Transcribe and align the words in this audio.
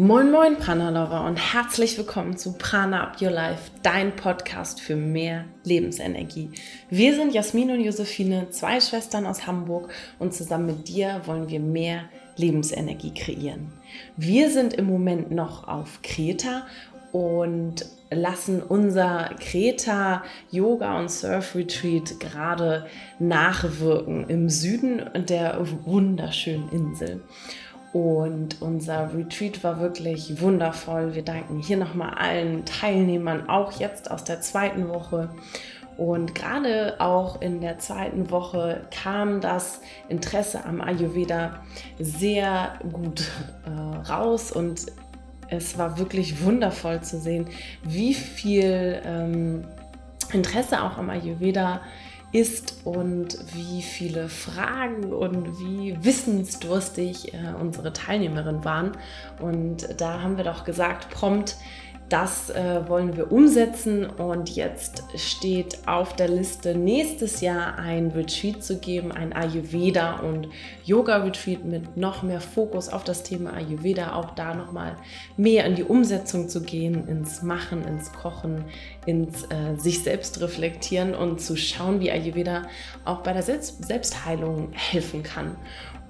Moin 0.00 0.30
Moin 0.30 0.56
Prana 0.56 1.26
und 1.26 1.36
herzlich 1.36 1.98
willkommen 1.98 2.34
zu 2.38 2.54
Prana 2.54 3.02
Up 3.02 3.20
Your 3.20 3.32
Life, 3.32 3.70
dein 3.82 4.16
Podcast 4.16 4.80
für 4.80 4.96
mehr 4.96 5.44
Lebensenergie. 5.64 6.48
Wir 6.88 7.14
sind 7.14 7.34
Jasmin 7.34 7.70
und 7.70 7.80
Josephine, 7.80 8.48
zwei 8.48 8.80
Schwestern 8.80 9.26
aus 9.26 9.46
Hamburg 9.46 9.92
und 10.18 10.32
zusammen 10.32 10.64
mit 10.64 10.88
dir 10.88 11.20
wollen 11.26 11.50
wir 11.50 11.60
mehr 11.60 12.04
Lebensenergie 12.36 13.12
kreieren. 13.12 13.74
Wir 14.16 14.48
sind 14.48 14.72
im 14.72 14.86
Moment 14.86 15.32
noch 15.32 15.68
auf 15.68 16.00
Kreta 16.00 16.66
und 17.12 17.84
lassen 18.10 18.62
unser 18.62 19.34
Kreta 19.38 20.24
Yoga 20.50 20.98
und 20.98 21.10
Surf 21.10 21.54
Retreat 21.54 22.18
gerade 22.20 22.86
nachwirken 23.18 24.28
im 24.28 24.48
Süden 24.48 25.02
der 25.28 25.58
wunderschönen 25.84 26.70
Insel. 26.70 27.22
Und 27.92 28.62
unser 28.62 29.12
Retreat 29.14 29.64
war 29.64 29.80
wirklich 29.80 30.40
wundervoll. 30.40 31.14
Wir 31.14 31.24
danken 31.24 31.58
hier 31.58 31.76
nochmal 31.76 32.14
allen 32.14 32.64
Teilnehmern, 32.64 33.48
auch 33.48 33.80
jetzt 33.80 34.10
aus 34.10 34.22
der 34.22 34.40
zweiten 34.40 34.88
Woche. 34.88 35.28
Und 35.96 36.34
gerade 36.34 36.96
auch 36.98 37.42
in 37.42 37.60
der 37.60 37.78
zweiten 37.78 38.30
Woche 38.30 38.86
kam 38.90 39.40
das 39.40 39.80
Interesse 40.08 40.64
am 40.64 40.80
Ayurveda 40.80 41.62
sehr 41.98 42.78
gut 42.92 43.28
äh, 43.66 44.08
raus 44.08 44.50
und 44.50 44.86
es 45.50 45.76
war 45.76 45.98
wirklich 45.98 46.42
wundervoll 46.42 47.02
zu 47.02 47.18
sehen, 47.18 47.48
wie 47.82 48.14
viel 48.14 49.02
ähm, 49.04 49.64
Interesse 50.32 50.82
auch 50.82 50.96
am 50.96 51.10
Ayurveda 51.10 51.80
ist 52.32 52.82
und 52.84 53.38
wie 53.54 53.82
viele 53.82 54.28
Fragen 54.28 55.12
und 55.12 55.58
wie 55.58 55.96
wissensdurstig 56.02 57.34
äh, 57.34 57.38
unsere 57.60 57.92
Teilnehmerinnen 57.92 58.64
waren. 58.64 58.92
Und 59.40 60.00
da 60.00 60.22
haben 60.22 60.36
wir 60.36 60.44
doch 60.44 60.64
gesagt, 60.64 61.10
prompt, 61.10 61.56
das 62.10 62.50
äh, 62.50 62.88
wollen 62.88 63.16
wir 63.16 63.30
umsetzen 63.30 64.04
und 64.04 64.50
jetzt 64.50 65.04
steht 65.14 65.78
auf 65.86 66.16
der 66.16 66.28
Liste, 66.28 66.74
nächstes 66.74 67.40
Jahr 67.40 67.78
ein 67.78 68.10
Retreat 68.10 68.64
zu 68.64 68.78
geben, 68.78 69.12
ein 69.12 69.32
Ayurveda 69.32 70.16
und 70.16 70.48
Yoga-Retreat 70.84 71.64
mit 71.64 71.96
noch 71.96 72.24
mehr 72.24 72.40
Fokus 72.40 72.88
auf 72.88 73.04
das 73.04 73.22
Thema 73.22 73.54
Ayurveda, 73.54 74.14
auch 74.14 74.34
da 74.34 74.54
nochmal 74.54 74.96
mehr 75.36 75.64
in 75.66 75.76
die 75.76 75.84
Umsetzung 75.84 76.48
zu 76.48 76.62
gehen, 76.62 77.06
ins 77.06 77.42
Machen, 77.42 77.84
ins 77.86 78.12
Kochen, 78.12 78.64
ins 79.06 79.44
äh, 79.44 79.76
sich 79.76 80.02
selbst 80.02 80.40
reflektieren 80.40 81.14
und 81.14 81.40
zu 81.40 81.56
schauen, 81.56 82.00
wie 82.00 82.10
Ayurveda 82.10 82.62
auch 83.04 83.20
bei 83.22 83.32
der 83.32 83.42
Selbst 83.42 83.84
Selbstheilung 83.84 84.72
helfen 84.72 85.22
kann. 85.22 85.56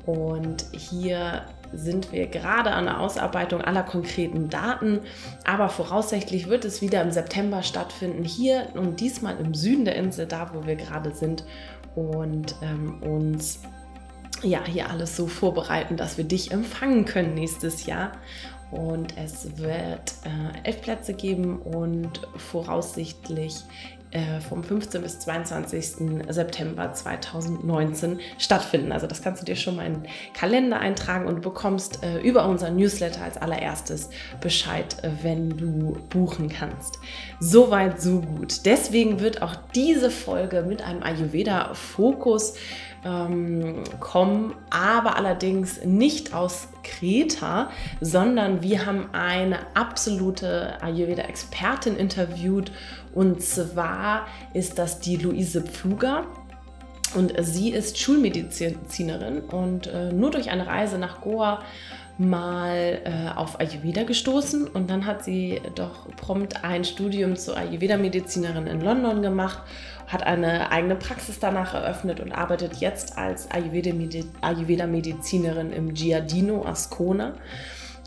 Und 0.07 0.65
hier 0.73 1.45
sind 1.73 2.13
wir 2.13 2.27
gerade 2.27 2.71
an 2.71 2.87
der 2.87 3.01
Ausarbeitung 3.01 3.61
aller 3.61 3.83
konkreten 3.83 4.49
Daten, 4.49 5.01
aber 5.45 5.69
voraussichtlich 5.69 6.49
wird 6.49 6.65
es 6.65 6.83
wieder 6.83 7.03
im 7.03 7.11
September 7.11 7.63
stattfinden, 7.63 8.25
hier 8.25 8.69
und 8.75 9.01
diesmal 9.01 9.37
im 9.39 9.55
Süden 9.55 9.85
der 9.85 9.97
Insel, 9.97 10.27
da 10.27 10.53
wo 10.55 10.67
wir 10.67 10.77
gerade 10.77 11.15
sind 11.15 11.45
und 11.95 12.55
ähm, 12.63 13.03
uns 13.03 13.61
ja 14.43 14.65
hier 14.65 14.91
alles 14.91 15.17
so 15.17 15.27
vorbereiten, 15.27 15.97
dass 15.97 16.17
wir 16.17 16.25
dich 16.25 16.51
empfangen 16.51 17.05
können 17.05 17.35
nächstes 17.35 17.87
Jahr. 17.87 18.13
Und 18.71 19.17
es 19.17 19.59
wird 19.59 20.15
äh, 20.25 20.69
elf 20.69 20.81
Plätze 20.81 21.13
geben 21.13 21.61
und 21.61 22.21
voraussichtlich 22.37 23.57
vom 24.49 24.65
15. 24.65 25.03
bis 25.03 25.21
22. 25.21 26.25
September 26.29 26.93
2019 26.93 28.19
stattfinden. 28.39 28.91
Also 28.91 29.07
das 29.07 29.23
kannst 29.23 29.41
du 29.41 29.47
dir 29.47 29.55
schon 29.55 29.77
mal 29.77 29.87
in 29.87 30.03
den 30.03 30.07
Kalender 30.35 30.81
eintragen 30.81 31.27
und 31.27 31.43
bekommst 31.43 32.03
äh, 32.03 32.21
über 32.21 32.47
unseren 32.47 32.77
Newsletter 32.77 33.23
als 33.23 33.37
allererstes 33.37 34.11
Bescheid, 34.41 34.97
äh, 35.03 35.11
wenn 35.23 35.57
du 35.57 35.99
buchen 36.09 36.49
kannst. 36.49 36.99
Soweit, 37.39 38.01
so 38.01 38.21
gut. 38.21 38.67
Deswegen 38.67 39.21
wird 39.21 39.43
auch 39.43 39.55
diese 39.75 40.11
Folge 40.11 40.63
mit 40.63 40.83
einem 40.83 41.03
Ayurveda-Fokus 41.03 42.55
ähm, 43.05 43.83
kommen, 43.99 44.55
aber 44.69 45.17
allerdings 45.17 45.85
nicht 45.85 46.35
aus 46.35 46.69
Kreta, 46.83 47.71
sondern 48.01 48.63
wir 48.63 48.87
haben 48.87 49.09
eine 49.13 49.59
absolute 49.75 50.83
Ayurveda-Expertin 50.83 51.97
interviewt 51.97 52.73
und 53.15 53.43
zwar 53.43 54.27
ist 54.55 54.79
das 54.79 55.01
die 55.01 55.17
Luise 55.17 55.63
Pfluger. 55.63 56.27
Und 57.17 57.35
sie 57.41 57.71
ist 57.71 57.99
Schulmedizinerin 57.99 59.41
und 59.41 59.89
äh, 59.89 60.13
nur 60.13 60.31
durch 60.31 60.51
eine 60.51 60.69
Reise 60.69 60.97
nach 60.97 61.21
Goa 61.21 61.61
mal 62.21 63.01
äh, 63.05 63.31
auf 63.35 63.59
Ayurveda 63.59 64.05
gestoßen 64.05 64.69
und 64.69 64.91
dann 64.91 65.07
hat 65.07 65.25
sie 65.25 65.59
doch 65.75 66.07
prompt 66.17 66.63
ein 66.63 66.85
Studium 66.85 67.35
zur 67.35 67.57
Ayurveda-Medizinerin 67.57 68.67
in 68.67 68.83
London 68.83 69.23
gemacht, 69.23 69.63
hat 70.07 70.23
eine 70.23 70.71
eigene 70.71 70.97
Praxis 70.97 71.39
danach 71.41 71.73
eröffnet 71.73 72.21
und 72.21 72.31
arbeitet 72.31 72.77
jetzt 72.77 73.17
als 73.17 73.51
Ayurveda-Medizinerin 73.51 75.73
im 75.73 75.95
Giardino 75.95 76.67
Ascona 76.67 77.33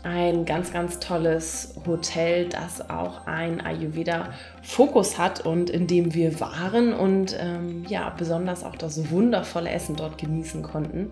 ein 0.04 0.44
ganz, 0.44 0.72
ganz 0.72 1.00
tolles 1.00 1.74
Hotel, 1.86 2.48
das 2.48 2.90
auch 2.90 3.26
ein 3.26 3.64
Ayurveda-Fokus 3.64 5.18
hat 5.18 5.44
und 5.44 5.70
in 5.70 5.86
dem 5.86 6.14
wir 6.14 6.40
waren 6.40 6.92
und 6.92 7.34
ähm, 7.40 7.84
ja, 7.88 8.10
besonders 8.10 8.64
auch 8.64 8.76
das 8.76 9.10
wundervolle 9.10 9.70
Essen 9.70 9.96
dort 9.96 10.18
genießen 10.18 10.62
konnten. 10.62 11.10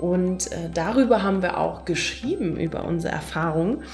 Und 0.00 0.50
äh, 0.50 0.68
darüber 0.74 1.22
haben 1.22 1.40
wir 1.40 1.58
auch 1.58 1.84
geschrieben, 1.84 2.56
über 2.56 2.84
unsere 2.84 3.14
Erfahrungen. 3.14 3.84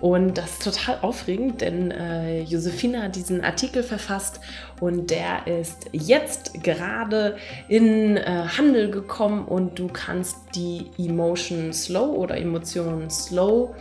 Und 0.00 0.38
das 0.38 0.52
ist 0.52 0.62
total 0.64 0.98
aufregend, 1.02 1.60
denn 1.60 1.90
äh, 1.90 2.42
Josephine 2.42 3.02
hat 3.02 3.16
diesen 3.16 3.44
Artikel 3.44 3.82
verfasst 3.82 4.40
und 4.80 5.10
der 5.10 5.46
ist 5.46 5.86
jetzt 5.92 6.62
gerade 6.62 7.36
in 7.68 8.16
äh, 8.16 8.44
Handel 8.56 8.90
gekommen 8.90 9.44
und 9.44 9.78
du 9.78 9.88
kannst 9.88 10.36
die 10.54 10.86
Emotion 10.98 11.72
Slow 11.72 12.16
oder 12.16 12.38
Emotionen 12.38 13.10
Slow 13.10 13.74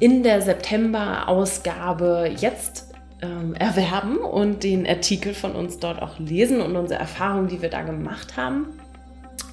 in 0.00 0.22
der 0.22 0.42
September-Ausgabe 0.42 2.30
jetzt 2.36 2.94
ähm, 3.22 3.54
erwerben 3.54 4.18
und 4.18 4.64
den 4.64 4.86
Artikel 4.86 5.34
von 5.34 5.52
uns 5.52 5.78
dort 5.78 6.02
auch 6.02 6.18
lesen 6.18 6.60
und 6.60 6.76
unsere 6.76 7.00
Erfahrungen, 7.00 7.48
die 7.48 7.62
wir 7.62 7.70
da 7.70 7.82
gemacht 7.82 8.36
haben. 8.36 8.78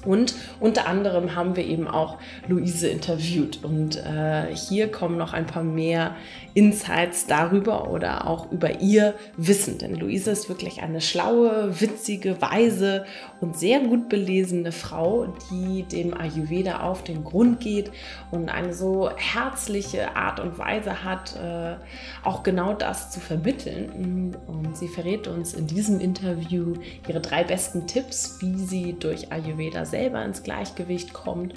Und 0.04 0.34
unter 0.58 0.86
anderem 0.86 1.36
haben 1.36 1.56
wir 1.56 1.64
eben 1.64 1.86
auch 1.86 2.18
Luise 2.48 2.88
interviewt. 2.88 3.62
Und 3.62 3.96
äh, 3.96 4.54
hier 4.54 4.90
kommen 4.90 5.16
noch 5.16 5.32
ein 5.32 5.46
paar 5.46 5.62
mehr 5.62 6.16
Insights 6.54 7.26
darüber 7.26 7.90
oder 7.90 8.26
auch 8.26 8.50
über 8.50 8.80
ihr 8.80 9.14
Wissen. 9.36 9.78
Denn 9.78 9.94
Luise 9.94 10.30
ist 10.30 10.48
wirklich 10.48 10.82
eine 10.82 11.00
schlaue, 11.00 11.80
witzige, 11.80 12.42
weise 12.42 13.04
und 13.40 13.56
sehr 13.56 13.80
gut 13.80 14.08
belesene 14.08 14.72
Frau, 14.72 15.34
die 15.50 15.84
dem 15.84 16.14
Ayurveda 16.14 16.80
auf 16.80 17.04
den 17.04 17.24
Grund 17.24 17.60
geht 17.60 17.90
und 18.30 18.48
eine 18.48 18.74
so 18.74 19.10
herzliche 19.16 20.14
Art 20.16 20.40
und 20.40 20.58
Weise 20.58 21.04
hat, 21.04 21.36
äh, 21.36 21.76
auch 22.24 22.42
genau 22.42 22.74
das 22.74 23.10
zu 23.10 23.20
vermitteln. 23.20 24.36
Und 24.46 24.76
sie 24.76 24.88
verrät 24.88 25.26
uns 25.28 25.54
in 25.54 25.66
diesem 25.66 26.00
Interview 26.00 26.74
ihre 27.08 27.20
drei 27.20 27.44
besten 27.44 27.86
Tipps, 27.86 28.38
wie 28.40 28.58
sie 28.58 28.96
durch 28.98 29.32
Ayurveda 29.32 29.71
selber 29.84 30.24
ins 30.24 30.42
Gleichgewicht 30.42 31.12
kommt. 31.12 31.54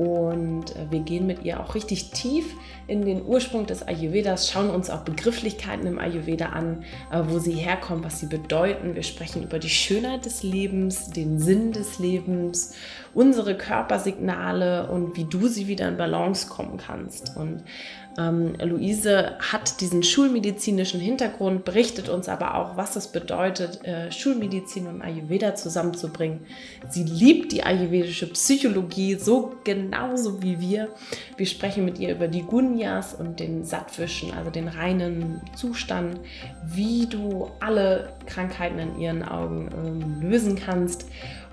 Und 0.00 0.74
äh, 0.76 0.90
wir 0.90 1.00
gehen 1.00 1.26
mit 1.26 1.44
ihr 1.44 1.60
auch 1.60 1.74
richtig 1.74 2.10
tief 2.10 2.54
in 2.86 3.04
den 3.04 3.22
Ursprung 3.22 3.66
des 3.66 3.86
Ayurvedas, 3.86 4.50
schauen 4.50 4.70
uns 4.70 4.88
auch 4.88 5.00
Begrifflichkeiten 5.00 5.86
im 5.86 5.98
Ayurveda 5.98 6.46
an, 6.46 6.84
äh, 7.12 7.22
wo 7.28 7.38
sie 7.38 7.52
herkommen, 7.52 8.02
was 8.02 8.18
sie 8.18 8.24
bedeuten. 8.24 8.94
Wir 8.94 9.02
sprechen 9.02 9.42
über 9.42 9.58
die 9.58 9.68
Schönheit 9.68 10.24
des 10.24 10.42
Lebens, 10.42 11.10
den 11.10 11.38
Sinn 11.38 11.72
des 11.72 11.98
Lebens, 11.98 12.74
unsere 13.12 13.58
Körpersignale 13.58 14.90
und 14.90 15.18
wie 15.18 15.24
du 15.24 15.48
sie 15.48 15.68
wieder 15.68 15.86
in 15.86 15.98
Balance 15.98 16.48
kommen 16.48 16.78
kannst. 16.78 17.36
Und 17.36 17.64
ähm, 18.18 18.54
Luise 18.60 19.36
hat 19.38 19.80
diesen 19.80 20.02
schulmedizinischen 20.02 21.00
Hintergrund, 21.00 21.64
berichtet 21.64 22.08
uns 22.08 22.28
aber 22.28 22.56
auch, 22.56 22.76
was 22.76 22.96
es 22.96 23.08
bedeutet, 23.08 23.84
äh, 23.84 24.10
Schulmedizin 24.10 24.86
und 24.86 25.02
Ayurveda 25.02 25.54
zusammenzubringen. 25.54 26.40
Sie 26.88 27.04
liebt 27.04 27.52
die 27.52 27.62
ayurvedische 27.62 28.26
Psychologie 28.32 29.14
so 29.14 29.54
genauso 29.90 30.42
wie 30.42 30.60
wir. 30.60 30.88
Wir 31.36 31.46
sprechen 31.46 31.84
mit 31.84 31.98
ihr 31.98 32.12
über 32.12 32.28
die 32.28 32.42
Gunyas 32.42 33.14
und 33.14 33.40
den 33.40 33.64
Sattwischen, 33.64 34.32
also 34.32 34.50
den 34.50 34.68
reinen 34.68 35.40
Zustand, 35.54 36.20
wie 36.64 37.06
du 37.06 37.50
alle 37.60 38.12
Krankheiten 38.26 38.78
in 38.78 38.98
ihren 38.98 39.22
Augen 39.22 39.68
ähm, 39.74 40.20
lösen 40.20 40.56
kannst. 40.56 41.06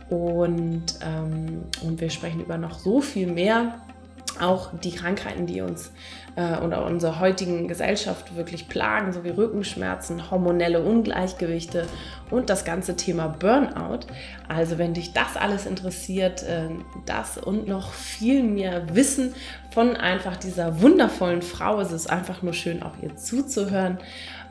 Und, 0.10 1.00
ähm, 1.02 1.64
und 1.82 2.00
wir 2.00 2.10
sprechen 2.10 2.42
über 2.42 2.58
noch 2.58 2.80
so 2.80 3.02
viel 3.02 3.28
mehr 3.28 3.82
auch 4.40 4.72
die 4.80 4.92
Krankheiten, 4.92 5.48
die 5.48 5.62
uns 5.62 5.92
äh, 6.38 6.60
oder 6.64 6.86
unserer 6.86 7.20
heutigen 7.20 7.68
Gesellschaft 7.68 8.36
wirklich 8.38 8.70
plagen, 8.70 9.12
so 9.12 9.24
wie 9.24 9.30
Rückenschmerzen, 9.30 10.32
hormonelle 10.32 10.82
Ungleichgewichte 10.84 11.88
und 12.30 12.50
das 12.50 12.64
ganze 12.64 12.96
Thema 12.96 13.28
Burnout. 13.28 14.02
Also 14.48 14.78
wenn 14.78 14.94
dich 14.94 15.14
das 15.14 15.36
alles 15.36 15.66
interessiert, 15.66 16.44
äh, 16.44 16.70
das 17.06 17.38
und 17.38 17.68
noch 17.68 17.92
viel 17.92 18.44
mehr 18.44 18.96
Wissen 18.96 19.34
von 19.72 19.98
einfach 19.98 20.38
dieser 20.38 20.80
wundervollen 20.80 21.42
Frau, 21.42 21.82
es 21.82 21.92
ist 21.92 22.10
einfach 22.10 22.44
nur 22.44 22.54
schön, 22.54 22.84
auch 22.84 22.94
ihr 23.02 23.16
zuzuhören. 23.16 23.98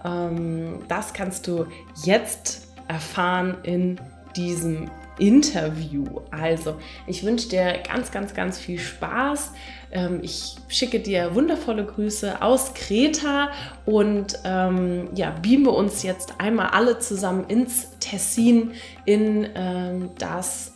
Ähm, 0.04 0.80
das 0.88 1.12
kannst 1.12 1.46
du 1.46 1.66
jetzt 2.04 2.66
erfahren 2.88 3.58
in 3.62 4.00
diesem 4.36 4.90
Interview. 5.18 6.04
Also, 6.30 6.76
ich 7.06 7.24
wünsche 7.24 7.48
dir 7.48 7.78
ganz, 7.88 8.10
ganz, 8.10 8.34
ganz 8.34 8.58
viel 8.58 8.78
Spaß. 8.78 9.52
Ähm, 9.90 10.20
ich 10.22 10.56
schicke 10.68 11.00
dir 11.00 11.34
wundervolle 11.34 11.84
Grüße 11.84 12.42
aus 12.42 12.74
Kreta 12.74 13.50
und 13.84 14.38
ähm, 14.44 15.08
ja, 15.14 15.30
beamen 15.30 15.68
uns 15.68 16.02
jetzt 16.02 16.40
einmal 16.40 16.68
alle 16.68 16.98
zusammen 16.98 17.44
ins 17.48 17.98
Tessin 18.00 18.72
in 19.04 19.48
ähm, 19.54 20.10
das 20.18 20.74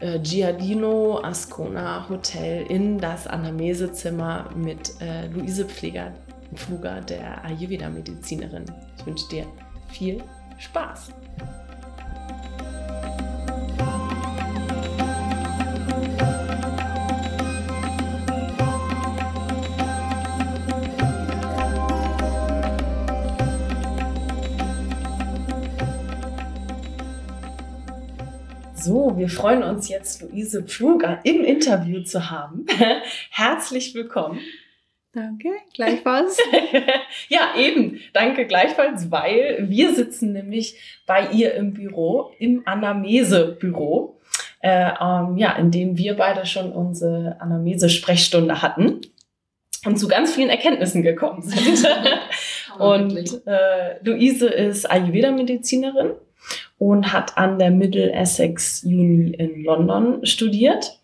äh, 0.00 0.18
Giardino 0.20 1.20
Ascona 1.22 2.08
Hotel 2.08 2.64
in 2.68 2.98
das 2.98 3.26
Anamnesezimmer 3.26 4.50
mit 4.54 5.00
äh, 5.00 5.26
Luise 5.26 5.64
Pfleger, 5.64 6.12
Pfluger, 6.54 7.00
der 7.00 7.44
Ayurveda-Medizinerin. 7.44 8.64
Ich 8.96 9.06
wünsche 9.06 9.28
dir 9.28 9.46
viel 9.88 10.22
Spaß. 10.58 11.10
So, 28.88 29.18
wir 29.18 29.28
freuen 29.28 29.62
uns 29.64 29.90
jetzt, 29.90 30.22
Luise 30.22 30.62
Pfluger 30.62 31.20
im 31.22 31.44
Interview 31.44 32.02
zu 32.02 32.30
haben. 32.30 32.64
Herzlich 33.30 33.94
willkommen. 33.94 34.40
Danke, 35.12 35.50
gleichfalls. 35.74 36.38
ja, 37.28 37.52
eben. 37.58 38.00
Danke 38.14 38.46
gleichfalls, 38.46 39.10
weil 39.10 39.66
wir 39.68 39.94
sitzen 39.94 40.32
nämlich 40.32 41.02
bei 41.06 41.28
ihr 41.32 41.52
im 41.52 41.74
Büro, 41.74 42.32
im 42.38 42.62
Anamese-Büro, 42.64 44.18
äh, 44.60 44.90
ähm, 44.98 45.36
ja, 45.36 45.52
in 45.56 45.70
dem 45.70 45.98
wir 45.98 46.16
beide 46.16 46.46
schon 46.46 46.72
unsere 46.72 47.36
Anamese-Sprechstunde 47.42 48.62
hatten 48.62 49.02
und 49.84 49.98
zu 49.98 50.08
ganz 50.08 50.34
vielen 50.34 50.48
Erkenntnissen 50.48 51.02
gekommen 51.02 51.42
sind. 51.42 51.86
und 52.78 53.46
äh, 53.46 54.02
Luise 54.02 54.48
ist 54.48 54.90
Ayurveda-Medizinerin 54.90 56.12
und 56.78 57.12
hat 57.12 57.36
an 57.36 57.58
der 57.58 57.70
Middle 57.70 58.12
Essex 58.12 58.84
Uni 58.84 59.30
in 59.30 59.64
London 59.64 60.24
studiert 60.24 60.98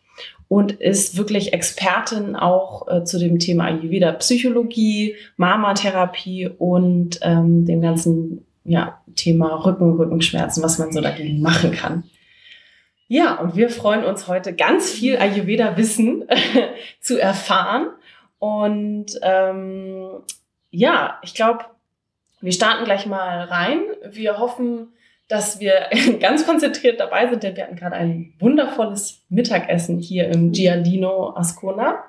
und 0.49 0.73
ist 0.73 1.17
wirklich 1.17 1.53
Expertin 1.53 2.37
auch 2.37 2.87
äh, 2.89 3.05
zu 3.05 3.19
dem 3.19 3.39
Thema 3.39 3.65
Ayurveda 3.65 4.13
Psychologie, 4.13 5.17
Mama-Therapie 5.37 6.49
und 6.59 7.19
ähm, 7.23 7.65
dem 7.65 7.81
ganzen 7.81 8.45
ja, 8.65 9.01
Thema 9.15 9.65
Rücken, 9.65 9.97
Rückenschmerzen, 9.97 10.63
was 10.63 10.79
man 10.79 10.93
so 10.93 11.01
dagegen 11.01 11.41
machen 11.41 11.73
kann. 11.73 12.05
Ja, 13.09 13.35
und 13.35 13.55
wir 13.57 13.69
freuen 13.69 14.05
uns 14.05 14.29
heute 14.29 14.55
ganz 14.55 14.91
viel 14.91 15.19
Ayurveda-Wissen 15.19 16.25
zu 17.01 17.21
erfahren. 17.21 17.89
Und 18.39 19.19
ähm, 19.23 20.09
ja, 20.71 21.19
ich 21.23 21.35
glaube, 21.35 21.67
wir 22.41 22.53
starten 22.53 22.85
gleich 22.85 23.07
mal 23.07 23.45
rein. 23.45 23.81
Wir 24.11 24.39
hoffen, 24.39 24.89
dass 25.29 25.61
wir 25.61 25.89
ganz 26.21 26.47
konzentriert 26.47 27.01
dabei 27.01 27.29
sind, 27.29 27.43
denn 27.43 27.57
wir 27.57 27.65
hatten 27.65 27.77
gerade 27.77 27.97
ein 27.97 28.35
wundervolles 28.39 29.23
Mittagessen 29.29 29.99
hier 29.99 30.29
im 30.29 30.53
Giardino 30.53 31.35
Ascona. 31.37 32.05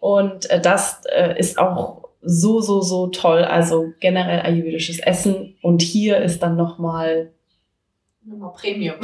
Und 0.00 0.48
äh, 0.50 0.60
das 0.60 1.02
äh, 1.06 1.38
ist 1.38 1.58
auch 1.58 2.08
so, 2.20 2.60
so, 2.60 2.80
so 2.80 3.08
toll. 3.08 3.44
Also 3.44 3.92
generell 4.00 4.40
ayurvedisches 4.40 4.98
Essen. 4.98 5.56
Und 5.62 5.82
hier 5.82 6.18
ist 6.18 6.42
dann 6.42 6.56
nochmal 6.56 7.30
Nochmal 8.28 8.52
Premium. 8.52 8.96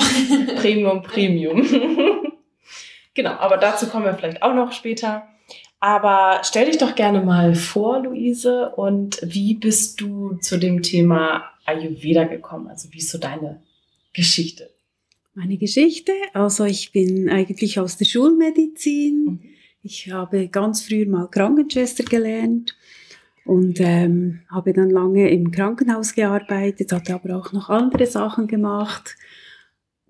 Premium, 0.57 1.03
Premium. 1.03 1.63
genau, 3.15 3.31
aber 3.31 3.57
dazu 3.57 3.87
kommen 3.89 4.05
wir 4.05 4.15
vielleicht 4.15 4.43
auch 4.43 4.55
noch 4.55 4.73
später. 4.73 5.27
Aber 5.81 6.41
stell 6.45 6.67
dich 6.67 6.79
doch 6.79 6.95
gerne 6.95 7.21
mal 7.21 7.55
vor, 7.55 8.01
Luise, 8.01 8.71
und 8.71 9.21
wie 9.23 9.55
bist 9.55 10.01
du 10.01 10.35
zu 10.37 10.57
dem 10.57 10.83
Thema 10.83 11.45
Ayurveda 11.67 12.25
gekommen? 12.25 12.69
Also 12.69 12.91
wie 12.93 12.99
ist 12.99 13.11
so 13.11 13.19
deine 13.19 13.63
Geschichte? 14.15 14.71
Meine 15.35 15.57
Geschichte, 15.57 16.13
also 16.33 16.65
ich 16.65 16.93
bin 16.93 17.29
eigentlich 17.29 17.79
aus 17.81 17.97
der 17.97 18.05
Schulmedizin. 18.05 19.25
Mhm. 19.25 19.41
Ich 19.83 20.11
habe 20.11 20.49
ganz 20.49 20.83
früh 20.83 21.05
mal 21.05 21.29
Krankenschwester 21.29 22.05
gelernt 22.05 22.77
und 23.45 23.79
ähm, 23.81 24.41
habe 24.49 24.73
dann 24.73 24.89
lange 24.89 25.29
im 25.29 25.51
Krankenhaus 25.51 26.15
gearbeitet, 26.15 26.93
hatte 26.93 27.15
aber 27.15 27.37
auch 27.37 27.53
noch 27.53 27.69
andere 27.69 28.07
Sachen 28.07 28.47
gemacht. 28.47 29.17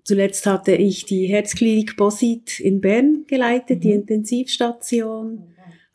Zuletzt 0.05 0.45
hatte 0.45 0.73
ich 0.75 1.05
die 1.05 1.25
Herzklinik 1.25 1.97
Bosit 1.97 2.59
in 2.59 2.79
Bern 2.79 3.25
geleitet, 3.27 3.79
mhm. 3.79 3.81
die 3.81 3.91
Intensivstation, 3.91 5.43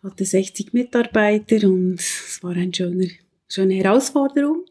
hatte 0.03 0.25
60 0.25 0.73
Mitarbeiter 0.73 1.69
und 1.69 2.01
es 2.01 2.41
war 2.43 2.51
eine 2.51 2.75
schöne, 2.75 3.09
schöne 3.49 3.75
Herausforderung. 3.75 4.65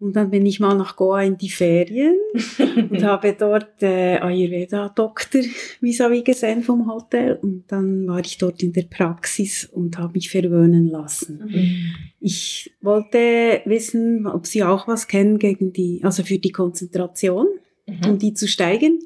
Und 0.00 0.16
dann 0.16 0.28
bin 0.28 0.44
ich 0.44 0.58
mal 0.58 0.74
nach 0.74 0.96
Goa 0.96 1.22
in 1.22 1.38
die 1.38 1.48
Ferien 1.48 2.16
und 2.90 3.02
habe 3.04 3.36
dort 3.38 3.80
äh, 3.80 4.18
Ayurveda-Doktor 4.18 5.42
vis-à-vis 5.80 6.24
gesehen 6.24 6.64
vom 6.64 6.90
Hotel. 6.90 7.38
Und 7.40 7.64
dann 7.68 8.08
war 8.08 8.18
ich 8.18 8.36
dort 8.36 8.60
in 8.64 8.72
der 8.72 8.82
Praxis 8.82 9.66
und 9.72 9.96
habe 9.96 10.14
mich 10.14 10.30
verwöhnen 10.30 10.88
lassen. 10.88 11.44
Mhm. 11.46 11.94
Ich 12.18 12.74
wollte 12.80 13.62
wissen, 13.66 14.26
ob 14.26 14.46
Sie 14.46 14.64
auch 14.64 14.88
was 14.88 15.06
kennen 15.06 15.38
gegen 15.38 15.72
die, 15.72 16.00
also 16.02 16.24
für 16.24 16.38
die 16.38 16.52
Konzentration, 16.52 17.46
mhm. 17.86 18.10
um 18.10 18.18
die 18.18 18.34
zu 18.34 18.48
steigen. 18.48 19.00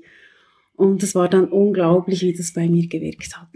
Und 0.76 1.02
es 1.02 1.14
war 1.14 1.28
dann 1.28 1.48
unglaublich, 1.48 2.22
wie 2.22 2.32
das 2.32 2.52
bei 2.52 2.68
mir 2.68 2.86
gewirkt 2.86 3.36
hat. 3.36 3.48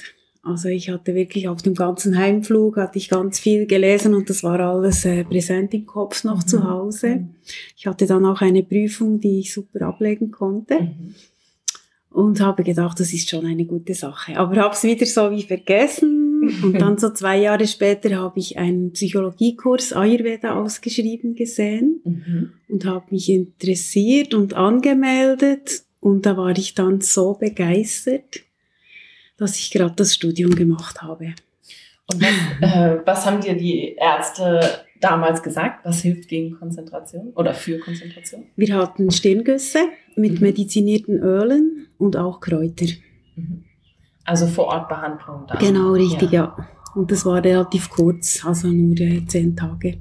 Also 0.44 0.68
ich 0.68 0.90
hatte 0.90 1.14
wirklich 1.14 1.46
auf 1.46 1.62
dem 1.62 1.74
ganzen 1.74 2.18
Heimflug 2.18 2.76
hatte 2.76 2.98
ich 2.98 3.08
ganz 3.08 3.38
viel 3.38 3.66
gelesen 3.66 4.12
und 4.12 4.28
das 4.28 4.42
war 4.42 4.58
alles 4.58 5.04
äh, 5.04 5.22
präsent 5.22 5.72
im 5.72 5.86
Kopf 5.86 6.24
noch 6.24 6.42
mhm. 6.42 6.46
zu 6.48 6.68
Hause. 6.68 7.08
Mhm. 7.16 7.34
Ich 7.76 7.86
hatte 7.86 8.06
dann 8.06 8.26
auch 8.26 8.40
eine 8.40 8.64
Prüfung, 8.64 9.20
die 9.20 9.38
ich 9.38 9.52
super 9.52 9.82
ablegen 9.82 10.32
konnte. 10.32 10.80
Mhm. 10.80 11.14
Und 12.10 12.40
habe 12.40 12.64
gedacht, 12.64 13.00
das 13.00 13.12
ist 13.12 13.30
schon 13.30 13.46
eine 13.46 13.64
gute 13.64 13.94
Sache. 13.94 14.36
Aber 14.36 14.56
habe 14.56 14.74
es 14.74 14.82
wieder 14.82 15.06
so 15.06 15.30
wie 15.30 15.42
vergessen. 15.42 16.31
Und 16.62 16.80
dann 16.80 16.98
so 16.98 17.10
zwei 17.10 17.38
Jahre 17.38 17.66
später 17.66 18.16
habe 18.16 18.38
ich 18.38 18.58
einen 18.58 18.92
Psychologiekurs 18.92 19.92
Ayurveda 19.92 20.54
ausgeschrieben 20.54 21.34
gesehen 21.34 22.00
mhm. 22.04 22.52
und 22.68 22.84
habe 22.84 23.06
mich 23.10 23.28
interessiert 23.30 24.34
und 24.34 24.54
angemeldet. 24.54 25.82
Und 26.00 26.26
da 26.26 26.36
war 26.36 26.56
ich 26.56 26.74
dann 26.74 27.00
so 27.00 27.34
begeistert 27.34 28.42
dass 29.42 29.58
ich 29.58 29.70
gerade 29.70 29.94
das 29.96 30.14
Studium 30.14 30.54
gemacht 30.54 31.02
habe. 31.02 31.34
Und 32.12 32.22
was, 32.22 32.30
äh, 32.60 32.98
was 33.04 33.26
haben 33.26 33.40
dir 33.40 33.54
die 33.54 33.96
Ärzte 33.96 34.60
damals 35.00 35.42
gesagt? 35.42 35.84
Was 35.84 36.02
hilft 36.02 36.28
gegen 36.28 36.58
Konzentration 36.58 37.32
oder 37.34 37.54
für 37.54 37.78
Konzentration? 37.78 38.46
Wir 38.56 38.76
hatten 38.76 39.10
Stirngüsse 39.10 39.80
mit 40.16 40.34
mhm. 40.34 40.40
medizinierten 40.40 41.18
Ölen 41.18 41.88
und 41.98 42.16
auch 42.16 42.40
Kräuter. 42.40 42.86
Mhm. 43.36 43.64
Also 44.24 44.46
vor 44.46 44.66
Ort 44.66 44.88
Behandlung 44.88 45.44
da. 45.46 45.56
Genau, 45.58 45.92
richtig, 45.92 46.30
ja. 46.30 46.54
ja. 46.56 46.66
Und 46.94 47.10
das 47.10 47.24
war 47.24 47.42
relativ 47.42 47.90
kurz, 47.90 48.44
also 48.44 48.68
nur 48.68 48.98
äh, 49.00 49.24
zehn 49.26 49.56
Tage. 49.56 49.98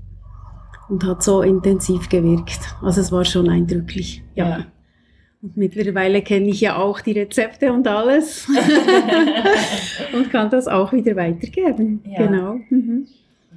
Und 0.90 1.06
hat 1.06 1.24
so 1.24 1.42
intensiv 1.42 2.10
gewirkt. 2.10 2.60
Also 2.82 3.01
es 3.01 3.12
war 3.12 3.25
schon 3.25 3.50
eindrücklich. 3.50 4.24
ja. 4.36 4.50
ja. 4.50 4.66
Und 5.42 5.58
mittlerweile 5.58 6.22
kenne 6.22 6.50
ich 6.50 6.62
ja 6.62 6.78
auch 6.78 7.01
die 7.01 7.13
Rezepte 7.13 7.74
und 7.74 7.88
alles 7.88 8.48
und 10.13 10.30
kann 10.30 10.51
das 10.51 10.68
auch 10.68 10.94
wieder 10.94 11.16
weitergeben. 11.16 12.04
Ja. 12.06 12.28
Genau. 12.28 12.60
Mhm. 12.70 13.08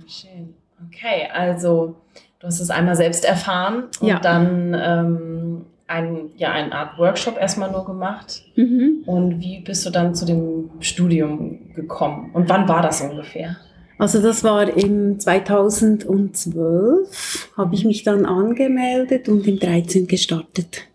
Schön. 0.06 0.54
Okay, 0.88 1.28
also 1.30 1.96
du 2.38 2.46
hast 2.46 2.60
es 2.60 2.70
einmal 2.70 2.96
selbst 2.96 3.26
erfahren 3.26 3.84
und 4.00 4.08
ja. 4.08 4.18
dann 4.18 4.74
ähm, 4.74 5.66
ein, 5.86 6.30
ja, 6.36 6.52
eine 6.52 6.72
Art 6.72 6.98
Workshop 6.98 7.38
erstmal 7.38 7.70
nur 7.70 7.84
gemacht. 7.84 8.42
Mhm. 8.56 9.02
Und 9.06 9.40
wie 9.40 9.60
bist 9.60 9.86
du 9.86 9.90
dann 9.90 10.14
zu 10.14 10.24
dem 10.24 10.70
Studium 10.80 11.74
gekommen? 11.74 12.30
Und 12.32 12.48
wann 12.48 12.66
war 12.68 12.82
das 12.82 13.02
ungefähr? 13.02 13.56
Also 13.98 14.20
das 14.20 14.42
war 14.42 14.76
im 14.76 15.20
2012, 15.20 17.52
habe 17.56 17.74
ich 17.74 17.84
mich 17.84 18.02
dann 18.02 18.26
angemeldet 18.26 19.28
und 19.28 19.46
im 19.46 19.58
13 19.58 20.08
gestartet. 20.08 20.88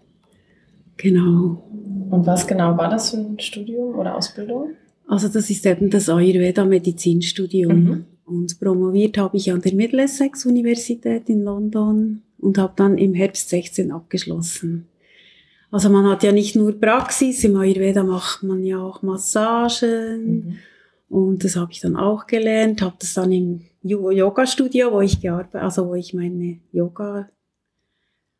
Genau. 0.97 1.63
Und 2.09 2.25
was 2.25 2.45
genau 2.45 2.77
war 2.77 2.89
das 2.89 3.11
für 3.11 3.17
ein 3.17 3.39
Studium 3.39 3.95
oder 3.95 4.15
Ausbildung? 4.15 4.71
Also 5.07 5.29
das 5.29 5.49
ist 5.49 5.65
eben 5.65 5.89
das 5.89 6.09
Ayurveda-Medizinstudium. 6.09 7.73
Mhm. 7.73 8.05
Und 8.25 8.59
promoviert 8.59 9.17
habe 9.17 9.37
ich 9.37 9.49
an 9.51 9.61
der 9.61 9.73
Middlesex-Universität 9.73 11.29
in 11.29 11.43
London 11.43 12.21
und 12.39 12.57
habe 12.57 12.73
dann 12.75 12.97
im 12.97 13.13
Herbst 13.13 13.49
16 13.49 13.91
abgeschlossen. 13.91 14.87
Also 15.71 15.89
man 15.89 16.07
hat 16.07 16.23
ja 16.23 16.31
nicht 16.31 16.55
nur 16.55 16.79
Praxis, 16.79 17.43
im 17.43 17.55
Ayurveda 17.55 18.03
macht 18.03 18.43
man 18.43 18.63
ja 18.63 18.79
auch 18.79 19.03
Massagen 19.03 20.23
mhm. 20.25 20.57
und 21.09 21.43
das 21.43 21.55
habe 21.55 21.71
ich 21.71 21.79
dann 21.79 21.95
auch 21.95 22.25
gelernt, 22.25 22.81
habe 22.81 22.95
das 22.99 23.13
dann 23.13 23.31
im 23.31 23.61
Yoga-Studio, 23.83 24.91
wo 24.91 25.01
ich 25.01 25.21
gearbeitet, 25.21 25.55
also 25.55 25.87
wo 25.87 25.95
ich 25.95 26.13
meine 26.13 26.59
Yoga 26.71 27.29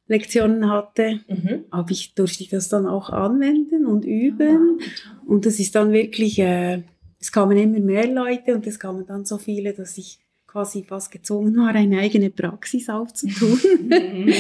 Lektionen 0.08 0.70
hatte, 0.70 1.20
mhm. 1.28 1.66
habe 1.72 1.92
ich, 1.92 2.16
durfte 2.16 2.44
ich 2.44 2.50
das 2.50 2.68
dann 2.68 2.88
auch 2.88 3.12
anwenden 3.12 3.86
und 3.86 4.06
üben. 4.06 4.80
Ah, 4.82 5.22
und 5.28 5.46
das 5.46 5.60
ist 5.60 5.76
dann 5.76 5.92
wirklich, 5.92 6.40
äh, 6.40 6.82
es 7.20 7.32
kamen 7.32 7.58
immer 7.58 7.80
mehr 7.80 8.08
Leute 8.08 8.56
und 8.56 8.66
es 8.66 8.80
kamen 8.80 9.06
dann 9.06 9.26
so 9.26 9.38
viele, 9.38 9.74
dass 9.74 10.00
ich 10.00 10.20
quasi 10.52 10.84
fast 10.84 11.12
gezwungen 11.12 11.56
war, 11.58 11.76
eine 11.76 12.00
eigene 12.00 12.32
Praxis 12.32 12.90
aufzutun. 12.90 13.60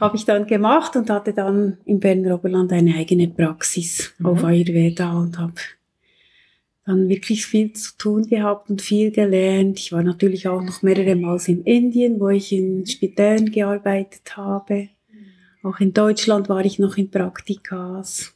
habe 0.00 0.16
ich 0.16 0.24
dann 0.24 0.46
gemacht 0.46 0.94
und 0.94 1.10
hatte 1.10 1.32
dann 1.32 1.78
im 1.84 1.98
Berner 1.98 2.36
Oberland 2.36 2.72
eine 2.72 2.94
eigene 2.94 3.28
Praxis 3.28 4.14
mhm. 4.18 4.26
auf 4.26 4.44
Ayurveda 4.44 5.12
und 5.18 5.38
habe 5.38 5.54
dann 6.86 7.08
wirklich 7.08 7.46
viel 7.46 7.72
zu 7.72 7.96
tun 7.98 8.26
gehabt 8.28 8.70
und 8.70 8.80
viel 8.80 9.10
gelernt. 9.10 9.78
Ich 9.78 9.92
war 9.92 10.02
natürlich 10.02 10.46
auch 10.46 10.62
noch 10.62 10.82
mehrere 10.82 11.16
Mal 11.16 11.40
in 11.46 11.62
Indien, 11.64 12.20
wo 12.20 12.28
ich 12.28 12.52
in 12.52 12.86
Spitälern 12.86 13.50
gearbeitet 13.50 14.36
habe. 14.36 14.88
Auch 15.62 15.80
in 15.80 15.92
Deutschland 15.92 16.48
war 16.48 16.64
ich 16.64 16.78
noch 16.78 16.96
in 16.96 17.10
Praktikas 17.10 18.34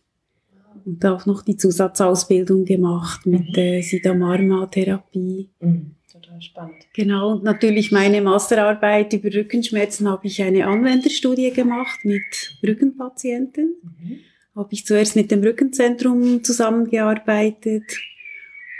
und 0.85 1.05
auch 1.07 1.27
noch 1.27 1.43
die 1.43 1.57
Zusatzausbildung 1.57 2.65
gemacht 2.65 3.25
mit 3.25 3.49
mhm. 3.51 3.55
äh, 3.55 3.83
Siddharma-Therapie. 3.83 5.49
Mhm. 5.61 5.93
Spannend. 6.41 6.87
Genau, 6.95 7.33
und 7.33 7.45
natürlich 7.45 7.93
meine 7.93 8.21
Masterarbeit 8.21 9.13
über 9.13 9.33
Rückenschmerzen 9.33 10.09
habe 10.09 10.27
ich 10.27 10.43
eine 10.43 10.67
Anwenderstudie 10.67 11.53
gemacht 11.53 12.05
mit 12.05 12.59
Rückenpatienten. 12.63 13.77
Mhm. 13.83 14.19
Habe 14.57 14.69
ich 14.73 14.85
zuerst 14.85 15.17
mit 15.17 15.31
dem 15.31 15.43
Rückenzentrum 15.43 16.43
zusammengearbeitet 16.43 17.85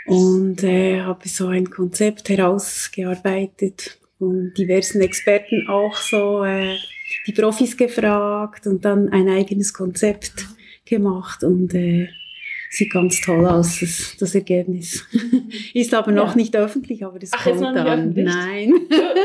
und 0.05 0.63
äh, 0.63 1.01
habe 1.01 1.27
so 1.27 1.47
ein 1.47 1.69
Konzept 1.69 2.29
herausgearbeitet 2.29 3.99
von 4.17 4.53
diversen 4.57 5.01
Experten 5.01 5.67
auch 5.67 5.95
so 5.97 6.43
äh, 6.43 6.77
die 7.27 7.33
Profis 7.33 7.75
gefragt 7.75 8.67
und 8.67 8.85
dann 8.85 9.09
ein 9.09 9.29
eigenes 9.29 9.73
Konzept 9.73 10.47
gemacht 10.85 11.43
und 11.43 11.73
äh, 11.73 12.09
sieht 12.69 12.91
ganz 12.91 13.21
toll 13.21 13.45
aus, 13.45 13.79
das, 13.79 14.15
das 14.19 14.35
Ergebnis. 14.35 15.05
ist 15.73 15.93
aber 15.93 16.11
noch 16.11 16.31
ja. 16.31 16.35
nicht 16.35 16.55
öffentlich, 16.55 17.05
aber 17.05 17.19
das 17.19 17.31
Ach, 17.33 17.43
kommt 17.43 17.61
dann. 17.61 18.13
Nein. 18.13 18.73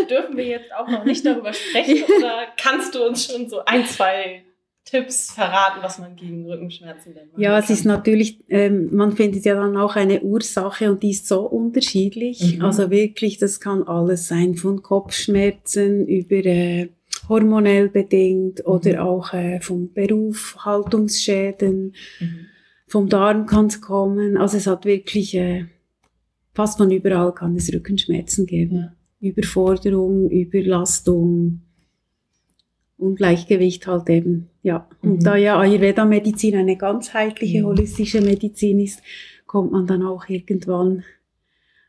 Dürfen 0.08 0.36
wir 0.36 0.44
jetzt 0.44 0.72
auch 0.74 0.88
noch 0.88 1.04
nicht 1.04 1.24
darüber 1.24 1.52
sprechen 1.52 2.04
oder 2.18 2.46
kannst 2.56 2.94
du 2.94 3.06
uns 3.06 3.26
schon 3.26 3.48
so 3.48 3.64
ein, 3.64 3.84
zwei 3.86 4.44
Tipps 4.84 5.30
verraten, 5.30 5.82
was 5.82 5.98
man 5.98 6.16
gegen 6.16 6.46
Rückenschmerzen 6.46 7.14
denn 7.14 7.28
Ja, 7.36 7.58
es 7.58 7.70
ist 7.70 7.84
natürlich, 7.84 8.40
ähm, 8.48 8.88
man 8.92 9.12
findet 9.12 9.44
ja 9.44 9.54
dann 9.54 9.76
auch 9.76 9.94
eine 9.94 10.20
Ursache 10.22 10.90
und 10.90 11.02
die 11.02 11.10
ist 11.10 11.28
so 11.28 11.42
unterschiedlich. 11.42 12.56
Mhm. 12.56 12.64
Also 12.64 12.90
wirklich, 12.90 13.38
das 13.38 13.60
kann 13.60 13.84
alles 13.84 14.26
sein, 14.26 14.56
von 14.56 14.82
Kopfschmerzen 14.82 16.06
über 16.06 16.44
äh, 16.44 16.88
hormonell 17.28 17.88
bedingt 17.88 18.66
oder 18.66 18.94
mhm. 18.94 19.08
auch 19.08 19.32
äh, 19.32 19.60
vom 19.60 19.92
Beruf, 19.92 20.56
Haltungsschäden, 20.58 21.94
mhm. 22.18 22.46
Vom 22.90 23.08
Darm 23.08 23.46
kann 23.46 23.66
es 23.66 23.80
kommen. 23.80 24.36
Also 24.36 24.56
es 24.56 24.66
hat 24.66 24.84
wirklich, 24.84 25.36
äh, 25.36 25.66
fast 26.52 26.76
von 26.76 26.90
überall 26.90 27.32
kann 27.32 27.54
es 27.54 27.72
Rückenschmerzen 27.72 28.46
geben. 28.46 28.76
Ja. 29.20 29.28
Überforderung, 29.28 30.28
Überlastung, 30.28 31.60
Ungleichgewicht 32.96 33.86
halt 33.86 34.10
eben, 34.10 34.48
ja. 34.62 34.88
Mhm. 35.02 35.12
Und 35.12 35.22
da 35.24 35.36
ja 35.36 35.58
Ayurveda-Medizin 35.60 36.56
eine 36.56 36.76
ganzheitliche, 36.76 37.62
holistische 37.62 38.22
Medizin 38.22 38.80
ist, 38.80 39.00
kommt 39.46 39.70
man 39.70 39.86
dann 39.86 40.02
auch 40.02 40.28
irgendwann 40.28 41.04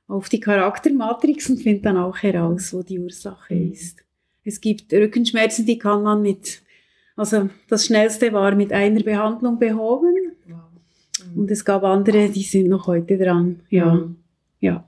auf 0.07 0.29
die 0.29 0.39
Charaktermatrix 0.39 1.49
und 1.49 1.61
findet 1.61 1.85
dann 1.85 1.97
auch 1.97 2.17
heraus, 2.17 2.73
wo 2.73 2.83
die 2.83 2.99
Ursache 2.99 3.55
mhm. 3.55 3.71
ist. 3.71 4.03
Es 4.43 4.61
gibt 4.61 4.93
Rückenschmerzen, 4.93 5.65
die 5.65 5.79
kann 5.79 6.03
man 6.03 6.21
mit, 6.21 6.61
also 7.15 7.49
das 7.69 7.87
schnellste 7.87 8.31
war 8.33 8.53
mit 8.53 8.71
einer 8.71 9.01
Behandlung 9.01 9.57
behoben. 9.57 10.15
Mhm. 11.33 11.41
Und 11.41 11.51
es 11.51 11.65
gab 11.65 11.83
andere, 11.83 12.29
die 12.29 12.43
sind 12.43 12.67
noch 12.69 12.87
heute 12.87 13.17
dran. 13.17 13.61
Ja, 13.69 13.93
mhm. 13.93 14.17
ja. 14.59 14.85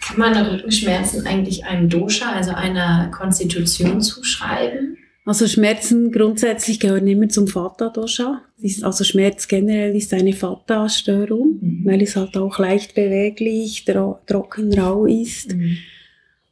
Kann 0.00 0.18
man 0.18 0.36
Rückenschmerzen 0.36 1.26
eigentlich 1.26 1.64
einem 1.64 1.88
Dosha, 1.88 2.32
also 2.32 2.52
einer 2.52 3.10
Konstitution 3.10 4.00
zuschreiben? 4.00 4.96
Also 5.26 5.46
Schmerzen 5.46 6.10
grundsätzlich 6.10 6.80
gehören 6.80 7.06
immer 7.06 7.28
zum 7.28 7.54
Vata-Dosha. 7.54 8.40
Also 8.80 9.04
Schmerz 9.04 9.46
generell 9.46 9.94
ist 9.94 10.14
eine 10.14 10.32
Vata-Störung, 10.32 11.58
mhm. 11.60 11.82
weil 11.84 12.00
es 12.00 12.16
halt 12.16 12.36
auch 12.38 12.58
leicht 12.58 12.94
beweglich, 12.94 13.84
trocken, 13.84 14.72
rau 14.72 15.04
ist. 15.04 15.54
Mhm. 15.54 15.76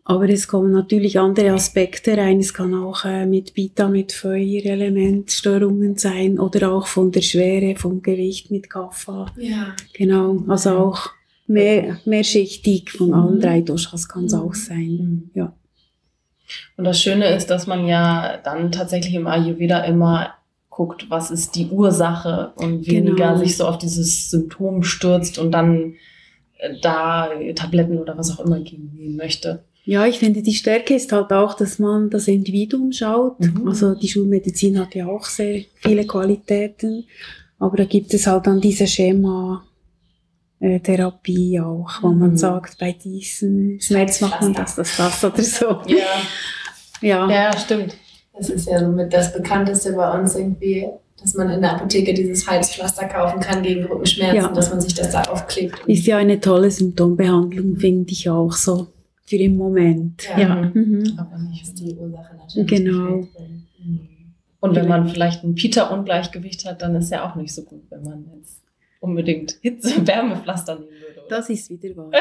Aber 0.09 0.29
es 0.29 0.47
kommen 0.47 0.71
natürlich 0.71 1.19
andere 1.19 1.51
Aspekte 1.51 2.17
rein. 2.17 2.39
Es 2.39 2.55
kann 2.55 2.75
auch 2.75 3.05
äh, 3.05 3.27
mit 3.27 3.55
Beta, 3.55 3.89
mit 3.89 4.13
Feuerelement 4.13 5.33
Störungen 5.33 5.97
sein 5.99 6.39
oder 6.39 6.71
auch 6.71 6.87
von 6.87 7.11
der 7.11 7.23
Schwere, 7.23 7.75
vom 7.75 8.03
Gewicht 8.03 8.53
mit 8.53 8.71
Kapha. 8.71 9.27
Ja. 9.37 9.75
Genau. 9.95 10.45
Also 10.47 10.79
auch 10.79 11.11
mehr, 11.49 11.99
mehrschichtig 12.05 12.93
von 12.93 13.13
allen 13.13 13.35
mhm. 13.39 13.41
drei 13.41 13.61
Doshas 13.63 14.09
kann 14.09 14.27
es 14.27 14.33
mhm. 14.33 14.41
auch 14.41 14.55
sein. 14.55 14.79
Mhm. 14.79 15.31
Ja. 15.35 15.53
Und 16.77 16.85
das 16.85 17.03
Schöne 17.03 17.35
ist, 17.35 17.51
dass 17.51 17.67
man 17.67 17.89
ja 17.89 18.37
dann 18.45 18.71
tatsächlich 18.71 19.15
im 19.15 19.27
Ayurveda 19.27 19.81
immer 19.81 20.35
guckt, 20.71 21.11
was 21.11 21.33
ist 21.33 21.57
die 21.57 21.67
Ursache 21.67 22.53
und 22.55 22.87
weniger 22.87 23.33
genau. 23.33 23.39
sich 23.39 23.57
so 23.57 23.67
auf 23.67 23.79
dieses 23.79 24.31
Symptom 24.31 24.85
stürzt 24.85 25.37
und 25.37 25.51
dann 25.51 25.95
äh, 26.59 26.75
da 26.81 27.31
Tabletten 27.57 27.99
oder 27.99 28.17
was 28.17 28.31
auch 28.31 28.45
immer 28.45 28.61
geben 28.61 29.17
möchte. 29.17 29.65
Ja, 29.89 30.05
ich 30.05 30.19
finde, 30.19 30.43
die 30.43 30.53
Stärke 30.53 30.97
ist 30.97 31.13
halt 31.13 31.33
auch, 31.33 31.55
dass 31.55 31.79
man 31.79 32.11
das 32.11 32.27
Individuum 32.27 32.91
schaut. 32.91 33.39
Mhm. 33.39 33.69
Also 33.69 33.95
die 33.95 34.09
Schulmedizin 34.09 34.81
hat 34.81 34.97
ja 34.97 35.07
auch 35.07 35.25
sehr 35.25 35.63
viele 35.77 36.05
Qualitäten, 36.05 37.05
aber 37.61 37.77
da 37.77 37.85
gibt 37.85 38.13
es 38.13 38.27
halt 38.27 38.49
dann 38.49 38.61
diese 38.61 38.89
Schema, 38.89 39.65
äh, 40.59 40.81
Therapie 40.81 41.61
auch, 41.61 42.03
wo 42.03 42.09
mhm. 42.09 42.19
man 42.19 42.37
sagt, 42.37 42.79
bei 42.81 42.93
diesem 42.93 43.79
Schmerz 43.81 44.21
macht 44.21 44.41
man 44.41 44.55
das, 44.55 44.75
das, 44.75 44.97
das 44.97 45.25
oder 45.25 45.43
so. 45.43 45.81
Ja. 45.87 46.05
ja. 47.01 47.31
Ja, 47.31 47.57
stimmt. 47.57 47.97
Das 48.37 48.51
ist 48.51 48.67
ja 48.67 48.81
somit 48.81 49.13
das 49.13 49.33
Bekannteste 49.33 49.93
bei 49.93 50.19
uns 50.19 50.35
irgendwie, 50.35 50.89
dass 51.23 51.35
man 51.35 51.49
in 51.49 51.61
der 51.61 51.75
Apotheke 51.75 52.13
dieses 52.13 52.45
Heizpflaster 52.45 53.07
kaufen 53.07 53.39
kann 53.39 53.63
gegen 53.63 53.85
Rückenschmerzen, 53.85 54.37
ja. 54.37 54.49
dass 54.49 54.69
man 54.69 54.81
sich 54.81 54.95
das 54.95 55.13
da 55.13 55.23
aufklebt. 55.23 55.79
Ist 55.87 56.07
ja 56.07 56.17
eine 56.17 56.41
tolle 56.41 56.73
Symptombehandlung, 56.73 57.77
finde 57.77 58.11
ich 58.11 58.29
auch 58.29 58.53
so 58.53 58.89
für 59.27 59.39
den 59.39 59.57
Moment. 59.57 60.29
Ja. 60.37 60.39
ja. 60.39 60.71
Mhm. 60.73 61.15
Aber 61.19 61.39
nicht 61.39 61.63
ist 61.63 61.79
die 61.79 61.95
Ursache 61.95 62.37
natürlich. 62.37 62.69
Genau. 62.69 63.29
Mhm. 63.79 64.09
Und 64.61 64.75
wenn 64.75 64.89
man 64.89 65.09
vielleicht 65.09 65.45
ein 65.45 65.55
Pita-Ungleichgewicht 65.55 66.65
hat, 66.65 66.83
dann 66.83 66.95
ist 66.97 67.11
ja 67.11 67.29
auch 67.29 67.37
nicht 67.37 67.55
so 67.55 67.63
gut, 67.63 67.83
wenn 67.91 68.03
man 68.03 68.25
jetzt 68.37 68.63
unbedingt 69.01 69.59
Hitze-Wärmepflaster 69.63 70.77
nehmen 70.77 70.91
würde. 70.91 71.23
Das 71.29 71.51
ist 71.51 71.71
wieder 71.71 71.97
wahr. 71.97 72.11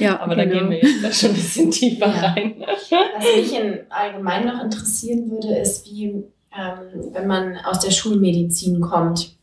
ja, 0.00 0.18
aber 0.18 0.34
genau. 0.34 0.44
da 0.46 0.58
gehen 0.58 0.70
wir 0.70 0.78
jetzt 0.78 1.04
da 1.04 1.12
schon 1.12 1.30
ein 1.30 1.36
bisschen 1.36 1.70
tiefer 1.70 2.06
ja. 2.06 2.20
rein. 2.20 2.54
Was 2.58 3.36
mich 3.36 3.58
in 3.58 3.80
allgemein 3.90 4.46
noch 4.46 4.64
interessieren 4.64 5.30
würde, 5.30 5.56
ist, 5.58 5.86
wie, 5.86 6.06
ähm, 6.06 6.24
wenn 7.12 7.26
man 7.26 7.56
aus 7.58 7.80
der 7.80 7.90
Schulmedizin 7.90 8.80
kommt, 8.80 9.35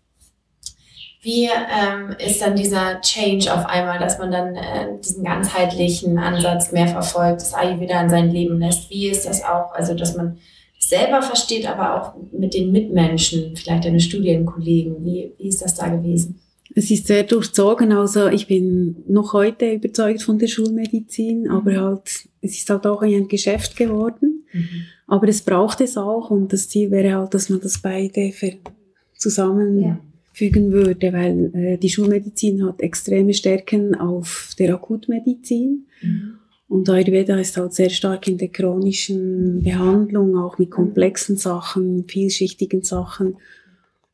wie 1.23 1.45
ähm, 1.45 2.15
ist 2.19 2.41
dann 2.41 2.55
dieser 2.57 2.99
Change 2.99 3.51
auf 3.53 3.65
einmal, 3.65 3.97
dass 3.97 4.19
man 4.19 4.29
dann 4.29 4.55
äh, 4.55 4.99
diesen 5.01 5.23
ganzheitlichen 5.23 6.17
Ansatz 6.17 6.73
mehr 6.73 6.87
verfolgt, 6.87 7.41
das 7.41 7.53
Ayurveda 7.53 8.01
in 8.01 8.09
sein 8.09 8.29
Leben 8.29 8.59
lässt? 8.59 8.89
Wie 8.89 9.07
ist 9.07 9.25
das 9.25 9.41
auch, 9.41 9.73
also 9.73 9.93
dass 9.93 10.17
man 10.17 10.37
selber 10.77 11.21
versteht, 11.21 11.65
aber 11.65 11.95
auch 11.95 12.13
mit 12.33 12.53
den 12.53 12.73
Mitmenschen, 12.73 13.55
vielleicht 13.55 13.85
deine 13.85 14.01
Studienkollegen, 14.01 15.05
wie, 15.05 15.31
wie 15.37 15.47
ist 15.47 15.61
das 15.61 15.75
da 15.75 15.87
gewesen? 15.87 16.41
Es 16.75 16.91
ist 16.91 17.07
sehr 17.07 17.23
durchzogen, 17.23 17.93
also 17.93 18.27
ich 18.27 18.47
bin 18.47 19.03
noch 19.07 19.31
heute 19.31 19.71
überzeugt 19.71 20.23
von 20.23 20.39
der 20.39 20.47
Schulmedizin, 20.47 21.43
mhm. 21.43 21.51
aber 21.51 21.75
halt, 21.79 22.27
es 22.41 22.57
ist 22.57 22.69
halt 22.69 22.85
auch 22.85 23.01
ein 23.01 23.29
Geschäft 23.29 23.77
geworden. 23.77 24.45
Mhm. 24.51 24.67
Aber 25.07 25.29
es 25.29 25.41
braucht 25.41 25.79
es 25.79 25.95
auch 25.95 26.31
und 26.31 26.51
das 26.51 26.67
Ziel 26.67 26.91
wäre 26.91 27.15
halt, 27.15 27.33
dass 27.33 27.49
man 27.49 27.61
das 27.61 27.77
beide 27.81 28.33
zusammen 29.15 29.79
ja 29.79 29.99
fügen 30.33 30.71
würde, 30.71 31.13
weil 31.13 31.51
äh, 31.55 31.77
die 31.77 31.89
Schulmedizin 31.89 32.65
hat 32.65 32.81
extreme 32.81 33.33
Stärken 33.33 33.95
auf 33.95 34.53
der 34.59 34.73
Akutmedizin. 34.73 35.85
Mhm. 36.01 36.33
Und 36.67 36.89
Ayurveda 36.89 37.37
ist 37.37 37.55
halt 37.55 37.73
sehr 37.73 37.91
stark 37.91 38.27
in 38.27 38.37
der 38.39 38.47
chronischen 38.47 39.61
Behandlung, 39.63 40.35
auch 40.37 40.57
mit 40.57 40.71
komplexen 40.71 41.37
Sachen, 41.37 42.05
vielschichtigen 42.07 42.81
Sachen. 42.81 43.35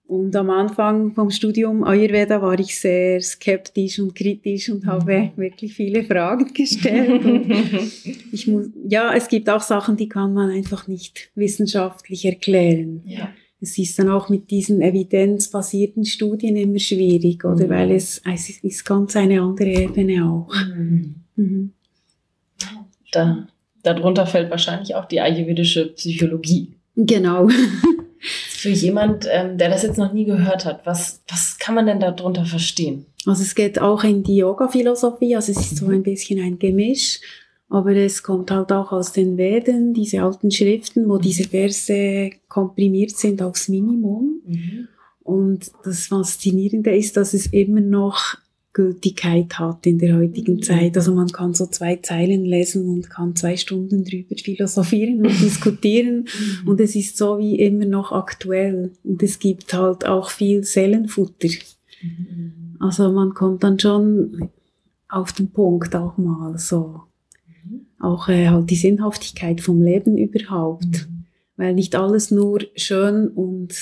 Und 0.07 0.35
am 0.35 0.49
Anfang 0.49 1.13
vom 1.13 1.29
Studium 1.29 1.83
Ayurveda 1.83 2.41
war 2.41 2.59
ich 2.59 2.77
sehr 2.79 3.21
skeptisch 3.21 3.99
und 3.99 4.15
kritisch 4.15 4.69
und 4.69 4.85
habe 4.87 5.19
Mhm. 5.19 5.31
wirklich 5.37 5.73
viele 5.75 6.03
Fragen 6.03 6.51
gestellt. 6.53 7.23
Und 7.23 7.45
ich 8.33 8.47
muss, 8.47 8.65
ja, 8.89 9.13
es 9.15 9.27
gibt 9.29 9.49
auch 9.49 9.61
Sachen, 9.61 9.95
die 9.95 10.09
kann 10.09 10.33
man 10.33 10.49
einfach 10.49 10.87
nicht 10.87 11.29
wissenschaftlich 11.35 12.25
erklären. 12.25 13.03
ja. 13.05 13.29
Es 13.61 13.77
ist 13.77 13.99
dann 13.99 14.09
auch 14.09 14.29
mit 14.29 14.51
diesen 14.51 14.81
evidenzbasierten 14.81 16.05
Studien 16.05 16.55
immer 16.55 16.79
schwierig, 16.79 17.43
oder? 17.43 17.65
Mhm. 17.65 17.69
Weil 17.69 17.91
es, 17.91 18.21
es 18.25 18.49
ist 18.63 18.85
ganz 18.85 19.15
eine 19.15 19.41
andere 19.41 19.69
Ebene 19.69 20.25
auch. 20.25 20.53
Mhm. 20.53 21.15
Mhm. 21.35 21.73
Da, 23.11 23.47
darunter 23.83 24.25
fällt 24.25 24.49
wahrscheinlich 24.49 24.95
auch 24.95 25.05
die 25.05 25.19
ayurvedische 25.19 25.87
Psychologie. 25.93 26.73
Genau. 26.95 27.49
Für 28.19 28.69
jemand, 28.69 29.27
ähm, 29.31 29.57
der 29.57 29.69
das 29.69 29.83
jetzt 29.83 29.97
noch 29.97 30.11
nie 30.11 30.25
gehört 30.25 30.65
hat, 30.65 30.85
was, 30.85 31.23
was 31.29 31.57
kann 31.57 31.75
man 31.75 31.85
denn 31.85 32.01
darunter 32.01 32.45
verstehen? 32.45 33.05
Also 33.25 33.43
es 33.43 33.55
geht 33.55 33.79
auch 33.79 34.03
in 34.03 34.23
die 34.23 34.37
Yoga-Philosophie, 34.37 35.35
also 35.35 35.51
es 35.51 35.59
ist 35.59 35.77
so 35.77 35.87
ein 35.87 36.03
bisschen 36.03 36.41
ein 36.41 36.59
Gemisch, 36.59 37.21
aber 37.69 37.95
es 37.95 38.23
kommt 38.23 38.51
halt 38.51 38.71
auch 38.71 38.91
aus 38.91 39.11
den 39.13 39.37
Veden, 39.37 39.93
diese 39.93 40.23
alten 40.23 40.51
Schriften, 40.51 41.07
wo 41.07 41.17
diese 41.17 41.43
Verse 41.43 42.31
komprimiert 42.47 43.11
sind 43.11 43.41
aufs 43.41 43.69
Minimum. 43.69 44.41
Und 45.23 45.71
das 45.83 46.07
Faszinierende 46.07 46.95
ist, 46.95 47.15
dass 47.15 47.33
es 47.35 47.47
immer 47.47 47.81
noch 47.81 48.37
Gültigkeit 48.73 49.57
hat 49.59 49.85
in 49.85 49.97
der 49.99 50.17
heutigen 50.17 50.55
Mhm. 50.55 50.61
Zeit. 50.63 50.95
Also 50.97 51.13
man 51.13 51.27
kann 51.27 51.53
so 51.53 51.65
zwei 51.67 51.97
Zeilen 51.97 52.45
lesen 52.45 52.87
und 52.87 53.09
kann 53.09 53.35
zwei 53.35 53.57
Stunden 53.57 54.03
drüber 54.03 54.35
philosophieren 54.35 55.25
und 55.25 55.29
diskutieren. 55.41 56.27
Und 56.65 56.79
es 56.79 56.95
ist 56.95 57.17
so 57.17 57.37
wie 57.39 57.59
immer 57.59 57.85
noch 57.85 58.11
aktuell. 58.11 58.91
Und 59.03 59.21
es 59.21 59.39
gibt 59.39 59.73
halt 59.73 60.05
auch 60.07 60.29
viel 60.29 60.63
Seelenfutter. 60.63 61.49
Mhm. 62.01 62.77
Also 62.79 63.11
man 63.11 63.33
kommt 63.33 63.63
dann 63.63 63.77
schon 63.79 64.49
auf 65.09 65.33
den 65.33 65.49
Punkt 65.51 65.95
auch 65.95 66.17
mal 66.17 66.57
so. 66.57 67.01
Mhm. 67.99 68.05
Auch 68.05 68.29
äh, 68.29 68.47
halt 68.47 68.69
die 68.69 68.75
Sinnhaftigkeit 68.75 69.61
vom 69.61 69.81
Leben 69.81 70.17
überhaupt. 70.17 71.07
Mhm. 71.09 71.25
Weil 71.57 71.73
nicht 71.73 71.95
alles 71.95 72.31
nur 72.31 72.59
schön 72.75 73.27
und 73.27 73.73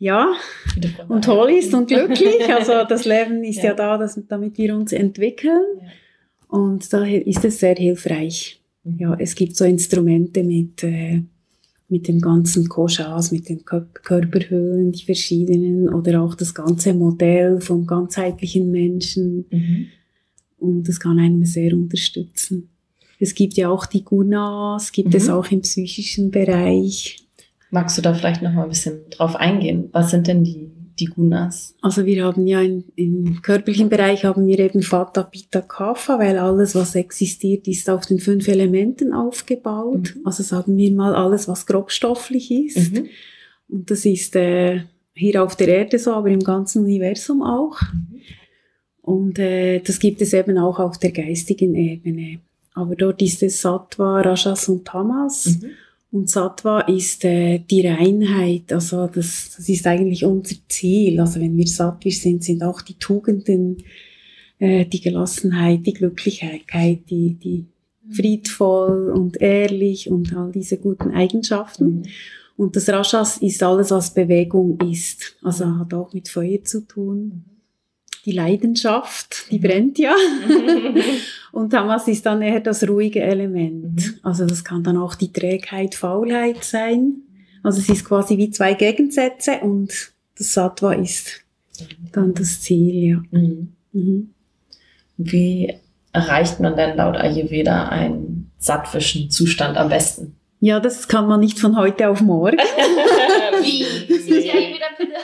ja, 0.00 0.32
und 1.08 1.24
toll 1.24 1.50
ist 1.50 1.74
und 1.74 1.88
glücklich. 1.88 2.48
Also 2.48 2.72
das 2.88 3.04
Leben 3.04 3.42
ist 3.42 3.56
ja, 3.56 3.70
Ja. 3.70 3.74
da, 3.74 3.98
dass, 3.98 4.20
damit 4.28 4.56
wir 4.56 4.76
uns 4.76 4.92
entwickeln. 4.92 5.60
Ja. 5.82 5.88
Und 6.56 6.92
daher 6.92 7.26
ist 7.26 7.44
es 7.44 7.58
sehr 7.58 7.74
hilfreich. 7.74 8.62
Ja, 8.96 9.14
es 9.18 9.34
gibt 9.34 9.56
so 9.56 9.64
Instrumente 9.64 10.42
mit, 10.44 10.82
äh, 10.84 11.22
mit 11.88 12.08
den 12.08 12.20
ganzen 12.20 12.68
Koshas, 12.68 13.32
mit 13.32 13.48
den 13.48 13.64
Kör 13.64 13.86
Körperhüllen, 13.92 14.92
die 14.92 15.04
verschiedenen 15.04 15.88
oder 15.88 16.22
auch 16.22 16.34
das 16.34 16.54
ganze 16.54 16.94
Modell 16.94 17.60
vom 17.60 17.86
ganzheitlichen 17.86 18.70
Menschen. 18.70 19.46
Mhm. 19.50 19.86
Und 20.58 20.88
das 20.88 21.00
kann 21.00 21.18
einen 21.18 21.44
sehr 21.44 21.74
unterstützen. 21.74 22.70
Es 23.18 23.34
gibt 23.34 23.54
ja 23.54 23.68
auch 23.68 23.86
die 23.86 24.04
Gunas, 24.04 24.92
gibt 24.92 25.14
es 25.14 25.26
Mhm. 25.26 25.32
auch 25.34 25.50
im 25.50 25.60
psychischen 25.62 26.30
Bereich. 26.30 27.26
Magst 27.70 27.98
du 27.98 28.02
da 28.02 28.14
vielleicht 28.14 28.42
noch 28.42 28.52
mal 28.52 28.62
ein 28.62 28.68
bisschen 28.70 29.00
drauf 29.10 29.36
eingehen? 29.36 29.88
Was 29.92 30.10
sind 30.10 30.26
denn 30.26 30.42
die, 30.44 30.70
die 30.98 31.06
Gunas? 31.06 31.74
Also 31.82 32.06
wir 32.06 32.24
haben 32.24 32.46
ja 32.46 32.62
in, 32.62 32.84
im 32.96 33.42
körperlichen 33.42 33.88
Bereich 33.88 34.24
haben 34.24 34.46
wir 34.46 34.58
eben 34.58 34.80
Vata, 34.82 35.22
Pitta, 35.24 35.60
Kapha, 35.60 36.18
weil 36.18 36.38
alles, 36.38 36.74
was 36.74 36.94
existiert, 36.94 37.68
ist 37.68 37.90
auf 37.90 38.06
den 38.06 38.20
fünf 38.20 38.48
Elementen 38.48 39.12
aufgebaut. 39.12 40.14
Mhm. 40.16 40.22
Also 40.26 40.42
sagen 40.42 40.76
wir 40.76 40.92
mal 40.92 41.14
alles, 41.14 41.46
was 41.48 41.66
grobstofflich 41.66 42.50
ist. 42.50 42.92
Mhm. 42.94 43.08
Und 43.68 43.90
das 43.90 44.06
ist 44.06 44.34
äh, 44.36 44.82
hier 45.12 45.42
auf 45.42 45.56
der 45.56 45.68
Erde 45.68 45.98
so, 45.98 46.12
aber 46.12 46.28
im 46.30 46.40
ganzen 46.40 46.84
Universum 46.84 47.42
auch. 47.42 47.76
Und 49.02 49.38
äh, 49.38 49.80
das 49.80 49.98
gibt 49.98 50.22
es 50.22 50.32
eben 50.32 50.56
auch 50.58 50.78
auf 50.78 50.98
der 50.98 51.12
geistigen 51.12 51.74
Ebene. 51.74 52.40
Aber 52.78 52.94
dort 52.94 53.20
ist 53.22 53.42
es 53.42 53.60
Sattva, 53.60 54.20
Rajas 54.20 54.68
und 54.68 54.86
Tamas. 54.86 55.58
Mhm. 55.60 55.70
Und 56.10 56.30
Sattva 56.30 56.80
ist 56.82 57.24
äh, 57.24 57.58
die 57.58 57.86
Reinheit, 57.86 58.72
also 58.72 59.08
das, 59.08 59.54
das 59.56 59.68
ist 59.68 59.86
eigentlich 59.86 60.24
unser 60.24 60.56
Ziel. 60.68 61.20
Also 61.20 61.40
wenn 61.40 61.56
wir 61.56 61.66
sattvisch 61.66 62.20
sind, 62.20 62.42
sind 62.42 62.62
auch 62.62 62.80
die 62.80 62.94
Tugenden, 62.94 63.82
äh, 64.58 64.86
die 64.86 65.02
Gelassenheit, 65.02 65.84
die 65.84 65.92
Glücklichkeit, 65.92 67.00
die, 67.10 67.34
die 67.34 67.66
friedvoll 68.10 69.10
und 69.10 69.40
ehrlich 69.42 70.10
und 70.10 70.34
all 70.34 70.50
diese 70.50 70.78
guten 70.78 71.10
Eigenschaften. 71.10 71.84
Mhm. 71.84 72.02
Und 72.56 72.74
das 72.74 72.88
Rajas 72.88 73.38
ist 73.38 73.62
alles, 73.62 73.90
was 73.90 74.14
Bewegung 74.14 74.78
ist. 74.90 75.36
Also 75.42 75.78
hat 75.78 75.92
auch 75.94 76.12
mit 76.14 76.28
Feuer 76.28 76.64
zu 76.64 76.86
tun. 76.86 77.44
Die 78.28 78.34
Leidenschaft, 78.34 79.50
die 79.50 79.56
Mhm. 79.58 79.62
brennt 79.62 79.98
ja. 79.98 80.14
Und 81.50 81.70
Tamas 81.70 82.06
ist 82.08 82.26
dann 82.26 82.42
eher 82.42 82.60
das 82.60 82.86
ruhige 82.86 83.22
Element. 83.22 83.94
Mhm. 83.96 84.14
Also 84.22 84.44
das 84.44 84.62
kann 84.62 84.82
dann 84.82 84.98
auch 84.98 85.14
die 85.14 85.32
Trägheit, 85.32 85.94
Faulheit 85.94 86.62
sein. 86.62 87.22
Also 87.62 87.80
es 87.80 87.88
ist 87.88 88.04
quasi 88.04 88.36
wie 88.36 88.50
zwei 88.50 88.74
Gegensätze 88.74 89.60
und 89.62 90.12
das 90.36 90.52
Sattva 90.52 90.92
ist 90.92 91.42
dann 92.12 92.34
das 92.34 92.60
Ziel, 92.60 92.94
ja. 92.94 93.22
Mhm. 93.30 93.72
Mhm. 93.94 94.34
Wie 95.16 95.72
erreicht 96.12 96.60
man 96.60 96.76
denn 96.76 96.98
laut 96.98 97.16
Ayurveda 97.16 97.88
einen 97.88 98.50
sattwischen 98.58 99.30
Zustand 99.30 99.78
am 99.78 99.88
besten? 99.88 100.36
Ja, 100.60 100.80
das 100.80 101.08
kann 101.08 101.28
man 101.28 101.40
nicht 101.40 101.58
von 101.58 101.78
heute 101.78 102.10
auf 102.10 102.20
morgen. 102.20 102.58
Wie? 103.62 103.84
Das 104.06 104.18
ist 104.18 104.28
ja 104.28 104.52
eh 104.54 104.74
wieder 104.74 104.86
bitte. 104.98 105.14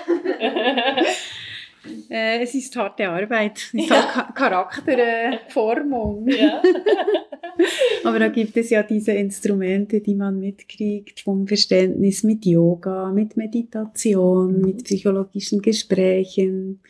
Äh, 2.14 2.42
es 2.44 2.54
ist 2.54 2.76
harte 2.76 3.08
Arbeit. 3.08 3.58
Es 3.58 3.74
ist 3.74 3.90
auch 3.92 4.12
Cha- 4.14 4.32
Charakterformung. 4.32 6.28
ja. 6.28 6.62
Aber 8.04 8.18
da 8.20 8.28
gibt 8.28 8.56
es 8.56 8.70
ja 8.70 8.82
diese 8.84 9.12
Instrumente, 9.12 10.00
die 10.00 10.14
man 10.14 10.38
mitkriegt 10.38 11.20
vom 11.20 11.46
Verständnis 11.48 12.22
mit 12.22 12.44
Yoga, 12.46 13.10
mit 13.12 13.36
Meditation, 13.36 14.58
Mhm. 14.58 14.60
mit 14.64 14.84
psychologischen 14.84 15.60
Gesprächen. 15.60 16.80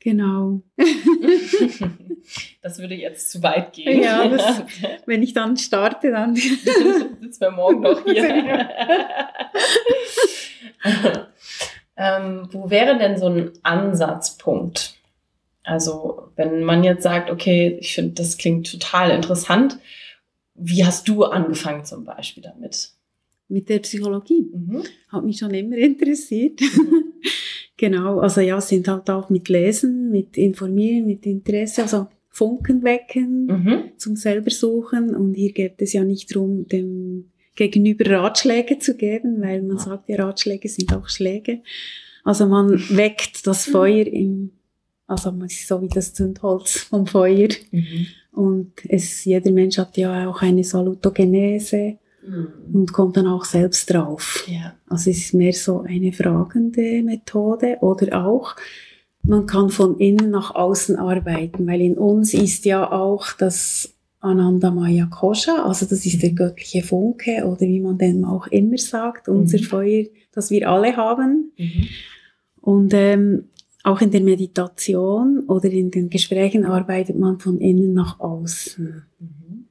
Genau. 0.00 0.60
Das 2.60 2.80
würde 2.80 2.94
jetzt 2.96 3.30
zu 3.30 3.40
weit 3.44 3.72
gehen. 3.72 4.02
Ja, 4.02 4.26
das- 4.26 4.62
Wenn 5.06 5.22
ich 5.22 5.32
dann 5.32 5.56
starte, 5.56 6.10
dann. 6.10 6.34
sitzen 6.34 7.40
wir 7.40 7.50
morgen 7.52 7.80
noch 7.82 8.04
hier. 8.04 8.68
Ähm, 11.96 12.48
wo 12.52 12.70
wäre 12.70 12.98
denn 12.98 13.18
so 13.18 13.26
ein 13.26 13.52
Ansatzpunkt? 13.62 14.94
Also, 15.62 16.28
wenn 16.36 16.62
man 16.62 16.84
jetzt 16.84 17.02
sagt, 17.02 17.30
okay, 17.30 17.76
ich 17.80 17.94
finde, 17.94 18.14
das 18.14 18.38
klingt 18.38 18.70
total 18.70 19.10
interessant. 19.10 19.78
Wie 20.54 20.84
hast 20.84 21.08
du 21.08 21.24
angefangen 21.24 21.84
zum 21.84 22.04
Beispiel 22.04 22.42
damit? 22.42 22.90
Mit 23.48 23.68
der 23.68 23.80
Psychologie. 23.80 24.48
Mhm. 24.52 24.82
Hat 25.08 25.24
mich 25.24 25.38
schon 25.38 25.52
immer 25.52 25.76
interessiert. 25.76 26.60
genau. 27.76 28.20
Also 28.20 28.40
ja, 28.40 28.60
sind 28.60 28.88
halt 28.88 29.08
auch 29.10 29.28
mit 29.28 29.48
Lesen, 29.48 30.10
mit 30.10 30.36
Informieren, 30.36 31.06
mit 31.06 31.26
Interesse, 31.26 31.82
also 31.82 32.08
Funken 32.28 32.82
wecken. 32.82 33.46
Mhm. 33.46 33.82
zum 33.96 34.16
selber 34.16 34.50
suchen. 34.50 35.14
Und 35.14 35.34
hier 35.34 35.52
geht 35.52 35.80
es 35.82 35.92
ja 35.92 36.04
nicht 36.04 36.34
darum, 36.34 36.66
dem 36.68 37.30
Gegenüber 37.56 38.10
Ratschläge 38.10 38.78
zu 38.78 38.96
geben, 38.96 39.40
weil 39.40 39.62
man 39.62 39.78
sagt 39.78 40.08
ja, 40.08 40.24
Ratschläge 40.24 40.68
sind 40.68 40.94
auch 40.94 41.08
Schläge. 41.08 41.62
Also 42.24 42.46
man 42.46 42.70
weckt 42.90 43.46
das 43.46 43.64
Feuer 43.64 44.06
im, 44.06 44.52
also 45.06 45.32
man 45.32 45.46
ist 45.46 45.66
so 45.66 45.80
wie 45.82 45.88
das 45.88 46.14
Zündholz 46.14 46.80
vom 46.80 47.06
Feuer. 47.06 47.48
Mhm. 47.70 48.06
Und 48.32 48.72
es, 48.88 49.24
jeder 49.24 49.50
Mensch 49.50 49.78
hat 49.78 49.96
ja 49.96 50.28
auch 50.28 50.42
eine 50.42 50.62
Salutogenese 50.62 51.98
und 52.72 52.92
kommt 52.92 53.16
dann 53.16 53.28
auch 53.28 53.44
selbst 53.44 53.92
drauf. 53.92 54.44
Ja. 54.48 54.74
Also 54.88 55.10
es 55.10 55.18
ist 55.18 55.34
mehr 55.34 55.52
so 55.52 55.82
eine 55.82 56.12
fragende 56.12 57.02
Methode 57.02 57.78
oder 57.80 58.26
auch, 58.26 58.56
man 59.22 59.46
kann 59.46 59.70
von 59.70 59.98
innen 59.98 60.30
nach 60.30 60.54
außen 60.54 60.96
arbeiten, 60.96 61.66
weil 61.66 61.80
in 61.80 61.96
uns 61.96 62.34
ist 62.34 62.64
ja 62.64 62.90
auch 62.90 63.32
das 63.32 63.95
Ananda 64.26 64.70
Maya 64.70 65.06
Kosha, 65.06 65.64
also 65.64 65.86
das 65.86 66.04
ist 66.04 66.22
der 66.22 66.32
göttliche 66.32 66.82
Funke 66.82 67.44
oder 67.44 67.60
wie 67.60 67.80
man 67.80 67.96
den 67.98 68.24
auch 68.24 68.46
immer 68.48 68.78
sagt, 68.78 69.28
unser 69.28 69.58
Mhm. 69.58 69.62
Feuer, 69.62 70.04
das 70.32 70.50
wir 70.50 70.68
alle 70.68 70.96
haben. 70.96 71.52
Mhm. 71.56 71.88
Und 72.60 72.92
ähm, 72.94 73.44
auch 73.84 74.00
in 74.00 74.10
der 74.10 74.20
Meditation 74.20 75.44
oder 75.46 75.70
in 75.70 75.90
den 75.90 76.10
Gesprächen 76.10 76.64
arbeitet 76.64 77.16
man 77.18 77.38
von 77.38 77.58
innen 77.60 77.94
nach 77.94 78.18
außen. 78.20 79.02
Mhm. 79.20 79.64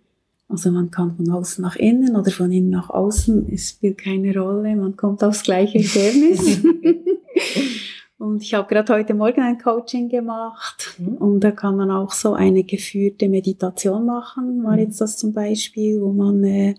Also 0.47 0.71
man 0.71 0.89
kann 0.91 1.15
von 1.15 1.29
außen 1.29 1.61
nach 1.61 1.75
innen 1.75 2.15
oder 2.15 2.31
von 2.31 2.51
innen 2.51 2.69
nach 2.69 2.89
außen, 2.89 3.51
es 3.51 3.69
spielt 3.71 3.97
keine 3.97 4.33
Rolle, 4.39 4.75
man 4.75 4.95
kommt 4.95 5.23
aufs 5.23 5.43
gleiche 5.43 5.79
Ergebnis. 5.85 6.61
und 8.17 8.41
ich 8.41 8.53
habe 8.53 8.67
gerade 8.67 8.93
heute 8.93 9.13
Morgen 9.13 9.41
ein 9.41 9.57
Coaching 9.57 10.09
gemacht 10.09 10.95
Mhm. 10.97 11.17
und 11.17 11.39
da 11.41 11.51
kann 11.51 11.75
man 11.75 11.91
auch 11.91 12.11
so 12.11 12.33
eine 12.33 12.63
geführte 12.63 13.27
Meditation 13.29 14.05
machen, 14.05 14.63
war 14.63 14.73
Mhm. 14.73 14.79
jetzt 14.79 15.01
das 15.01 15.17
zum 15.17 15.33
Beispiel, 15.33 16.01
wo 16.01 16.11
man 16.13 16.43
äh, 16.43 16.75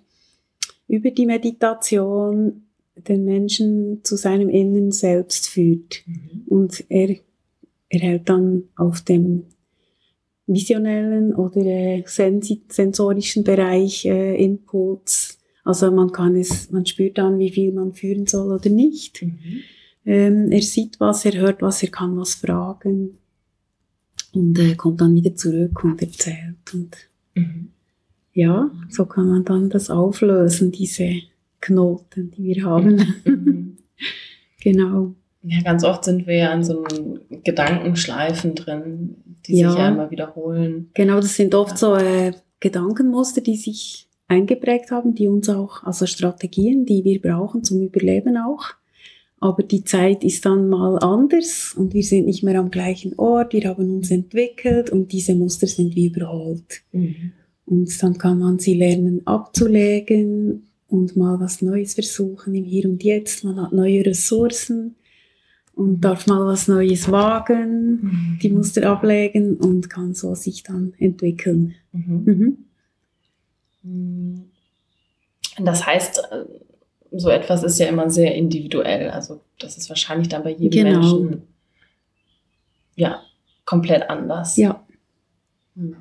über 0.88 1.10
die 1.10 1.26
Meditation 1.26 2.62
den 2.96 3.24
Menschen 3.24 4.00
zu 4.04 4.16
seinem 4.16 4.48
Innen 4.48 4.90
selbst 4.92 5.48
führt. 5.48 6.02
Mhm. 6.06 6.42
Und 6.46 6.84
er 6.88 7.16
erhält 7.90 8.28
dann 8.28 8.64
auf 8.76 9.02
dem 9.02 9.44
visionellen 10.46 11.34
oder 11.34 11.60
äh, 11.60 12.04
sensorischen 12.06 13.44
Bereich 13.44 14.04
äh, 14.06 14.36
Inputs. 14.42 15.38
Also 15.64 15.90
man 15.90 16.12
kann 16.12 16.36
es, 16.36 16.70
man 16.70 16.86
spürt 16.86 17.18
dann, 17.18 17.38
wie 17.40 17.50
viel 17.50 17.72
man 17.72 17.92
führen 17.92 18.26
soll 18.26 18.52
oder 18.52 18.70
nicht. 18.70 19.24
Ähm, 20.06 20.52
er 20.52 20.62
sieht 20.62 21.00
was, 21.00 21.24
er 21.24 21.40
hört 21.40 21.60
was, 21.62 21.82
er 21.82 21.90
kann 21.90 22.16
was 22.16 22.36
fragen 22.36 23.18
und 24.32 24.58
äh, 24.58 24.76
kommt 24.76 25.00
dann 25.00 25.14
wieder 25.14 25.34
zurück 25.34 25.82
und 25.82 26.00
erzählt. 26.00 26.72
Und 26.72 26.96
mhm. 27.34 27.70
ja, 28.32 28.70
so 28.88 29.04
kann 29.04 29.28
man 29.28 29.44
dann 29.44 29.68
das 29.68 29.90
auflösen, 29.90 30.70
diese 30.70 31.22
Knoten, 31.60 32.30
die 32.30 32.44
wir 32.44 32.64
haben. 32.64 33.14
Mhm. 33.24 33.76
genau. 34.60 35.14
Ja, 35.42 35.62
ganz 35.62 35.84
oft 35.84 36.04
sind 36.04 36.26
wir 36.26 36.36
ja 36.36 36.52
an 36.52 36.64
so 36.64 36.84
Gedankenschleifen 37.44 38.54
drin, 38.54 39.16
die 39.46 39.58
ja. 39.58 39.70
sich 39.70 39.78
ja 39.78 39.88
immer 39.88 40.10
wiederholen. 40.10 40.90
Genau, 40.94 41.16
das 41.16 41.34
sind 41.34 41.54
oft 41.54 41.72
ja. 41.72 41.76
so 41.76 41.94
äh, 41.96 42.32
Gedankenmuster, 42.60 43.40
die 43.40 43.56
sich 43.56 44.08
eingeprägt 44.28 44.90
haben, 44.90 45.14
die 45.14 45.28
uns 45.28 45.48
auch, 45.48 45.84
also 45.84 46.06
Strategien, 46.06 46.84
die 46.84 47.04
wir 47.04 47.20
brauchen 47.20 47.62
zum 47.62 47.80
Überleben 47.80 48.36
auch. 48.36 48.74
Aber 49.38 49.62
die 49.62 49.84
Zeit 49.84 50.24
ist 50.24 50.46
dann 50.46 50.68
mal 50.68 50.98
anders 50.98 51.74
und 51.76 51.92
wir 51.92 52.02
sind 52.02 52.26
nicht 52.26 52.42
mehr 52.42 52.58
am 52.58 52.70
gleichen 52.70 53.14
Ort, 53.18 53.52
wir 53.52 53.68
haben 53.68 53.96
uns 53.96 54.10
entwickelt 54.10 54.90
und 54.90 55.12
diese 55.12 55.34
Muster 55.34 55.66
sind 55.66 55.94
wie 55.94 56.06
überholt. 56.06 56.82
Mhm. 56.92 57.32
Und 57.66 58.02
dann 58.02 58.16
kann 58.16 58.38
man 58.38 58.58
sie 58.58 58.74
lernen 58.74 59.26
abzulegen 59.26 60.68
und 60.88 61.16
mal 61.16 61.38
was 61.40 61.62
Neues 61.62 61.94
versuchen 61.94 62.54
im 62.54 62.64
Hier 62.64 62.88
und 62.88 63.02
Jetzt. 63.02 63.44
Man 63.44 63.60
hat 63.60 63.72
neue 63.72 64.06
Ressourcen 64.06 64.94
und 65.74 66.00
darf 66.00 66.26
mal 66.26 66.46
was 66.46 66.68
Neues 66.68 67.10
wagen, 67.10 68.00
mhm. 68.00 68.38
die 68.42 68.48
Muster 68.48 68.90
ablegen 68.90 69.56
und 69.56 69.90
kann 69.90 70.14
so 70.14 70.34
sich 70.34 70.62
dann 70.62 70.94
entwickeln. 70.98 71.74
Mhm. 71.92 72.56
Mhm. 73.82 74.44
Das 75.58 75.86
heißt, 75.86 76.22
äh, 76.30 76.44
so 77.18 77.30
etwas 77.30 77.62
ist 77.62 77.78
ja 77.78 77.86
immer 77.86 78.10
sehr 78.10 78.34
individuell. 78.34 79.10
Also 79.10 79.40
das 79.58 79.76
ist 79.76 79.88
wahrscheinlich 79.88 80.28
dann 80.28 80.42
bei 80.42 80.50
jedem 80.50 80.84
genau. 80.84 81.00
Menschen 81.00 81.42
ja 82.96 83.22
komplett 83.64 84.08
anders. 84.08 84.56
Ja. 84.56 84.84
Mhm. 85.74 85.96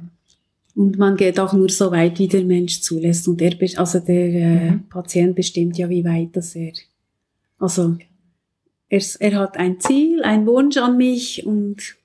Und 0.75 0.97
man 0.97 1.15
geht 1.15 1.39
auch 1.39 1.53
nur 1.53 1.69
so 1.69 1.91
weit, 1.91 2.19
wie 2.19 2.27
der 2.27 2.43
Mensch 2.43 2.81
zulässt. 2.81 3.27
Und 3.27 3.41
er, 3.41 3.55
also 3.77 3.99
der 3.99 4.27
äh, 4.27 4.71
mhm. 4.71 4.89
Patient 4.89 5.35
bestimmt 5.35 5.77
ja, 5.77 5.89
wie 5.89 6.03
weit 6.03 6.29
das 6.33 6.55
er. 6.55 6.73
Also 7.57 7.95
er, 8.89 9.01
er 9.19 9.35
hat 9.35 9.57
ein 9.57 9.79
Ziel, 9.79 10.21
ein 10.23 10.45
Wunsch 10.45 10.77
an 10.77 10.97
mich 10.97 11.45
und 11.45 11.95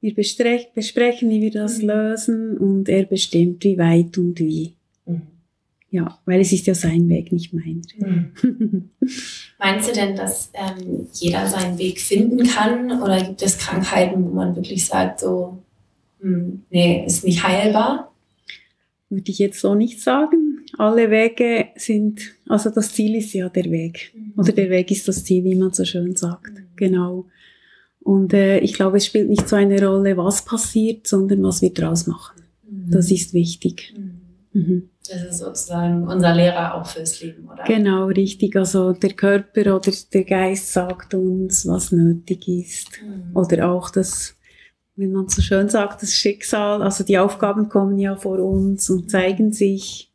wir 0.00 0.14
besprechen, 0.14 1.30
wie 1.30 1.42
wir 1.42 1.50
das 1.50 1.78
mhm. 1.78 1.88
lösen 1.88 2.58
und 2.58 2.88
er 2.88 3.04
bestimmt, 3.04 3.64
wie 3.64 3.76
weit 3.76 4.16
und 4.16 4.38
wie. 4.38 4.75
Ja, 5.96 6.18
weil 6.26 6.42
es 6.42 6.52
ist 6.52 6.66
ja 6.66 6.74
sein 6.74 7.08
Weg, 7.08 7.32
nicht 7.32 7.54
meiner. 7.54 7.80
Mhm. 7.98 8.90
Meinst 9.58 9.88
du 9.88 9.94
denn, 9.94 10.14
dass 10.14 10.50
ähm, 10.52 11.06
jeder 11.14 11.46
seinen 11.46 11.78
Weg 11.78 12.02
finden 12.02 12.46
kann 12.46 13.02
oder 13.02 13.22
gibt 13.22 13.40
es 13.40 13.56
Krankheiten, 13.56 14.22
wo 14.22 14.34
man 14.34 14.54
wirklich 14.54 14.84
sagt, 14.84 15.20
so, 15.20 15.62
hm, 16.20 16.64
nee, 16.68 17.02
ist 17.06 17.24
nicht 17.24 17.42
heilbar? 17.42 18.12
Würde 19.08 19.30
ich 19.30 19.38
jetzt 19.38 19.58
so 19.58 19.74
nicht 19.74 20.02
sagen. 20.02 20.66
Alle 20.76 21.10
Wege 21.10 21.68
sind, 21.76 22.20
also 22.46 22.68
das 22.68 22.92
Ziel 22.92 23.14
ist 23.14 23.32
ja 23.32 23.48
der 23.48 23.70
Weg. 23.70 24.12
Mhm. 24.14 24.34
Oder 24.36 24.52
der 24.52 24.68
Weg 24.68 24.90
ist 24.90 25.08
das 25.08 25.24
Ziel, 25.24 25.44
wie 25.44 25.54
man 25.54 25.72
so 25.72 25.86
schön 25.86 26.14
sagt. 26.14 26.52
Mhm. 26.52 26.66
Genau. 26.76 27.26
Und 28.00 28.34
äh, 28.34 28.58
ich 28.58 28.74
glaube, 28.74 28.98
es 28.98 29.06
spielt 29.06 29.30
nicht 29.30 29.48
so 29.48 29.56
eine 29.56 29.82
Rolle, 29.82 30.18
was 30.18 30.44
passiert, 30.44 31.06
sondern 31.06 31.42
was 31.42 31.62
wir 31.62 31.72
draus 31.72 32.06
machen. 32.06 32.42
Mhm. 32.70 32.90
Das 32.90 33.10
ist 33.10 33.32
wichtig. 33.32 33.94
Mhm. 33.96 34.60
mhm. 34.60 34.90
Das 35.08 35.22
ist 35.22 35.38
sozusagen 35.38 36.06
unser 36.06 36.34
Lehrer 36.34 36.74
auch 36.74 36.86
fürs 36.86 37.20
Leben, 37.20 37.48
oder? 37.48 37.64
Genau, 37.64 38.06
richtig. 38.06 38.56
Also 38.56 38.92
der 38.92 39.12
Körper 39.12 39.76
oder 39.76 39.92
der 40.12 40.24
Geist 40.24 40.72
sagt 40.72 41.14
uns, 41.14 41.66
was 41.66 41.92
nötig 41.92 42.48
ist. 42.48 42.88
Mhm. 43.02 43.36
Oder 43.36 43.70
auch 43.70 43.90
das 43.90 44.36
wenn 44.96 45.12
man 45.12 45.28
so 45.28 45.42
schön 45.42 45.68
sagt, 45.68 46.02
das 46.02 46.14
Schicksal, 46.14 46.82
also 46.82 47.04
die 47.04 47.18
Aufgaben 47.18 47.68
kommen 47.68 47.98
ja 47.98 48.16
vor 48.16 48.38
uns 48.38 48.88
und 48.88 49.10
zeigen 49.10 49.52
sich. 49.52 50.05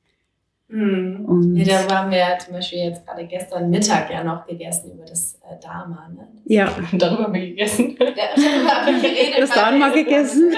Mhm. 0.71 1.55
Ja, 1.57 1.85
da 1.85 1.99
haben 1.99 2.11
wir 2.11 2.17
ja 2.17 2.37
zum 2.39 2.53
Beispiel 2.53 2.79
jetzt 2.79 3.05
gerade 3.05 3.25
gestern 3.27 3.69
Mittag 3.69 4.09
ja 4.09 4.23
noch 4.23 4.45
gegessen 4.47 4.93
über 4.93 5.03
das 5.03 5.37
äh, 5.43 5.61
Dharma. 5.61 6.09
Ne? 6.15 6.27
Ja. 6.45 6.73
Darüber 6.93 7.25
haben 7.25 7.33
wir 7.33 7.41
gegessen. 7.41 7.97
Ja, 7.99 8.05
darüber 8.35 8.71
haben 8.71 9.01
wir 9.01 9.01
geredet. 9.09 9.41
Das 9.41 9.49
Dharma 9.49 9.89
gegessen? 9.89 10.53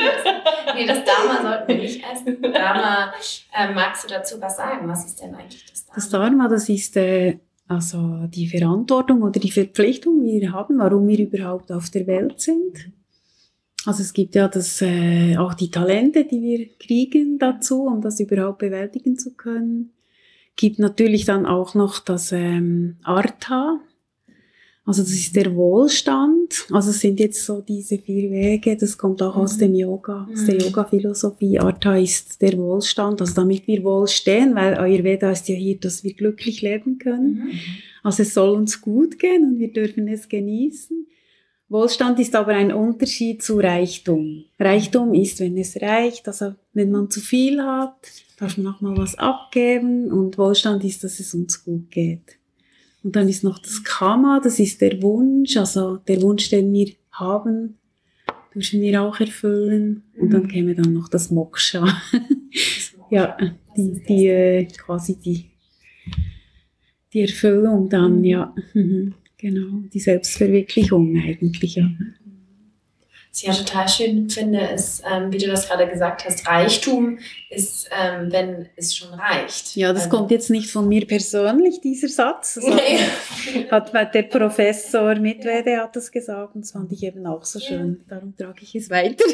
nee, 0.76 0.86
das 0.86 1.00
Dharma 1.04 1.42
sollten 1.42 1.68
wir 1.68 1.78
nicht 1.78 2.04
essen. 2.04 2.42
Dharma, 2.42 3.14
äh, 3.58 3.74
magst 3.74 4.04
du 4.04 4.08
dazu 4.10 4.40
was 4.40 4.58
sagen? 4.58 4.88
Was 4.88 5.06
ist 5.06 5.20
denn 5.20 5.34
eigentlich 5.34 5.66
das 5.66 5.86
Dharma? 5.86 5.96
Das 5.96 6.10
Dharma, 6.10 6.48
das 6.48 6.70
ist 6.70 6.96
äh, 6.98 7.40
also 7.68 8.28
die 8.28 8.48
Verantwortung 8.48 9.24
oder 9.24 9.40
die 9.40 9.52
Verpflichtung, 9.52 10.22
die 10.22 10.42
wir 10.42 10.52
haben, 10.52 10.78
warum 10.78 11.08
wir 11.08 11.20
überhaupt 11.20 11.72
auf 11.72 11.90
der 11.90 12.06
Welt 12.06 12.40
sind. 12.40 12.92
Also 13.86 14.02
es 14.02 14.14
gibt 14.14 14.36
ja 14.36 14.48
das, 14.48 14.82
äh, 14.82 15.36
auch 15.38 15.54
die 15.54 15.70
Talente, 15.70 16.24
die 16.24 16.42
wir 16.42 16.70
kriegen 16.78 17.38
dazu, 17.40 17.84
um 17.84 18.02
das 18.02 18.20
überhaupt 18.20 18.60
bewältigen 18.60 19.18
zu 19.18 19.34
können. 19.34 19.92
Gibt 20.56 20.80
natürlich 20.80 21.26
dann 21.26 21.46
auch 21.46 21.74
noch 21.74 22.00
das 22.00 22.32
ähm, 22.32 22.98
Artha. 23.04 23.80
Also 24.86 25.02
das 25.02 25.12
ist 25.12 25.36
der 25.36 25.56
Wohlstand. 25.56 26.66
Also 26.72 26.90
es 26.90 27.00
sind 27.00 27.20
jetzt 27.20 27.46
so 27.46 27.62
diese 27.62 27.98
vier 27.98 28.30
Wege. 28.30 28.76
Das 28.76 28.98
kommt 28.98 29.22
auch 29.22 29.36
aus 29.38 29.58
dem 29.58 29.74
Yoga, 29.74 30.28
aus 30.32 30.46
der 30.46 30.56
mhm. 30.56 30.62
Yoga-Philosophie. 30.62 31.60
Artha 31.60 31.98
ist 31.98 32.42
der 32.42 32.58
Wohlstand. 32.58 33.22
Also 33.22 33.34
damit 33.34 33.66
wir 33.66 33.84
wohl 33.84 34.08
stehen, 34.08 34.54
weil 34.56 34.78
Ayurveda 34.78 35.32
ist 35.32 35.48
ja 35.48 35.56
hier, 35.56 35.80
dass 35.80 36.04
wir 36.04 36.14
glücklich 36.14 36.62
leben 36.62 36.98
können. 36.98 37.46
Mhm. 37.46 37.52
Also 38.04 38.24
es 38.24 38.34
soll 38.34 38.58
uns 38.58 38.82
gut 38.82 39.18
gehen 39.20 39.54
und 39.54 39.60
wir 39.60 39.72
dürfen 39.72 40.08
es 40.10 40.28
genießen. 40.28 41.08
Wohlstand 41.74 42.20
ist 42.20 42.36
aber 42.36 42.54
ein 42.54 42.72
Unterschied 42.72 43.42
zu 43.42 43.58
Reichtum. 43.58 44.44
Reichtum 44.60 45.16
ist, 45.16 45.40
wenn 45.40 45.58
es 45.58 45.76
reicht, 45.82 46.28
also 46.28 46.54
wenn 46.74 46.92
man 46.92 47.10
zu 47.10 47.20
viel 47.20 47.60
hat, 47.64 47.96
darf 48.38 48.60
man 48.60 48.76
auch 48.76 48.82
mal 48.82 48.96
was 48.96 49.16
abgeben 49.16 50.12
und 50.12 50.38
Wohlstand 50.38 50.84
ist, 50.84 51.04
dass 51.04 51.20
es 51.20 51.34
uns 51.34 51.66
gut 51.66 51.90
geht. 51.90 52.38
Und 53.04 53.16
dann 53.16 53.28
ist 53.28 53.44
noch 53.44 53.58
das 53.58 53.84
Karma, 53.84 54.40
das 54.40 54.60
ist 54.60 54.82
der 54.82 55.02
Wunsch, 55.02 55.58
also 55.58 55.98
der 55.98 56.22
Wunsch, 56.22 56.48
den 56.52 56.72
wir 56.72 56.92
haben, 57.10 57.80
dürfen 58.54 58.80
wir 58.80 59.02
auch 59.02 59.20
erfüllen. 59.20 60.04
Und 60.16 60.32
dann 60.32 60.48
käme 60.48 60.76
dann 60.76 60.94
noch 60.94 61.10
das 61.10 61.32
Moksha. 61.32 61.88
ja, 63.10 63.36
die, 63.76 64.04
die 64.08 64.28
äh, 64.28 64.66
quasi 64.66 65.16
die, 65.16 65.50
die 67.14 67.22
Erfüllung 67.22 67.90
dann, 67.90 68.24
ja. 68.24 68.54
Genau, 69.44 69.84
die 69.94 70.00
Selbstverwirklichung 70.00 71.18
eigentlich, 71.18 71.76
ja. 71.76 71.84
Was 73.30 73.42
ich 73.42 73.44
ja 73.44 73.54
total 73.54 73.90
schön 73.90 74.30
finde, 74.30 74.62
ist, 74.68 75.04
ähm, 75.06 75.34
wie 75.34 75.38
du 75.38 75.48
das 75.48 75.68
gerade 75.68 75.86
gesagt 75.86 76.24
hast, 76.24 76.48
Reichtum 76.48 77.20
ist, 77.50 77.90
ähm, 77.92 78.32
wenn 78.32 78.70
es 78.78 78.96
schon 78.96 79.14
reicht. 79.14 79.76
Ja, 79.76 79.92
das 79.92 80.06
also, 80.06 80.16
kommt 80.16 80.32
jetzt 80.32 80.50
nicht 80.50 80.72
von 80.72 80.88
mir 80.88 81.06
persönlich, 81.06 81.82
dieser 81.82 82.08
Satz. 82.08 82.58
Nee. 82.64 83.66
hat 83.70 84.16
der 84.16 84.24
Professor 84.24 85.14
Mitwede 85.20 85.76
hat 85.76 85.94
das 85.98 86.10
gesagt 86.10 86.56
und 86.56 86.62
das 86.62 86.72
fand 86.72 86.90
ich 86.94 87.04
eben 87.04 87.26
auch 87.26 87.44
so 87.44 87.60
schön. 87.60 87.98
Ja. 88.00 88.16
Darum 88.16 88.38
trage 88.38 88.62
ich 88.62 88.76
es 88.76 88.90
weiter. 88.90 89.26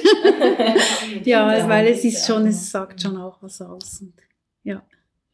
ja, 1.23 1.69
weil 1.69 1.85
es 1.85 2.03
ist 2.03 2.25
schon, 2.25 2.47
es 2.47 2.71
sagt 2.71 2.99
schon 2.99 3.15
auch 3.15 3.37
was 3.43 3.61
aus. 3.61 4.01
Und, 4.01 4.13
ja 4.63 4.81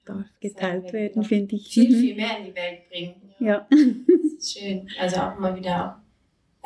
darf 0.05 0.25
geteilt 0.39 0.93
werden, 0.93 1.23
finde 1.23 1.55
ich. 1.55 1.69
Viel, 1.69 1.89
mhm. 1.89 1.99
viel 1.99 2.15
mehr 2.15 2.37
in 2.37 2.45
die 2.45 2.55
Welt 2.55 2.89
bringen. 2.89 3.24
Ja. 3.39 3.67
Das 4.37 4.49
ist 4.49 4.59
schön. 4.59 4.87
Also 4.99 5.17
auch 5.17 5.39
mal 5.39 5.55
wieder 5.55 6.01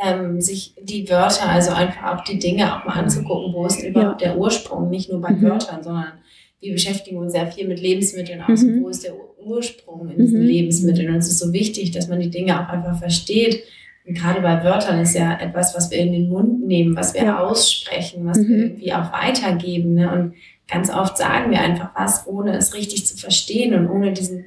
ähm, 0.04 0.42
sich 0.42 0.74
die 0.82 1.10
Wörter, 1.10 1.48
also 1.48 1.72
einfach 1.72 2.18
auch 2.18 2.24
die 2.24 2.40
Dinge 2.40 2.76
auch 2.76 2.86
mal 2.86 2.94
anzugucken, 2.94 3.54
wo 3.54 3.66
ist 3.66 3.84
überhaupt 3.84 4.22
ja. 4.22 4.30
der 4.30 4.38
Ursprung, 4.38 4.90
nicht 4.90 5.12
nur 5.12 5.22
bei 5.22 5.32
mhm. 5.32 5.44
Wörtern, 5.44 5.84
sondern 5.84 6.14
wir 6.60 6.74
beschäftigen 6.74 7.18
uns 7.18 7.34
sehr 7.34 7.48
viel 7.48 7.68
mit 7.68 7.80
Lebensmitteln 7.80 8.42
aus. 8.42 8.64
Mhm. 8.64 8.84
Wo 8.84 8.90
ist 8.90 9.04
der 9.04 9.14
Ursprung 9.42 10.10
in 10.10 10.18
diesen 10.18 10.42
mhm. 10.42 10.48
Lebensmitteln? 10.48 11.10
Und 11.10 11.18
es 11.18 11.28
ist 11.28 11.40
so 11.40 11.54
wichtig, 11.54 11.92
dass 11.92 12.08
man 12.08 12.20
die 12.20 12.30
Dinge 12.30 12.60
auch 12.62 12.70
einfach 12.70 12.98
versteht. 12.98 13.64
Und 14.06 14.18
gerade 14.18 14.42
bei 14.42 14.64
Wörtern 14.64 15.00
ist 15.00 15.16
ja 15.16 15.40
etwas, 15.40 15.76
was 15.76 15.92
wir 15.92 16.00
in 16.00 16.12
den 16.12 16.30
Mund 16.30 16.66
nehmen, 16.66 16.96
was 16.96 17.14
wir 17.14 17.24
ja. 17.24 17.40
aussprechen, 17.40 18.26
was 18.26 18.40
wir 18.40 18.56
mhm. 18.56 18.64
irgendwie 18.64 18.94
auch 18.94 19.14
weitergeben. 19.14 19.94
Ne? 19.94 20.12
Und 20.12 20.34
ganz 20.68 20.90
oft 20.90 21.18
sagen 21.18 21.52
wir 21.52 21.62
einfach 21.62 21.92
was, 21.96 22.28
ohne 22.28 22.58
es 22.58 22.74
richtig 22.74 23.06
zu 23.06 23.18
verstehen 23.18 23.74
und 23.74 23.90
ohne 23.90 24.14
diesen, 24.14 24.46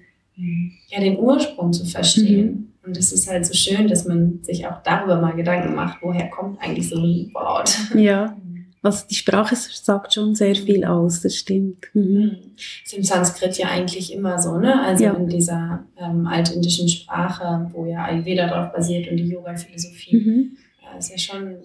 ja, 0.88 1.00
den 1.00 1.18
Ursprung 1.18 1.72
zu 1.72 1.84
verstehen. 1.84 2.46
Mhm. 2.46 2.68
Und 2.84 2.96
es 2.96 3.12
ist 3.12 3.28
halt 3.28 3.46
so 3.46 3.54
schön, 3.54 3.86
dass 3.86 4.06
man 4.06 4.40
sich 4.42 4.66
auch 4.66 4.82
darüber 4.82 5.20
mal 5.20 5.34
Gedanken 5.36 5.74
macht, 5.74 5.98
woher 6.02 6.28
kommt 6.30 6.60
eigentlich 6.60 6.88
so 6.88 6.96
ein 6.96 7.30
Wort. 7.32 7.78
Ja, 7.94 8.36
Also 8.82 9.06
die 9.08 9.14
Sprache 9.14 9.54
sagt 9.54 10.14
schon 10.14 10.34
sehr 10.34 10.56
viel 10.56 10.84
aus, 10.84 11.20
das 11.20 11.36
stimmt. 11.36 11.86
Mhm. 11.94 12.36
Ist 12.84 12.92
im 12.94 13.04
Sanskrit 13.04 13.56
ja 13.56 13.68
eigentlich 13.68 14.12
immer 14.12 14.40
so, 14.40 14.58
ne? 14.58 14.82
Also 14.82 15.04
ja. 15.04 15.12
in 15.12 15.28
dieser 15.28 15.84
ähm, 15.96 16.26
altindischen 16.26 16.88
Sprache, 16.88 17.70
wo 17.72 17.86
ja 17.86 18.04
Ayurveda 18.04 18.48
drauf 18.48 18.72
basiert 18.72 19.08
und 19.08 19.18
die 19.18 19.28
Yoga-Philosophie, 19.28 20.16
mhm. 20.16 20.56
äh, 20.82 20.98
ist 20.98 21.10
ja 21.10 21.18
schon 21.18 21.58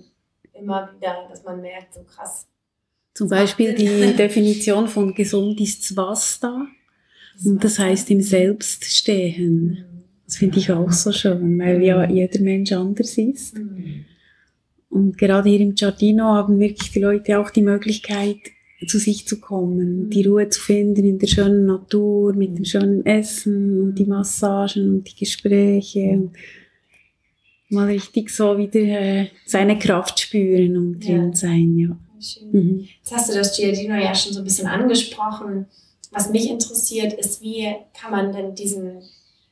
immer 0.54 0.90
wieder, 0.96 1.28
dass 1.28 1.44
man 1.44 1.60
merkt, 1.60 1.96
so 1.96 2.02
krass. 2.04 2.48
Zum 3.16 3.30
Beispiel 3.30 3.74
die 3.74 4.14
Definition 4.16 4.88
von 4.88 5.16
gesund 5.16 5.60
ist 5.60 5.84
Swasta. 5.84 6.68
Und 7.46 7.64
das 7.64 7.80
heißt 7.80 8.10
im 8.12 8.22
Selbst 8.22 8.86
stehen. 8.86 9.86
Das 10.26 10.38
finde 10.38 10.60
ich 10.60 10.72
auch 10.72 10.92
so 10.92 11.12
schön, 11.12 11.58
weil 11.60 11.82
ja 11.84 12.06
mhm. 12.06 12.16
jeder 12.16 12.42
Mensch 12.42 12.72
anders 12.72 13.18
ist. 13.18 13.58
Mhm. 13.58 14.06
Und 14.90 15.18
gerade 15.18 15.50
hier 15.50 15.60
im 15.60 15.76
Giardino 15.76 16.26
haben 16.26 16.60
wirklich 16.60 16.92
die 16.92 17.00
Leute 17.00 17.40
auch 17.40 17.50
die 17.50 17.62
Möglichkeit, 17.62 18.38
zu 18.88 19.00
sich 19.00 19.28
zu 19.28 19.40
kommen, 19.40 20.06
mhm. 20.06 20.10
die 20.10 20.26
Ruhe 20.26 20.50
zu 20.50 20.62
finden 20.62 21.06
in 21.06 21.18
der 21.18 21.28
schönen 21.28 21.66
Natur, 21.66 22.34
mit 22.34 22.58
dem 22.58 22.66
schönen 22.66 23.06
Essen 23.06 23.82
und 23.82 23.96
die 23.96 24.06
Massagen 24.06 24.90
und 24.90 25.04
die 25.10 25.16
Gespräche 25.16 26.10
und 26.10 26.34
mal 27.70 27.88
richtig 27.88 28.30
so 28.30 28.58
wieder 28.58 28.80
äh, 28.80 29.28
seine 29.46 29.78
Kraft 29.80 30.20
spüren 30.20 30.78
und 30.78 31.00
drin 31.00 31.30
ja. 31.30 31.36
sein, 31.36 31.78
ja. 31.78 32.00
Mhm. 32.52 32.88
Jetzt 33.00 33.12
hast 33.12 33.30
du 33.30 33.34
das 33.34 33.56
Giardino 33.56 33.96
ja 33.96 34.14
schon 34.14 34.34
so 34.34 34.40
ein 34.40 34.46
bisschen 34.46 34.68
angesprochen. 34.68 35.68
Was 36.18 36.32
mich 36.32 36.50
interessiert, 36.50 37.14
ist, 37.14 37.44
wie 37.44 37.76
kann 37.94 38.10
man 38.10 38.34
denn 38.34 38.56
diesen 38.56 39.04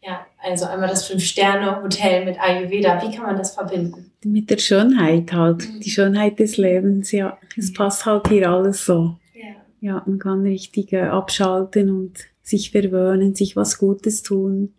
ja, 0.01 0.25
also 0.41 0.65
einmal 0.65 0.89
das 0.89 1.05
Fünf-Sterne-Hotel 1.07 2.25
mit 2.25 2.39
Ayurveda. 2.39 3.01
Wie 3.03 3.15
kann 3.15 3.25
man 3.25 3.37
das 3.37 3.53
verbinden? 3.53 4.11
Mit 4.23 4.49
der 4.49 4.57
Schönheit 4.57 5.31
halt. 5.31 5.67
Mhm. 5.67 5.79
Die 5.79 5.89
Schönheit 5.91 6.39
des 6.39 6.57
Lebens, 6.57 7.11
ja. 7.11 7.37
Es 7.55 7.71
passt 7.71 8.07
halt 8.07 8.27
hier 8.27 8.49
alles 8.49 8.83
so. 8.83 9.17
Ja, 9.35 9.55
ja 9.81 10.03
man 10.07 10.17
kann 10.17 10.41
richtig 10.41 10.91
äh, 10.93 11.01
abschalten 11.01 11.91
und 11.91 12.17
sich 12.41 12.71
verwöhnen, 12.71 13.35
sich 13.35 13.55
was 13.55 13.77
Gutes 13.77 14.23
tun. 14.23 14.73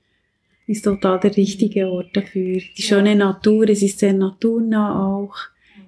Ist 0.66 0.84
total 0.84 1.20
der 1.20 1.36
richtige 1.36 1.88
Ort 1.88 2.16
dafür. 2.16 2.58
Die 2.58 2.82
ja. 2.82 2.88
schöne 2.88 3.14
Natur, 3.14 3.68
es 3.68 3.82
ist 3.82 4.00
sehr 4.00 4.12
naturnah 4.12 5.06
auch. 5.06 5.36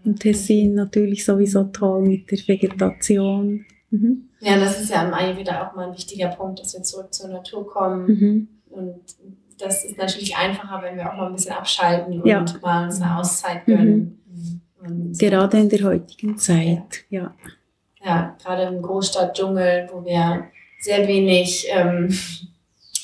Im 0.05 0.17
Tessin 0.17 0.75
natürlich 0.75 1.25
sowieso 1.25 1.65
toll 1.65 2.03
mit 2.03 2.31
der 2.31 2.39
Vegetation. 2.47 3.65
Mhm. 3.91 4.29
Ja, 4.41 4.59
das 4.59 4.81
ist 4.81 4.91
ja 4.91 5.03
am 5.03 5.15
Ayurveda 5.15 5.67
auch 5.67 5.75
mal 5.75 5.89
ein 5.89 5.95
wichtiger 5.95 6.29
Punkt, 6.29 6.61
dass 6.61 6.75
wir 6.75 6.83
zurück 6.83 7.13
zur 7.13 7.29
Natur 7.29 7.67
kommen. 7.67 8.07
Mhm 8.07 8.49
und 8.71 9.01
das 9.59 9.85
ist 9.85 9.99
natürlich 9.99 10.37
einfacher, 10.37 10.83
wenn 10.83 10.97
wir 10.97 11.11
auch 11.11 11.17
mal 11.17 11.27
ein 11.27 11.35
bisschen 11.35 11.55
abschalten 11.55 12.21
und 12.23 12.29
ja. 12.29 12.45
mal 12.63 12.85
uns 12.85 13.01
eine 13.01 13.19
Auszeit 13.19 13.67
gönnen. 13.67 14.21
Mhm. 14.81 15.13
Gerade 15.19 15.59
in 15.59 15.69
der 15.69 15.83
heutigen 15.85 16.39
Zeit, 16.39 17.05
ja. 17.11 17.35
Ja, 18.05 18.37
gerade 18.43 18.63
im 18.63 18.81
Großstadtdschungel, 18.81 19.91
wo 19.93 20.05
wir 20.05 20.45
sehr 20.81 21.09
wenig 21.09 21.67
ähm, 21.71 22.17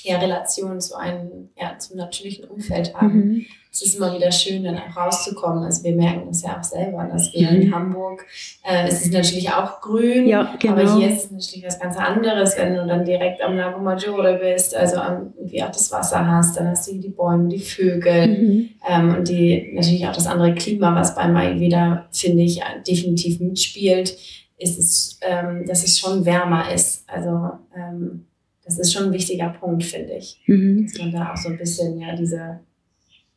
ja, 0.05 0.19
Relation 0.19 0.81
zu 0.81 0.97
einem, 0.97 1.51
ja, 1.57 1.79
zum 1.79 1.97
natürlichen 1.97 2.45
Umfeld 2.47 2.95
haben. 2.95 3.17
Mhm 3.17 3.47
es 3.75 3.83
ist 3.83 3.97
immer 3.97 4.15
wieder 4.15 4.31
schön, 4.31 4.63
dann 4.63 4.79
auch 4.79 4.97
rauszukommen. 4.97 5.65
Also 5.65 5.83
wir 5.83 5.97
merken 5.97 6.29
das 6.29 6.43
ja 6.43 6.57
auch 6.57 6.63
selber, 6.63 7.09
dass 7.13 7.35
wir 7.35 7.51
mhm. 7.51 7.61
in 7.61 7.75
Hamburg, 7.75 8.25
äh, 8.63 8.87
es 8.87 9.05
ist 9.05 9.13
natürlich 9.13 9.51
auch 9.51 9.81
grün, 9.81 10.29
ja, 10.29 10.55
genau. 10.61 10.75
aber 10.75 10.97
hier 10.97 11.11
ist 11.11 11.25
es 11.25 11.31
natürlich 11.33 11.67
was 11.67 11.81
ganz 11.81 11.97
anderes, 11.97 12.57
wenn 12.57 12.75
du 12.75 12.87
dann 12.87 13.05
direkt 13.05 13.43
am 13.43 13.57
Lago 13.57 13.81
Maggiore 13.81 14.39
bist, 14.41 14.77
also 14.77 14.99
am, 14.99 15.33
irgendwie 15.37 15.61
auch 15.65 15.73
das 15.73 15.91
Wasser 15.91 16.25
hast, 16.25 16.57
dann 16.57 16.69
hast 16.69 16.89
du 16.89 16.95
die 17.01 17.09
Bäume, 17.09 17.49
die 17.49 17.59
Vögel 17.59 18.29
mhm. 18.29 18.69
ähm, 18.89 19.17
und 19.17 19.29
die 19.29 19.73
natürlich 19.75 20.07
auch 20.07 20.15
das 20.15 20.29
andere 20.29 20.55
Klima, 20.55 20.95
was 20.95 21.17
bei 21.17 21.27
Mai 21.27 21.59
wieder, 21.59 22.07
finde 22.13 22.45
ich, 22.45 22.63
definitiv 22.87 23.41
mitspielt, 23.41 24.17
ist 24.57 24.79
es, 24.79 25.19
ähm, 25.21 25.67
dass 25.67 25.83
es 25.83 25.99
schon 25.99 26.25
wärmer 26.25 26.73
ist. 26.73 27.03
Also 27.09 27.51
ähm, 27.77 28.27
das 28.65 28.79
ist 28.79 28.93
schon 28.93 29.05
ein 29.05 29.13
wichtiger 29.13 29.51
Punkt, 29.51 29.85
finde 29.85 30.15
ich. 30.15 30.41
Mhm. 30.47 30.87
Dass 30.87 30.99
man 30.99 31.13
da 31.13 31.33
auch 31.33 31.37
so 31.37 31.51
ein 31.51 31.59
bisschen 31.59 32.01
ja 32.01 32.17
diese 32.17 32.61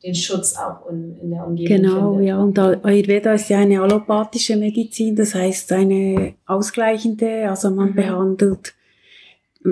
den 0.04 0.14
Schutz 0.14 0.56
auch 0.56 0.88
in, 0.90 1.18
in 1.22 1.32
der 1.32 1.46
Umgebung 1.46 1.76
Genau, 1.76 2.12
findet. 2.12 2.28
ja. 2.28 2.38
Und 2.38 2.60
Ayurveda 2.60 3.34
ist 3.34 3.50
ja 3.50 3.60
eine 3.60 3.82
allopathische 3.82 4.56
Medizin, 4.56 5.16
das 5.16 5.34
heißt 5.34 5.72
eine 5.72 6.36
ausgleichende, 6.46 7.50
also 7.50 7.72
man 7.72 7.92
mhm. 7.92 7.96
behandelt, 7.96 8.76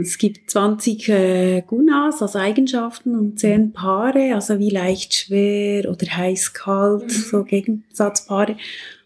es 0.02 0.18
gibt 0.18 0.50
20 0.50 1.10
äh, 1.10 1.62
Gunas, 1.62 2.22
also 2.22 2.40
Eigenschaften 2.40 3.18
und 3.18 3.40
10 3.40 3.72
Paare, 3.72 4.34
also 4.34 4.60
wie 4.60 4.72
leicht, 4.72 5.14
schwer 5.14 5.90
oder 5.90 6.06
heiß, 6.08 6.54
kalt, 6.54 7.04
mhm. 7.04 7.10
so 7.10 7.44
Gegensatzpaare. 7.44 8.58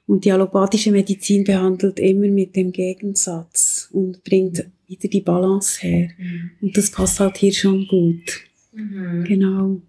Und 0.07 0.25
die 0.25 0.31
allopathische 0.31 0.91
Medizin 0.91 1.43
behandelt 1.43 1.99
immer 1.99 2.27
mit 2.27 2.55
dem 2.55 2.71
Gegensatz 2.71 3.89
und 3.91 4.23
bringt 4.23 4.65
wieder 4.89 5.07
die 5.07 5.21
Balance 5.21 5.79
her. 5.81 6.09
Mhm. 6.17 6.51
Und 6.61 6.77
das 6.77 6.91
passt 6.91 7.19
halt 7.19 7.37
hier 7.37 7.53
schon 7.53 7.87
gut. 7.87 8.41
Mhm. 8.73 9.23
Genau 9.23 9.81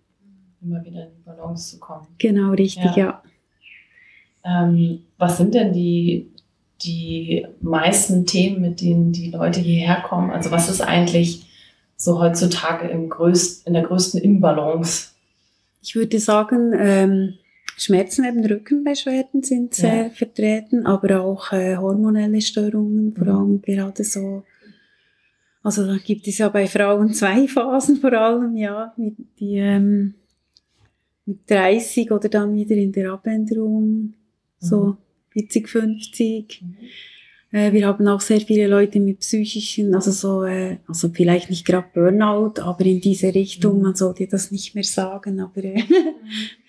immer 0.62 0.84
wieder 0.84 1.04
in 1.04 1.14
die 1.16 1.22
Balance 1.24 1.72
zu 1.72 1.78
kommen. 1.78 2.06
Genau, 2.18 2.52
richtig, 2.52 2.96
ja. 2.96 3.22
ja. 4.44 4.64
Ähm, 4.64 5.02
was 5.18 5.36
sind 5.36 5.54
denn 5.54 5.72
die, 5.72 6.30
die 6.82 7.46
meisten 7.60 8.26
Themen, 8.26 8.60
mit 8.60 8.80
denen 8.80 9.12
die 9.12 9.30
Leute 9.30 9.60
hierher 9.60 10.02
kommen? 10.02 10.30
Also 10.30 10.50
was 10.50 10.70
ist 10.70 10.80
eigentlich 10.80 11.46
so 11.96 12.20
heutzutage 12.20 12.88
im 12.88 13.08
größt, 13.08 13.66
in 13.66 13.74
der 13.74 13.82
größten 13.82 14.20
Imbalance? 14.20 15.10
Ich 15.82 15.94
würde 15.94 16.18
sagen, 16.18 16.72
ähm, 16.78 17.34
Schmerzen 17.76 18.24
eben 18.24 18.44
Rückenbeschwerden 18.44 19.42
sind 19.42 19.74
sehr 19.74 20.04
ja. 20.04 20.10
vertreten, 20.10 20.86
aber 20.86 21.22
auch 21.22 21.52
äh, 21.52 21.76
hormonelle 21.76 22.40
Störungen, 22.42 23.14
vor 23.14 23.26
mhm. 23.26 23.36
allem 23.36 23.62
gerade 23.62 24.04
so. 24.04 24.42
Also 25.62 25.86
da 25.86 25.98
gibt 25.98 26.26
es 26.26 26.38
ja 26.38 26.48
bei 26.48 26.66
Frauen 26.66 27.12
zwei 27.14 27.46
Phasen 27.46 27.96
vor 27.96 28.12
allem, 28.12 28.56
ja, 28.56 28.94
die 28.96 29.56
ähm, 29.56 30.14
mit 31.26 31.50
30 31.50 32.10
oder 32.10 32.28
dann 32.28 32.54
wieder 32.54 32.76
in 32.76 32.92
der 32.92 33.12
Abänderung, 33.12 34.14
so 34.58 34.84
mhm. 34.84 34.96
40, 35.30 35.68
50. 35.68 36.62
Mhm. 36.62 36.76
Äh, 37.52 37.72
wir 37.72 37.86
haben 37.86 38.06
auch 38.08 38.20
sehr 38.20 38.40
viele 38.40 38.68
Leute 38.68 39.00
mit 39.00 39.20
psychischen, 39.20 39.94
also 39.94 40.12
so, 40.12 40.44
äh, 40.44 40.78
also 40.86 41.10
vielleicht 41.10 41.50
nicht 41.50 41.66
gerade 41.66 41.88
Burnout, 41.92 42.60
aber 42.60 42.84
in 42.84 43.00
diese 43.00 43.34
Richtung, 43.34 43.78
mhm. 43.78 43.82
man 43.82 43.94
sollte 43.94 44.26
das 44.26 44.50
nicht 44.50 44.74
mehr 44.74 44.84
sagen, 44.84 45.40
aber 45.40 45.64
äh, 45.64 45.82
mhm. 45.82 45.84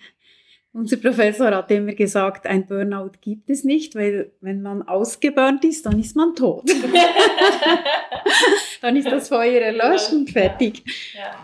Unser 0.74 0.96
Professor 0.96 1.50
hat 1.50 1.70
immer 1.70 1.92
gesagt, 1.92 2.46
ein 2.46 2.66
Burnout 2.66 3.10
gibt 3.20 3.50
es 3.50 3.62
nicht, 3.62 3.94
weil 3.94 4.32
wenn 4.40 4.62
man 4.62 4.80
ausgeburnt 4.80 5.62
ist, 5.66 5.84
dann 5.84 5.98
ist 5.98 6.16
man 6.16 6.34
tot. 6.34 6.66
dann 8.80 8.96
ist 8.96 9.12
das 9.12 9.28
Feuer 9.28 9.60
erlöscht 9.60 10.12
und 10.12 10.30
fertig. 10.30 10.82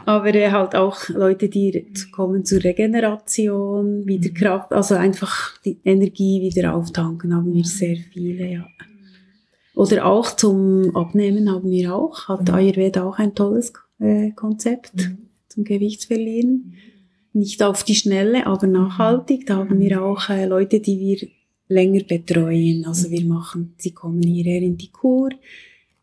Aber 0.07 0.35
äh, 0.35 0.51
halt 0.51 0.75
auch 0.75 1.11
Leute, 1.11 1.51
die 1.51 1.93
kommen 2.11 2.47
zur 2.47 2.65
Regeneration, 2.65 4.07
wieder 4.07 4.31
mhm. 4.31 4.35
Kraft, 4.35 4.73
also 4.73 4.95
einfach 4.95 5.61
die 5.61 5.79
Energie 5.85 6.41
wieder 6.41 6.75
auftanken, 6.75 7.35
haben 7.35 7.53
wir 7.53 7.65
sehr 7.65 7.97
viele, 7.97 8.47
ja. 8.47 8.67
Oder 9.75 10.07
auch 10.07 10.35
zum 10.35 10.97
Abnehmen 10.97 11.53
haben 11.53 11.71
wir 11.71 11.95
auch, 11.95 12.29
hat 12.29 12.49
mhm. 12.49 12.55
Ayurveda 12.55 13.05
auch 13.05 13.19
ein 13.19 13.35
tolles 13.35 13.75
äh, 14.01 14.31
Konzept 14.31 14.97
mhm. 14.97 15.29
zum 15.49 15.65
Gewichtsverlieren 15.65 16.73
nicht 17.39 17.63
auf 17.63 17.85
die 17.85 17.95
Schnelle, 17.95 18.47
aber 18.47 18.67
nachhaltig. 18.67 19.47
Da 19.47 19.57
haben 19.57 19.79
wir 19.81 20.03
auch 20.03 20.29
äh, 20.29 20.47
Leute, 20.47 20.81
die 20.81 20.99
wir 20.99 21.29
länger 21.69 22.03
betreuen. 22.05 22.85
Also 22.87 23.11
wir 23.11 23.25
machen, 23.25 23.75
sie 23.79 23.93
kommen 23.93 24.23
hierher 24.23 24.63
in 24.63 24.77
die 24.77 24.91
Kur, 24.91 25.31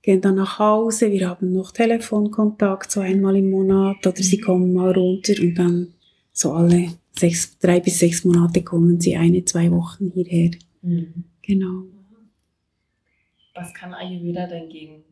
gehen 0.02 0.21
dann 0.21 0.36
nach 0.36 0.60
Hause, 0.60 1.12
wir 1.12 1.30
haben 1.30 1.54
noch 1.54 1.71
Telefonkontakt, 1.71 2.91
so 2.91 3.02
einmal 3.02 3.36
im 3.36 3.50
Monat, 3.50 4.06
oder 4.06 4.21
sie 4.21 4.39
kommen 4.39 4.74
mal 4.74 4.91
runter 4.91 5.34
und 5.41 5.56
dann 5.56 5.93
so 6.32 6.54
alle 6.54 6.89
sechs, 7.17 7.58
drei 7.58 7.80
bis 7.80 8.00
sechs 8.00 8.24
Monate 8.24 8.63
kommen 8.63 9.00
sie 9.00 9.15
eine, 9.15 9.43
zwei 9.45 9.71
Wochen 9.71 10.12
hierher. 10.13 10.52
Mhm. 10.82 11.24
Genau. 11.41 11.84
Was 13.54 13.74
kann 13.74 13.93
Ayurveda 13.93 14.48
denn 14.48 14.69
gegen 14.69 15.04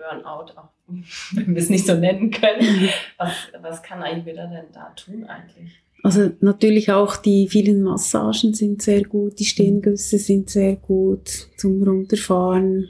Burnout, 0.00 0.52
auch 0.56 0.68
wenn 1.32 1.54
wir 1.54 1.62
es 1.62 1.70
nicht 1.70 1.86
so 1.86 1.94
nennen 1.94 2.30
können. 2.30 2.88
Was, 3.18 3.32
was 3.60 3.82
kann 3.82 4.02
Ayurveda 4.02 4.46
denn 4.46 4.66
da 4.72 4.92
tun 4.96 5.24
eigentlich? 5.24 5.80
Also 6.02 6.30
natürlich 6.40 6.90
auch 6.90 7.16
die 7.16 7.48
vielen 7.48 7.82
Massagen 7.82 8.54
sind 8.54 8.82
sehr 8.82 9.04
gut, 9.04 9.38
die 9.38 9.44
Stehengüsse 9.44 10.18
sind 10.18 10.48
sehr 10.48 10.76
gut 10.76 11.48
zum 11.58 11.82
Runterfahren, 11.82 12.88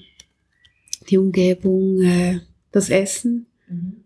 die 1.09 1.19
Umgebung, 1.19 2.01
äh, 2.03 2.41
das 2.71 2.89
Essen. 2.89 3.47
Mhm. 3.69 4.05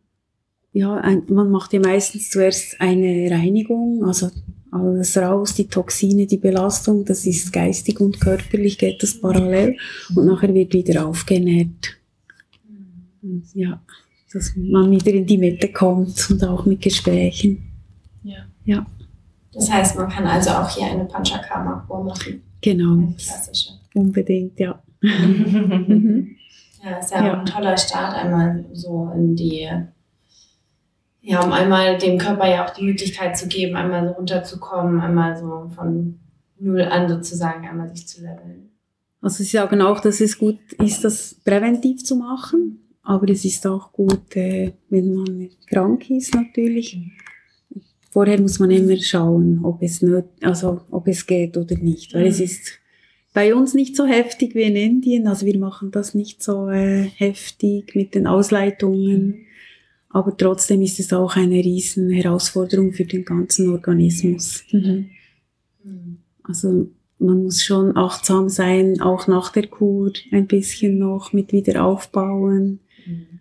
Ja, 0.73 0.97
ein, 0.97 1.25
man 1.29 1.51
macht 1.51 1.73
ja 1.73 1.81
meistens 1.81 2.31
zuerst 2.31 2.81
eine 2.81 3.31
Reinigung, 3.31 4.05
also 4.05 4.31
alles 4.71 5.17
raus, 5.17 5.55
die 5.55 5.69
Toxine, 5.69 6.27
die 6.27 6.39
Belastung, 6.39 7.05
das 7.05 7.27
ist 7.27 7.53
geistig 7.53 8.01
und 8.01 8.21
körperlich 8.21 8.77
geht 8.77 9.03
das 9.03 9.21
parallel 9.21 9.77
und 10.17 10.27
nachher 10.27 10.53
wird 10.53 10.73
wieder 10.73 11.07
aufgenährt. 11.07 11.97
Ja, 13.55 13.81
dass 14.33 14.55
man 14.57 14.91
wieder 14.91 15.13
in 15.13 15.27
die 15.27 15.39
Mitte 15.39 15.73
kommt 15.73 16.31
und 16.31 16.45
auch 16.45 16.67
mit 16.67 16.83
Gesprächen. 16.83 17.71
Ja. 18.23 18.39
ja. 18.65 18.87
Das 19.53 19.71
heißt, 19.71 19.97
man 19.97 20.09
kann 20.09 20.27
also 20.27 20.51
auch 20.51 20.69
hier 20.69 20.87
eine 20.87 21.05
Panchakarma-Kur 21.05 22.05
machen. 22.05 22.43
Genau. 22.61 22.95
Eine 22.95 23.15
klassische. 23.15 23.73
Unbedingt, 23.95 24.59
ja. 24.59 24.83
Ja, 26.85 26.99
ist 26.99 27.13
ja, 27.13 27.25
Ja. 27.25 27.33
auch 27.35 27.39
ein 27.39 27.47
toller 27.47 27.79
Start 27.79 28.15
einmal 28.15 28.63
so 28.75 29.11
in 29.17 29.35
die, 29.35 29.67
ja, 31.23 31.43
um 31.43 31.51
einmal 31.51 31.97
dem 31.97 32.19
Körper 32.19 32.47
ja 32.47 32.67
auch 32.67 32.71
die 32.75 32.85
Möglichkeit 32.85 33.39
zu 33.39 33.49
geben, 33.49 33.75
einmal 33.75 34.07
so 34.07 34.15
runterzukommen, 34.15 35.01
einmal 35.01 35.35
so 35.35 35.71
von 35.75 36.19
null 36.59 36.83
an 36.83 37.09
sozusagen, 37.09 37.67
einmal 37.67 37.89
sich 37.89 38.07
zu 38.07 38.21
leveln. 38.21 38.69
Also 39.23 39.39
sie 39.43 39.45
sagen 39.57 39.81
auch, 39.81 40.01
dass 40.01 40.21
es 40.21 40.39
gut 40.39 40.59
ist, 40.75 41.05
das 41.05 41.37
präventiv 41.43 42.05
zu 42.05 42.17
machen, 42.17 42.84
aber 43.05 43.29
es 43.31 43.45
ist 43.45 43.67
auch 43.67 43.93
gut, 43.93 44.35
äh, 44.35 44.73
wenn 44.91 45.15
man 45.15 45.49
krank 45.69 46.11
ist 46.11 46.35
natürlich. 46.35 46.99
Vorher 48.11 48.41
muss 48.41 48.59
man 48.59 48.71
immer 48.71 48.97
schauen, 48.97 49.61
ob 49.63 49.83
es, 49.83 50.01
nöt 50.03 50.25
also, 50.41 50.81
ob 50.91 51.07
es 51.09 51.27
geht 51.27 51.57
oder 51.57 51.77
nicht, 51.77 52.15
weil 52.15 52.27
es 52.27 52.39
Mhm. 52.39 52.45
ist 52.45 52.73
bei 53.33 53.55
uns 53.55 53.75
nicht 53.75 53.97
so 53.97 54.07
heftig 54.07 54.55
wie 54.55 54.63
in 54.63 54.77
Indien, 54.77 55.27
also 55.27 55.45
wir 55.45 55.59
machen 55.59 55.91
das 55.91 56.15
nicht 56.15 56.43
so 56.43 56.69
äh, 56.69 57.03
heftig 57.17 57.95
mit 57.97 58.15
den 58.15 58.27
Ausleitungen, 58.29 59.47
aber 60.09 60.37
trotzdem 60.37 60.81
ist 60.83 61.01
es 61.01 61.13
auch 61.13 61.35
eine 61.35 61.57
riesen 61.57 62.11
Herausforderung 62.11 62.93
für 62.93 63.05
den 63.05 63.25
ganzen 63.25 63.69
Organismus. 63.71 64.63
Mhm. 64.71 65.11
Mhm. 65.83 66.19
Also 66.45 66.87
man 67.19 67.43
muss 67.43 67.65
schon 67.65 67.97
achtsam 67.97 68.49
sein, 68.49 69.01
auch 69.01 69.27
nach 69.27 69.51
der 69.51 69.67
Kur 69.67 70.13
ein 70.31 70.47
bisschen 70.47 70.99
noch 70.99 71.33
mit 71.33 71.53
wieder 71.53 71.85
aufbauen. 71.85 72.79
Mhm. 73.07 73.41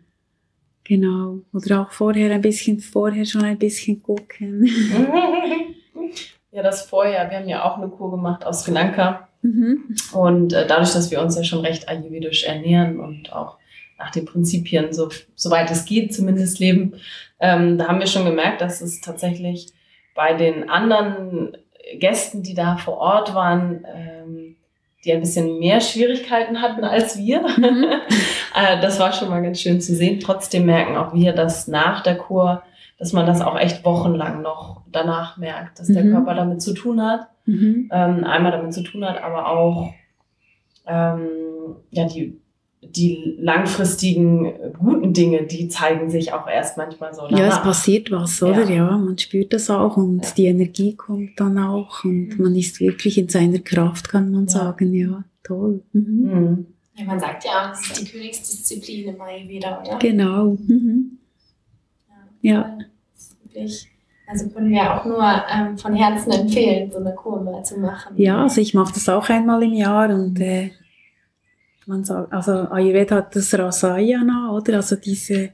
Genau. 0.84 1.40
Oder 1.54 1.82
auch 1.82 1.92
vorher 1.92 2.32
ein 2.32 2.42
bisschen, 2.42 2.80
vorher 2.80 3.26
schon 3.26 3.44
ein 3.44 3.58
bisschen 3.58 4.02
gucken. 4.02 4.70
Ja, 6.54 6.62
das 6.62 6.84
vorher. 6.84 7.32
Wir 7.32 7.40
haben 7.40 7.50
ja 7.50 7.64
auch 7.64 7.78
eine 7.80 7.90
Kur 7.90 8.12
gemacht 8.12 8.46
aus 8.46 8.62
Sri 8.62 8.72
Lanka. 8.72 9.28
Mhm. 9.42 9.96
Und 10.14 10.54
äh, 10.54 10.68
dadurch, 10.68 10.94
dass 10.94 11.10
wir 11.10 11.20
uns 11.20 11.36
ja 11.36 11.44
schon 11.44 11.62
recht 11.62 11.90
ayurvedisch 11.90 12.44
ernähren 12.44 13.00
und 13.00 13.34
auch 13.34 13.58
nach 13.98 14.12
den 14.12 14.26
Prinzipien, 14.26 14.94
so, 14.94 15.10
soweit 15.34 15.72
es 15.72 15.86
geht, 15.86 16.14
zumindest 16.14 16.60
leben, 16.60 16.94
ähm, 17.40 17.80
da 17.80 17.88
haben 17.88 18.00
wir 18.00 18.06
schon 18.06 18.26
gemerkt, 18.26 18.62
dass 18.62 18.82
es 18.82 19.02
tatsächlich 19.02 19.74
bei 20.14 20.36
den 20.36 20.70
anderen 20.70 21.58
Gästen, 21.96 22.44
die 22.44 22.54
da 22.54 22.78
vor 22.78 22.98
Ort 22.98 23.34
waren, 23.34 23.84
ähm, 23.92 24.56
die 25.04 25.12
ein 25.12 25.20
bisschen 25.20 25.60
mehr 25.60 25.82
Schwierigkeiten 25.82 26.62
hatten 26.62 26.84
als 26.84 27.18
wir. 27.18 27.42
Mhm. 27.42 27.84
äh, 28.56 28.80
das 28.82 29.00
war 29.00 29.12
schon 29.14 29.30
mal 29.30 29.42
ganz 29.42 29.60
schön 29.60 29.82
zu 29.82 29.96
sehen. 29.96 30.20
Trotzdem 30.20 30.66
merken 30.66 30.96
auch 30.98 31.14
wir, 31.14 31.34
dass 31.34 31.68
nach 31.68 32.02
der 32.04 32.16
Kur, 32.18 32.64
dass 32.98 33.12
man 33.14 33.26
das 33.26 33.42
auch 33.42 33.58
echt 33.60 33.84
wochenlang 33.86 34.42
noch 34.42 34.82
danach 34.92 35.38
merkt, 35.38 35.80
dass 35.80 35.88
der 35.88 36.04
Mhm. 36.06 36.12
Körper 36.12 36.36
damit 36.36 36.62
zu 36.62 36.74
tun 36.74 37.02
hat 37.02 37.28
Mhm. 37.46 37.90
ähm, 37.92 38.24
einmal 38.24 38.54
damit 38.54 38.74
zu 38.74 38.84
tun 38.84 39.04
hat, 39.04 39.22
aber 39.22 39.50
auch 39.50 39.94
ähm, 40.88 41.28
ja, 41.92 42.06
die, 42.08 42.40
die 42.90 43.36
langfristigen 43.40 44.46
äh, 44.46 44.72
guten 44.78 45.14
Dinge, 45.14 45.44
die 45.44 45.68
zeigen 45.68 46.10
sich 46.10 46.34
auch 46.34 46.48
erst 46.48 46.78
manchmal 46.78 47.14
so 47.14 47.22
Ja, 47.24 47.28
es 47.30 47.38
danach. 47.56 47.64
passiert 47.64 48.12
was, 48.12 48.42
oder? 48.44 48.64
Ja. 48.66 48.76
Ja, 48.76 48.98
man 48.98 49.18
spürt 49.18 49.54
das 49.54 49.70
auch 49.70 49.98
und 49.98 50.24
Ja. 50.24 50.32
die 50.38 50.46
Energie 50.46 50.96
kommt 50.96 51.40
dann 51.40 51.58
auch 51.58 52.04
und 52.04 52.38
man 52.40 52.56
ist 52.56 52.80
wirklich 52.80 53.18
in 53.18 53.30
seiner 53.30 53.60
Kraft, 53.60 54.10
kann 54.10 54.32
man 54.32 54.46
Ja. 54.46 54.50
sagen. 54.52 54.94
Ja, 54.94 55.24
toll. 55.44 55.82
Mhm. 55.94 56.02
Mhm. 56.04 56.66
Ja, 56.96 57.06
man 57.06 57.20
sagt 57.20 57.44
ja 57.46 57.52
auch, 57.52 57.70
das 57.70 57.82
ist 57.82 58.02
die 58.02 58.06
Königsdisziplin 58.06 59.10
im 59.16 59.22
Ayurveda, 59.22 59.82
oder? 59.82 59.98
Genau. 60.00 60.58
Mhm. 60.68 61.18
Ja. 62.42 62.64
voll. 62.64 62.86
Das 63.16 63.24
ist 63.24 63.36
wirklich, 63.44 63.88
also 64.28 64.50
können 64.50 64.70
wir 64.72 64.94
auch 64.94 65.06
nur 65.06 65.24
ähm, 65.24 65.78
von 65.78 65.94
Herzen 65.96 66.32
empfehlen, 66.32 66.92
so 66.92 66.98
eine 67.00 67.14
Kur 67.16 67.42
mal 67.42 67.64
zu 67.64 67.80
machen. 67.80 68.14
Ja, 68.18 68.44
also 68.44 68.62
ich 68.62 68.74
mache 68.74 68.94
das 68.94 69.08
auch 69.10 69.28
einmal 69.30 69.64
im 69.64 69.74
Jahr 69.74 70.10
und 70.14 70.40
äh, 70.40 70.72
man 71.88 72.04
sagt, 72.04 72.32
also 72.34 72.52
Ayurveda 72.52 73.18
hat 73.18 73.36
das 73.36 73.54
Rasayana, 73.54 74.52
oder? 74.56 74.76
Also 74.78 74.96
diese, 74.96 75.52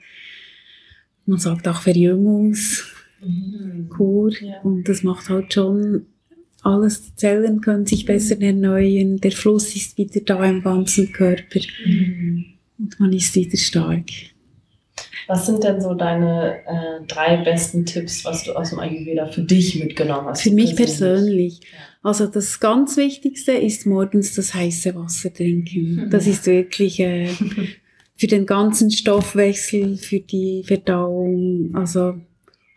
man 1.25 1.39
sagt 1.39 1.67
auch 1.67 1.81
Verjüngungskur 1.81 2.89
Mhm. 3.21 3.89
Ja. 4.41 4.61
und 4.63 4.87
das 4.87 5.03
macht 5.03 5.29
halt 5.29 5.53
schon 5.53 6.05
alles, 6.61 7.01
die 7.03 7.15
Zellen 7.15 7.61
können 7.61 7.85
sich 7.85 8.05
besser 8.05 8.39
erneuern, 8.41 9.17
der 9.19 9.31
Fluss 9.31 9.75
ist 9.75 9.97
wieder 9.97 10.21
da 10.21 10.43
im 10.45 10.61
ganzen 10.61 11.11
Körper 11.11 11.59
Mhm. 11.85 12.45
und 12.77 12.99
man 12.99 13.11
ist 13.13 13.35
wieder 13.35 13.57
stark. 13.57 14.05
Was 15.29 15.45
sind 15.45 15.63
denn 15.63 15.79
so 15.79 15.93
deine 15.93 16.55
äh, 16.65 17.05
drei 17.07 17.37
besten 17.37 17.85
Tipps, 17.85 18.25
was 18.25 18.43
du 18.43 18.53
aus 18.53 18.71
dem 18.71 18.79
Ayurveda 18.79 19.27
für 19.27 19.41
dich 19.41 19.81
mitgenommen 19.81 20.27
hast? 20.27 20.41
Für 20.41 20.51
mich 20.51 20.75
persönlich. 20.75 21.59
Ja. 21.61 21.69
Also 22.01 22.25
das 22.27 22.59
ganz 22.59 22.97
Wichtigste 22.97 23.51
ist 23.51 23.85
morgens 23.85 24.33
das 24.35 24.53
heiße 24.53 24.95
Wasser 24.95 25.31
trinken. 25.33 26.07
Das 26.11 26.25
ist 26.27 26.45
wirklich 26.47 26.99
äh, 26.99 27.27
für 28.15 28.27
den 28.27 28.45
ganzen 28.45 28.89
Stoffwechsel, 28.89 29.97
für 29.97 30.19
die 30.19 30.63
Verdauung. 30.65 31.71
Also 31.75 32.15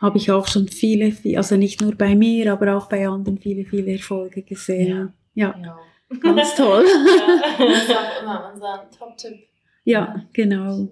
habe 0.01 0.19
ich 0.19 0.31
auch 0.31 0.47
schon 0.47 0.69
viele, 0.69 1.07
vi- 1.07 1.37
also 1.37 1.57
nicht 1.57 1.81
nur 1.81 1.95
bei 1.95 2.15
mir, 2.15 2.53
aber 2.53 2.77
auch 2.77 2.89
bei 2.89 3.07
anderen 3.09 3.39
viele, 3.39 3.65
viele 3.65 3.93
Erfolge 3.93 4.43
gesehen. 4.43 5.13
Ja, 5.35 5.55
Ja. 5.59 5.79
ganz 6.21 6.55
toll. 6.57 6.85
Das 7.59 7.85
ist 7.85 7.91
auch 7.97 8.23
immer 8.23 8.51
unser 8.53 8.87
Top-Tipp. 8.99 9.39
ja, 9.85 10.23
genau. 10.33 10.89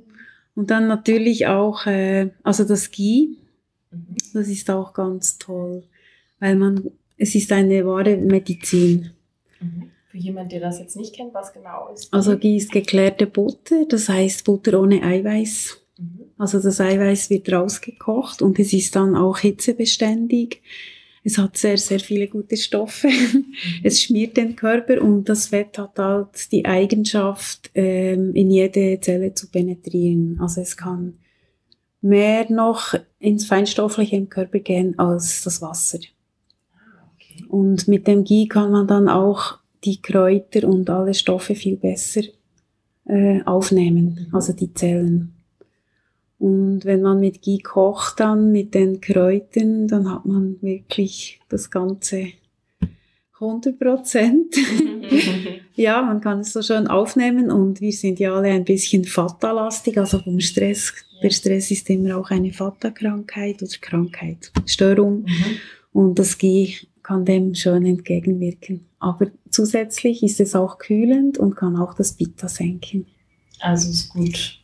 Und 0.61 0.70
dann 0.70 0.88
natürlich 0.88 1.46
auch, 1.46 1.87
äh, 1.87 2.29
also 2.42 2.64
das 2.64 2.90
Ghee, 2.90 3.31
Mhm. 3.90 4.16
das 4.35 4.49
ist 4.49 4.70
auch 4.70 4.92
ganz 4.92 5.38
toll, 5.38 5.85
weil 6.38 6.55
man, 6.57 6.90
es 7.16 7.35
ist 7.35 7.51
eine 7.51 7.87
wahre 7.87 8.16
Medizin. 8.16 9.11
Mhm. 9.59 9.90
Für 10.11 10.18
jemand, 10.18 10.53
der 10.53 10.61
das 10.61 10.79
jetzt 10.79 10.96
nicht 10.96 11.14
kennt, 11.14 11.33
was 11.33 11.53
genau 11.55 11.88
ist. 11.94 12.12
Also 12.12 12.37
Ghee 12.37 12.57
ist 12.57 12.73
geklärte 12.73 13.27
Butter, 13.27 13.87
das 13.88 14.11
heißt 14.11 14.44
Butter 14.44 14.79
ohne 14.79 15.03
Eiweiß. 15.03 15.79
Mhm. 15.99 16.20
Also 16.38 16.61
das 16.61 16.79
Eiweiß 16.79 17.31
wird 17.31 17.51
rausgekocht 17.51 18.42
und 18.42 18.59
es 18.59 18.75
ist 18.75 18.94
dann 18.96 19.16
auch 19.16 19.38
hitzebeständig. 19.38 20.61
Es 21.22 21.37
hat 21.37 21.56
sehr, 21.56 21.76
sehr 21.76 22.00
viele 22.00 22.28
gute 22.28 22.56
Stoffe. 22.56 23.09
Es 23.83 24.00
schmiert 24.00 24.37
den 24.37 24.56
Körper 24.56 25.02
und 25.02 25.28
das 25.28 25.48
Fett 25.48 25.76
hat 25.78 25.98
halt 25.98 26.50
die 26.50 26.64
Eigenschaft, 26.64 27.70
ähm, 27.74 28.35
in 28.35 28.50
jede 28.50 28.98
Zelle 29.00 29.35
zu 29.35 29.50
penetrieren. 29.50 30.38
Also 30.40 30.62
es 30.62 30.76
kann 30.76 31.14
mehr 32.00 32.50
noch 32.50 32.94
ins 33.18 33.44
Feinstoffliche 33.44 34.16
im 34.16 34.28
Körper 34.30 34.61
gehen 34.61 34.98
als 34.98 35.42
das 35.44 35.61
Wasser. 35.61 35.98
Ah, 36.72 37.11
okay. 37.14 37.44
Und 37.48 37.87
mit 37.87 38.06
dem 38.06 38.24
Ghee 38.24 38.46
kann 38.46 38.70
man 38.72 38.87
dann 38.87 39.09
auch 39.09 39.59
die 39.85 40.00
Kräuter 40.00 40.66
und 40.66 40.88
alle 40.88 41.12
Stoffe 41.14 41.54
viel 41.54 41.76
besser 41.76 42.22
äh, 43.06 43.42
aufnehmen, 43.44 44.26
Mhm. 44.28 44.35
also 44.35 44.52
die 44.54 44.72
Zellen. 44.72 45.35
Und 46.40 46.87
wenn 46.87 47.03
man 47.03 47.20
mit 47.20 47.42
Ghee 47.42 47.59
kocht 47.59 48.18
dann 48.18 48.50
mit 48.50 48.72
den 48.72 49.03
Kräutern, 49.03 49.87
dann 49.87 50.11
hat 50.11 50.24
man 50.24 50.57
wirklich 50.62 51.38
das 51.50 51.70
Ganze 51.70 52.29
100 53.35 53.79
Prozent. 53.79 54.57
ja, 55.74 56.00
man 56.00 56.22
kann 56.22 56.40
es 56.40 56.55
so 56.55 56.62
schön 56.62 56.87
aufnehmen 56.87 57.50
und 57.50 57.83
wir 57.83 57.92
sind 57.92 58.18
ja 58.20 58.35
alle 58.35 58.48
ein 58.48 58.64
bisschen 58.64 59.05
Vata-lastig, 59.05 59.98
also 59.98 60.18
vom 60.18 60.40
Stress. 60.40 60.94
Der 61.22 61.29
Stress 61.29 61.70
ist 61.72 61.90
immer 61.90 62.16
auch 62.16 62.31
eine 62.31 62.59
Vata-Krankheit 62.59 63.62
oder 63.62 63.76
Krankheit, 63.79 64.50
Störung. 64.64 65.24
Mhm. 65.24 65.57
Und 65.92 66.18
das 66.18 66.38
Ghee 66.38 66.74
kann 67.03 67.26
dem 67.26 67.55
schön 67.55 67.85
entgegenwirken. 67.85 68.87
Aber 68.98 69.26
zusätzlich 69.50 70.22
ist 70.22 70.40
es 70.40 70.55
auch 70.55 70.79
kühlend 70.79 71.37
und 71.37 71.55
kann 71.55 71.76
auch 71.76 71.92
das 71.92 72.14
Pitta 72.14 72.48
senken. 72.48 73.05
Also 73.61 73.90
ist 73.90 74.09
gut 74.09 74.60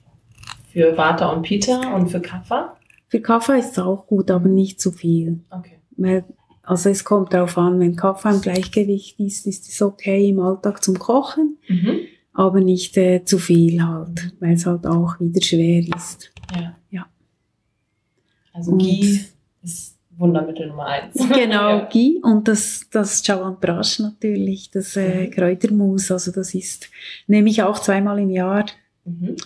für 0.76 0.94
Vata 0.96 1.30
und 1.32 1.40
Pita 1.42 1.94
und 1.94 2.08
für 2.08 2.20
Kapha. 2.20 2.76
Für 3.08 3.20
Kaffee 3.22 3.58
ist 3.58 3.72
es 3.72 3.78
auch 3.78 4.06
gut, 4.06 4.30
aber 4.30 4.46
nicht 4.48 4.78
zu 4.78 4.92
viel. 4.92 5.40
Okay. 5.50 5.78
Weil, 5.96 6.24
also 6.62 6.90
es 6.90 7.02
kommt 7.02 7.32
darauf 7.32 7.56
an, 7.56 7.80
wenn 7.80 7.96
Kaffee 7.96 8.28
im 8.28 8.40
Gleichgewicht 8.42 9.18
ist, 9.18 9.46
ist 9.46 9.68
es 9.70 9.80
okay 9.80 10.28
im 10.28 10.40
Alltag 10.40 10.84
zum 10.84 10.98
Kochen, 10.98 11.56
Mhm. 11.68 12.00
aber 12.34 12.60
nicht 12.60 12.94
äh, 12.98 13.24
zu 13.24 13.38
viel 13.38 13.82
halt, 13.82 14.34
weil 14.40 14.52
es 14.54 14.66
halt 14.66 14.86
auch 14.86 15.18
wieder 15.18 15.40
schwer 15.40 15.80
ist. 15.96 16.30
Ja. 16.54 16.76
Ja. 16.90 17.06
Also 18.52 18.72
Und- 18.72 18.78
Ghee 18.82 19.20
ist 19.62 19.96
Wundermittel 20.18 20.66
Nummer 20.68 20.86
eins. 20.86 21.14
Genau, 21.34 21.68
Ja. 21.70 21.84
Ghee 21.90 22.20
und 22.22 22.48
das, 22.48 22.86
das 22.90 23.22
Chawanprash 23.22 24.00
natürlich, 24.00 24.70
das 24.70 24.94
äh, 24.96 25.26
Mhm. 25.26 25.30
Kräutermus, 25.30 26.10
also 26.10 26.32
das 26.32 26.52
ist, 26.54 26.90
nehme 27.28 27.48
ich 27.48 27.62
auch 27.62 27.78
zweimal 27.78 28.18
im 28.18 28.28
Jahr. 28.30 28.66
Mhm. 29.06 29.36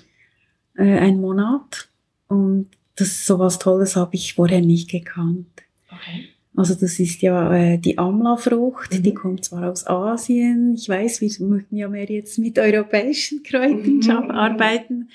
Äh, 0.80 0.98
ein 0.98 1.20
Monat. 1.20 1.88
Und 2.28 2.68
das 2.96 3.08
ist 3.08 3.26
sowas 3.26 3.58
Tolles 3.58 3.96
habe 3.96 4.14
ich 4.16 4.34
vorher 4.34 4.60
nicht 4.60 4.90
gekannt. 4.90 5.46
Okay. 5.90 6.28
Also 6.56 6.74
das 6.74 6.98
ist 6.98 7.22
ja 7.22 7.52
äh, 7.54 7.78
die 7.78 7.96
Amla-Frucht, 7.96 8.92
Mhm. 8.98 9.02
die 9.02 9.14
kommt 9.14 9.44
zwar 9.44 9.70
aus 9.70 9.86
Asien. 9.86 10.74
Ich 10.74 10.88
weiß, 10.88 11.20
wir 11.20 11.46
möchten 11.46 11.76
ja 11.76 11.88
mehr 11.88 12.04
jetzt 12.10 12.38
mit 12.38 12.58
europäischen 12.58 13.42
Kräutern 13.42 14.00
Mhm. 14.24 14.30
arbeiten. 14.30 15.08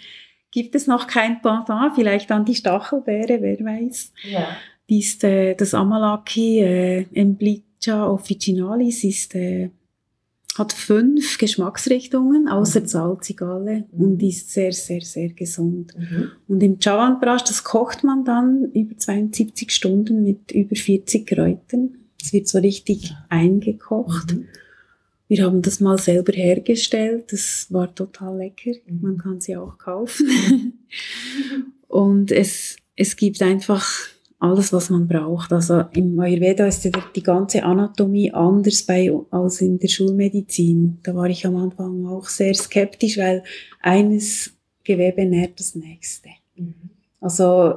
Gibt 0.51 0.73
es 0.75 0.87
noch 0.87 1.07
kein 1.07 1.41
Pendant, 1.41 1.93
vielleicht 1.95 2.31
an 2.31 2.45
die 2.45 2.55
Stachelbeere, 2.55 3.41
wer 3.41 3.59
weiß. 3.59 4.13
Ja. 4.31 4.47
Die 4.89 4.99
ist 4.99 5.23
äh, 5.23 5.53
das 5.55 5.73
Amalaki, 5.73 6.59
äh, 6.61 7.05
Emblicha 7.13 8.07
officinalis 8.07 9.03
ist 9.03 9.35
äh, 9.35 9.69
hat 10.57 10.71
fünf 10.71 11.37
Geschmacksrichtungen, 11.37 12.47
außer 12.47 12.81
mhm. 12.81 12.87
salzig 12.87 13.41
alle, 13.41 13.85
mhm. 13.91 14.03
und 14.03 14.23
ist 14.23 14.51
sehr, 14.51 14.71
sehr, 14.71 15.01
sehr 15.01 15.29
gesund. 15.29 15.93
Mhm. 15.97 16.31
Und 16.47 16.63
im 16.63 16.79
Chawanprash, 16.79 17.43
das 17.43 17.63
kocht 17.63 18.03
man 18.03 18.23
dann 18.23 18.71
über 18.73 18.97
72 18.97 19.71
Stunden 19.71 20.23
mit 20.23 20.51
über 20.51 20.75
40 20.75 21.27
Kräutern. 21.27 21.97
Es 22.21 22.31
wird 22.31 22.47
so 22.47 22.59
richtig 22.59 23.13
eingekocht. 23.29 24.33
Mhm. 24.33 24.47
Wir 25.27 25.43
haben 25.43 25.61
das 25.61 25.79
mal 25.79 25.97
selber 25.97 26.33
hergestellt. 26.33 27.33
Das 27.33 27.67
war 27.71 27.93
total 27.93 28.37
lecker. 28.37 28.71
Mhm. 28.87 29.01
Man 29.01 29.17
kann 29.17 29.41
sie 29.41 29.57
auch 29.57 29.77
kaufen. 29.77 30.87
und 31.87 32.31
es, 32.31 32.77
es 32.95 33.17
gibt 33.17 33.41
einfach 33.41 33.85
alles, 34.45 34.71
was 34.71 34.89
man 34.89 35.07
braucht. 35.07 35.51
Also 35.51 35.83
im 35.93 36.19
Ayurveda 36.19 36.67
ist 36.67 36.85
ja 36.85 36.91
die 37.15 37.23
ganze 37.23 37.63
Anatomie 37.63 38.31
anders 38.31 38.83
bei, 38.83 39.11
als 39.31 39.61
in 39.61 39.79
der 39.79 39.87
Schulmedizin. 39.87 40.99
Da 41.03 41.15
war 41.15 41.27
ich 41.27 41.45
am 41.45 41.55
Anfang 41.55 42.05
auch 42.05 42.27
sehr 42.27 42.53
skeptisch, 42.53 43.17
weil 43.17 43.43
eines 43.81 44.53
Gewebe 44.83 45.25
nährt 45.25 45.59
das 45.59 45.75
nächste. 45.75 46.29
Mhm. 46.55 46.73
Also 47.19 47.75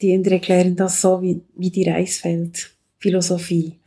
die 0.00 0.10
Inder 0.10 0.32
erklären 0.32 0.76
das 0.76 1.00
so 1.00 1.22
wie, 1.22 1.40
wie 1.56 1.70
die 1.70 1.88
Reisfeldphilosophie. 1.88 3.79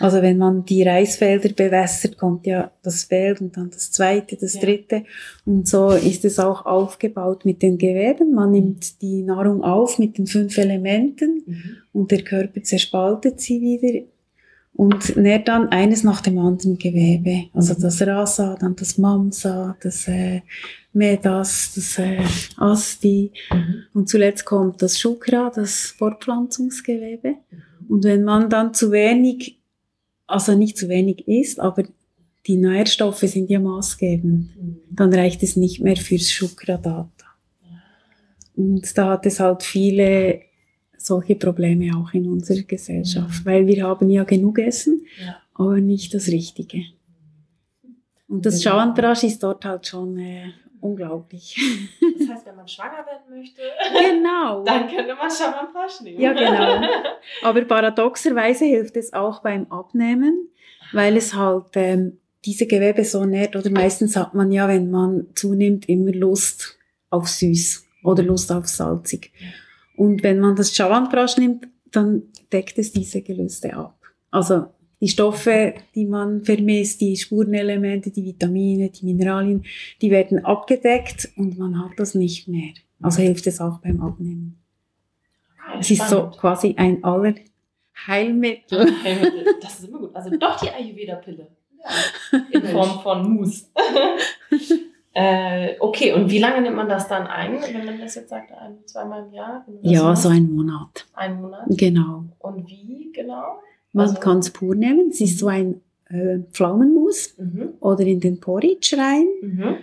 Also 0.00 0.22
wenn 0.22 0.38
man 0.38 0.64
die 0.64 0.82
Reisfelder 0.82 1.48
bewässert, 1.50 2.18
kommt 2.18 2.46
ja 2.46 2.70
das 2.82 3.04
Feld 3.04 3.40
und 3.40 3.56
dann 3.56 3.70
das 3.70 3.90
zweite, 3.92 4.36
das 4.36 4.54
ja. 4.54 4.60
dritte. 4.60 5.04
Und 5.44 5.68
so 5.68 5.90
ist 5.90 6.24
es 6.24 6.38
auch 6.38 6.66
aufgebaut 6.66 7.44
mit 7.44 7.62
den 7.62 7.78
Geweben. 7.78 8.34
Man 8.34 8.52
nimmt 8.52 9.00
die 9.02 9.22
Nahrung 9.22 9.62
auf 9.62 9.98
mit 9.98 10.18
den 10.18 10.26
fünf 10.26 10.56
Elementen 10.58 11.42
mhm. 11.46 11.62
und 11.92 12.10
der 12.10 12.22
Körper 12.22 12.62
zerspaltet 12.62 13.40
sie 13.40 13.60
wieder 13.60 14.06
und 14.76 15.16
nährt 15.16 15.48
dann 15.48 15.70
eines 15.70 16.02
nach 16.02 16.20
dem 16.20 16.38
anderen 16.38 16.78
Gewebe. 16.78 17.48
Also 17.54 17.74
mhm. 17.74 17.80
das 17.80 18.02
Rasa, 18.02 18.56
dann 18.60 18.76
das 18.76 18.98
Mamsa, 18.98 19.76
das 19.82 20.06
äh, 20.08 20.42
Medas, 20.92 21.72
das 21.74 21.98
äh, 21.98 22.22
Asti 22.56 23.32
mhm. 23.50 23.74
und 23.94 24.08
zuletzt 24.08 24.44
kommt 24.44 24.82
das 24.82 24.98
Shukra, 24.98 25.50
das 25.54 25.94
Fortpflanzungsgewebe. 25.98 27.36
Und 27.88 28.04
wenn 28.04 28.24
man 28.24 28.50
dann 28.50 28.74
zu 28.74 28.90
wenig 28.92 29.56
also 30.26 30.54
nicht 30.56 30.76
zu 30.76 30.88
wenig 30.88 31.26
ist, 31.28 31.60
aber 31.60 31.84
die 32.46 32.56
Nährstoffe 32.56 33.20
sind 33.20 33.50
ja 33.50 33.60
maßgebend. 33.60 34.56
Mhm. 34.56 34.76
Dann 34.90 35.12
reicht 35.12 35.42
es 35.42 35.56
nicht 35.56 35.80
mehr 35.80 35.96
fürs 35.96 36.30
Shukra-Data. 36.30 37.10
Und 38.54 38.96
da 38.96 39.10
hat 39.10 39.26
es 39.26 39.40
halt 39.40 39.62
viele 39.62 40.40
solche 40.96 41.36
Probleme 41.36 41.96
auch 41.96 42.12
in 42.14 42.28
unserer 42.28 42.62
Gesellschaft, 42.62 43.44
mhm. 43.44 43.48
weil 43.48 43.66
wir 43.66 43.84
haben 43.84 44.10
ja 44.10 44.24
genug 44.24 44.58
Essen, 44.58 45.04
ja. 45.24 45.36
aber 45.54 45.80
nicht 45.80 46.14
das 46.14 46.28
Richtige. 46.28 46.82
Und 48.28 48.44
das 48.44 48.62
Chawanprash 48.62 49.22
ist 49.22 49.42
dort 49.42 49.64
halt 49.64 49.86
schon 49.86 50.18
äh, 50.18 50.46
unglaublich. 50.80 51.60
Das 52.18 52.28
heißt, 52.30 52.46
wenn 52.46 52.56
man 52.56 52.68
schwanger 52.68 53.04
werden 53.06 53.38
möchte, 53.38 53.62
genau. 53.92 54.64
dann 54.64 54.88
könnte 54.88 55.14
man 55.14 55.30
Chawanprash 55.30 56.00
nehmen. 56.02 56.20
Ja, 56.20 56.32
genau. 56.32 56.86
Aber 57.42 57.64
paradoxerweise 57.64 58.64
hilft 58.64 58.96
es 58.96 59.12
auch 59.12 59.42
beim 59.42 59.70
Abnehmen, 59.70 60.48
weil 60.92 61.16
es 61.16 61.34
halt 61.34 61.66
ähm, 61.74 62.18
diese 62.44 62.66
Gewebe 62.66 63.04
so 63.04 63.24
nährt. 63.24 63.56
Oder 63.56 63.70
meistens 63.70 64.16
hat 64.16 64.34
man 64.34 64.52
ja, 64.52 64.68
wenn 64.68 64.90
man 64.90 65.26
zunimmt, 65.34 65.88
immer 65.88 66.12
Lust 66.12 66.78
auf 67.10 67.28
süß 67.28 67.84
oder 68.04 68.22
Lust 68.22 68.52
auf 68.52 68.66
salzig. 68.66 69.32
Und 69.96 70.22
wenn 70.22 70.40
man 70.40 70.56
das 70.56 70.74
Chawanprash 70.74 71.38
nimmt, 71.38 71.68
dann 71.90 72.22
deckt 72.52 72.78
es 72.78 72.92
diese 72.92 73.22
Gelüste 73.22 73.74
ab. 73.74 73.98
Also 74.30 74.66
die 75.00 75.08
Stoffe, 75.08 75.74
die 75.94 76.06
man 76.06 76.44
vermisst, 76.44 77.00
die 77.00 77.16
Spurenelemente, 77.16 78.10
die 78.10 78.24
Vitamine, 78.24 78.90
die 78.90 79.04
Mineralien, 79.04 79.64
die 80.00 80.10
werden 80.10 80.44
abgedeckt 80.44 81.28
und 81.36 81.58
man 81.58 81.78
hat 81.84 81.92
das 81.98 82.14
nicht 82.14 82.48
mehr. 82.48 82.72
Also 83.02 83.22
hilft 83.22 83.46
es 83.46 83.60
auch 83.60 83.78
beim 83.80 84.00
Abnehmen. 84.00 84.58
Es 85.78 85.90
ist 85.90 86.08
so 86.08 86.30
quasi 86.30 86.74
ein 86.78 87.04
Allerheilmittel. 87.04 87.44
Heilmittel. 89.04 89.56
Das 89.60 89.78
ist 89.78 89.88
immer 89.88 89.98
gut. 89.98 90.14
Also 90.14 90.30
doch 90.36 90.58
die 90.60 90.70
Ayurveda-Pille. 90.70 91.48
Ja. 92.32 92.38
In 92.50 92.62
Form 92.68 93.00
von 93.00 93.34
Mousse. 93.34 93.66
äh, 95.14 95.74
okay, 95.80 96.12
und 96.12 96.30
wie 96.30 96.38
lange 96.38 96.62
nimmt 96.62 96.76
man 96.76 96.88
das 96.88 97.08
dann 97.08 97.26
ein, 97.26 97.60
wenn 97.62 97.84
man 97.84 98.00
das 98.00 98.14
jetzt 98.14 98.30
sagt, 98.30 98.52
ein, 98.52 98.78
zweimal 98.86 99.26
im 99.26 99.32
Jahr? 99.32 99.66
Ja, 99.82 100.16
so 100.16 100.28
ein 100.28 100.52
Monat. 100.52 101.06
Ein 101.14 101.40
Monat? 101.40 101.64
Genau. 101.68 102.24
Und 102.38 102.66
wie 102.68 103.12
genau? 103.12 103.60
Man 103.96 104.08
also, 104.08 104.20
kann 104.20 104.40
es 104.40 104.50
pur 104.50 104.74
nehmen. 104.74 105.08
Es 105.08 105.22
ist 105.22 105.38
so 105.38 105.46
ein 105.46 105.80
äh, 106.10 106.40
Pflaumenmus 106.52 107.34
mhm. 107.38 107.70
oder 107.80 108.04
in 108.04 108.20
den 108.20 108.38
Porridge 108.38 108.94
rein. 108.98 109.26
Mhm. 109.40 109.76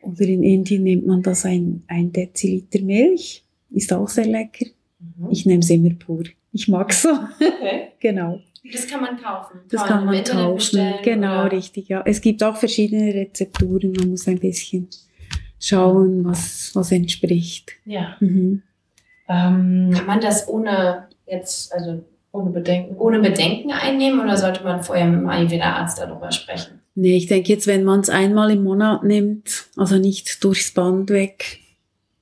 Oder 0.00 0.22
in 0.22 0.42
Indien 0.42 0.84
nimmt 0.84 1.06
man 1.06 1.22
das 1.22 1.44
ein, 1.44 1.82
ein 1.86 2.10
Deziliter 2.10 2.80
Milch. 2.80 3.44
Ist 3.68 3.92
auch 3.92 4.08
sehr 4.08 4.24
lecker. 4.24 4.64
Mhm. 4.98 5.30
Ich 5.30 5.44
nehme 5.44 5.60
es 5.60 5.68
immer 5.68 5.90
pur. 5.90 6.24
Ich 6.52 6.66
mag 6.66 6.94
so. 6.94 7.10
Okay. 7.10 7.88
genau. 8.00 8.40
Das 8.72 8.86
kann 8.86 9.02
man 9.02 9.20
kaufen. 9.20 9.60
Das 9.68 9.84
kann 9.84 10.06
man 10.06 10.24
kaufen. 10.24 10.94
Genau, 11.02 11.42
oder? 11.42 11.52
richtig. 11.52 11.88
Ja. 11.88 12.02
Es 12.06 12.22
gibt 12.22 12.42
auch 12.42 12.56
verschiedene 12.56 13.12
Rezepturen. 13.12 13.92
Man 13.92 14.10
muss 14.10 14.26
ein 14.28 14.38
bisschen 14.38 14.88
schauen, 15.60 16.24
was, 16.24 16.70
was 16.74 16.90
entspricht. 16.90 17.72
Ja. 17.84 18.16
Mhm. 18.18 18.62
Ähm, 19.28 19.90
kann 19.94 20.06
man 20.06 20.20
das 20.22 20.48
ohne 20.48 21.08
jetzt, 21.26 21.70
also 21.74 22.02
ohne 22.32 22.50
Bedenken. 22.50 22.96
Ohne 22.96 23.20
Bedenken 23.20 23.70
einnehmen 23.70 24.20
oder 24.20 24.36
sollte 24.36 24.64
man 24.64 24.82
vorher 24.82 25.06
mit 25.06 25.20
dem 25.20 25.28
Ayurveda-Arzt 25.28 25.98
darüber 25.98 26.32
sprechen? 26.32 26.80
Nee, 26.94 27.16
ich 27.16 27.26
denke 27.26 27.52
jetzt, 27.52 27.66
wenn 27.66 27.84
man 27.84 28.00
es 28.00 28.10
einmal 28.10 28.50
im 28.50 28.64
Monat 28.64 29.04
nimmt, 29.04 29.66
also 29.76 29.98
nicht 29.98 30.42
durchs 30.42 30.72
Band 30.72 31.10
weg, 31.10 31.60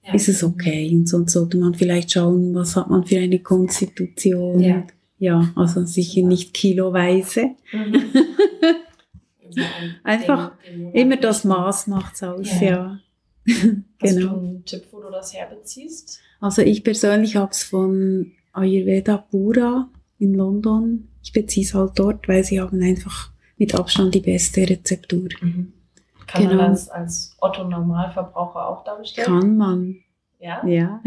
ja. 0.04 0.14
ist 0.14 0.28
es 0.28 0.44
okay. 0.44 0.90
Und 0.92 1.08
sonst 1.08 1.32
sollte 1.32 1.58
man 1.58 1.74
vielleicht 1.74 2.12
schauen, 2.12 2.54
was 2.54 2.76
hat 2.76 2.90
man 2.90 3.04
für 3.04 3.18
eine 3.18 3.38
Konstitution. 3.40 4.60
Ja, 4.60 4.84
ja 5.18 5.52
also 5.56 5.84
sicher 5.84 6.22
nicht 6.22 6.54
kiloweise. 6.54 7.50
Mhm. 7.72 8.02
Einfach 10.04 10.52
den, 10.64 10.92
den 10.92 10.94
immer 10.94 11.16
das 11.16 11.44
Maß 11.44 11.86
macht's 11.88 12.22
aus, 12.22 12.48
ja. 12.60 12.68
ja. 12.68 13.00
Hast 14.02 14.16
genau. 14.16 14.34
du 14.34 14.38
einen 14.38 14.64
Tipp, 14.64 14.84
wo 14.90 15.00
du 15.00 15.10
das 15.10 15.34
herbeziehst? 15.34 16.20
Also 16.40 16.62
ich 16.62 16.84
persönlich 16.84 17.36
habe 17.36 17.50
es 17.50 17.62
von 17.62 18.32
Ayurveda 18.52 19.18
Pura 19.18 19.88
in 20.20 20.34
London. 20.34 21.08
Ich 21.22 21.32
beziehe 21.32 21.66
es 21.66 21.74
halt 21.74 21.98
dort, 21.98 22.28
weil 22.28 22.44
sie 22.44 22.60
haben 22.60 22.80
einfach 22.80 23.30
mit 23.56 23.74
Abstand 23.74 24.14
die 24.14 24.20
beste 24.20 24.68
Rezeptur. 24.68 25.28
Mhm. 25.40 25.72
Kann 26.26 26.42
genau. 26.42 26.62
man 26.62 26.70
das 26.70 26.88
als 26.88 27.36
Otto-Normalverbraucher 27.40 28.68
auch 28.68 28.84
da 28.84 28.94
bestellen? 28.94 29.26
Kann 29.26 29.56
man. 29.56 29.96
Ja? 30.38 30.64
Ja. 30.66 31.02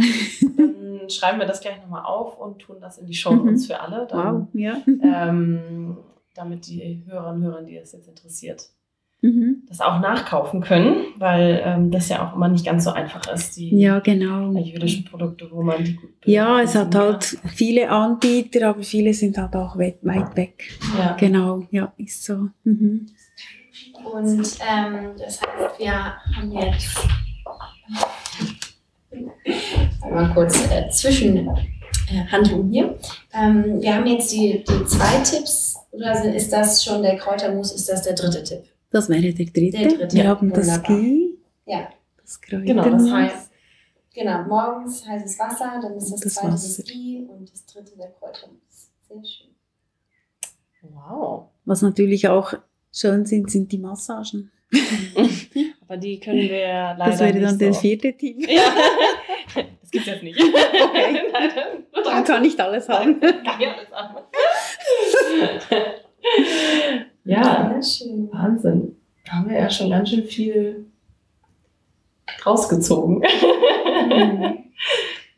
Dann 0.57 1.09
schreiben 1.09 1.39
wir 1.39 1.47
das 1.47 1.61
gleich 1.61 1.81
nochmal 1.81 2.03
auf 2.03 2.37
und 2.37 2.59
tun 2.59 2.77
das 2.81 2.97
in 2.97 3.07
die 3.07 3.13
Show 3.13 3.33
Notes 3.33 3.63
mhm. 3.63 3.67
für 3.67 3.79
alle. 3.79 4.07
Dann, 4.07 4.41
wow, 4.41 4.47
ja. 4.53 4.81
Ähm, 4.85 5.97
damit 6.33 6.67
die 6.67 7.03
Hörerinnen 7.07 7.43
und 7.43 7.43
Hörer, 7.43 7.63
die 7.63 7.75
das 7.75 7.93
jetzt 7.93 8.07
interessiert, 8.07 8.69
mhm. 9.23 9.63
das 9.67 9.79
auch 9.81 9.99
nachkaufen 9.99 10.61
können, 10.61 10.97
weil 11.17 11.61
ähm, 11.65 11.89
das 11.89 12.09
ja 12.09 12.27
auch 12.27 12.35
immer 12.35 12.49
nicht 12.49 12.65
ganz 12.65 12.83
so 12.83 12.91
einfach 12.91 13.25
ist, 13.33 13.57
die 13.57 13.75
ja, 13.75 13.99
genau. 13.99 14.51
jüdischen 14.51 15.05
Produkte, 15.05 15.49
wo 15.49 15.63
man 15.63 15.83
die 15.83 15.95
gut 15.95 16.09
Ja, 16.25 16.61
es 16.61 16.75
hat 16.75 16.93
halt 16.93 17.37
viele 17.55 17.89
Anbieter, 17.89 18.69
aber 18.69 18.83
viele 18.83 19.13
sind 19.13 19.37
halt 19.37 19.55
auch 19.55 19.77
weit, 19.77 19.97
weit 20.01 20.35
weg. 20.35 20.63
Ja. 20.97 21.15
Genau, 21.19 21.65
ja, 21.71 21.91
ist 21.97 22.23
so. 22.23 22.49
Mhm. 22.63 23.07
Und 24.13 24.57
ähm, 24.59 25.11
das 25.17 25.41
heißt, 25.41 25.79
wir 25.79 25.93
haben 25.93 26.51
jetzt 26.51 26.97
mal 30.11 30.33
kurz 30.33 30.69
äh, 30.69 30.89
Zwischenhandlung 30.89 32.69
äh, 32.69 32.73
hier. 32.73 32.97
Ähm, 33.33 33.81
wir 33.81 33.95
haben 33.95 34.05
jetzt 34.05 34.33
die, 34.33 34.63
die 34.67 34.85
zwei 34.85 35.19
Tipps, 35.23 35.77
oder 35.91 36.35
ist 36.35 36.51
das 36.51 36.83
schon 36.83 37.01
der 37.01 37.15
Kräutermus, 37.15 37.71
ist 37.71 37.87
das 37.87 38.01
der 38.01 38.13
dritte 38.13 38.43
Tipp? 38.43 38.72
Das 38.93 39.09
wäre 39.09 39.33
der 39.33 39.45
dritte. 39.47 39.71
Der 39.77 39.87
dritte. 39.89 40.15
Wir 40.15 40.27
haben 40.27 40.51
Wunderbar. 40.51 40.77
das 40.77 40.83
Ghee. 40.83 41.29
Ja. 41.65 41.89
Das 42.21 42.39
Kräuter. 42.39 42.63
Genau, 42.63 42.89
das 42.89 43.11
heißt, 43.11 43.51
genau, 44.13 44.43
morgens 44.43 45.05
heißes 45.05 45.37
Wasser, 45.39 45.79
dann 45.81 45.95
ist 45.97 46.11
das, 46.11 46.19
das 46.21 46.33
zweite 46.35 46.53
Wasser. 46.53 46.83
das 46.83 46.85
Ghee 46.91 47.25
und 47.27 47.51
das 47.51 47.65
dritte 47.65 47.97
der 47.97 48.11
Kräutermus. 48.11 48.91
Sehr 49.09 49.25
schön. 49.25 49.49
Wow. 50.83 51.49
Was 51.65 51.81
natürlich 51.81 52.27
auch 52.27 52.53
schön 52.91 53.25
sind, 53.25 53.49
sind 53.49 53.71
die 53.71 53.79
Massagen. 53.79 54.51
Aber 55.81 55.97
die 55.97 56.19
können 56.19 56.37
wir 56.41 56.95
leider 56.97 57.05
Das 57.05 57.19
wäre 57.19 57.39
dann 57.39 57.51
so. 57.53 57.57
der 57.57 57.73
vierte 57.73 58.13
Tipp. 58.15 58.47
Ja. 58.49 58.61
Das 59.81 59.91
gibt 59.91 60.07
es 60.07 60.13
jetzt 60.13 60.23
nicht. 60.23 60.39
Okay. 60.39 61.21
Man 62.05 62.23
kann 62.23 62.41
nicht 62.41 62.59
alles 62.59 62.87
haben. 62.89 63.19
Kann 63.19 63.43
alles 63.45 63.91
haben. 63.91 64.23
Ja, 67.25 67.81
schön. 67.81 68.29
Wahnsinn. 68.31 68.95
Da 69.25 69.33
haben 69.33 69.49
wir 69.49 69.57
ja 69.57 69.69
schon 69.69 69.89
ganz 69.89 70.09
schön 70.09 70.23
viel 70.23 70.85
rausgezogen. 72.45 73.19
Mhm. 73.19 74.57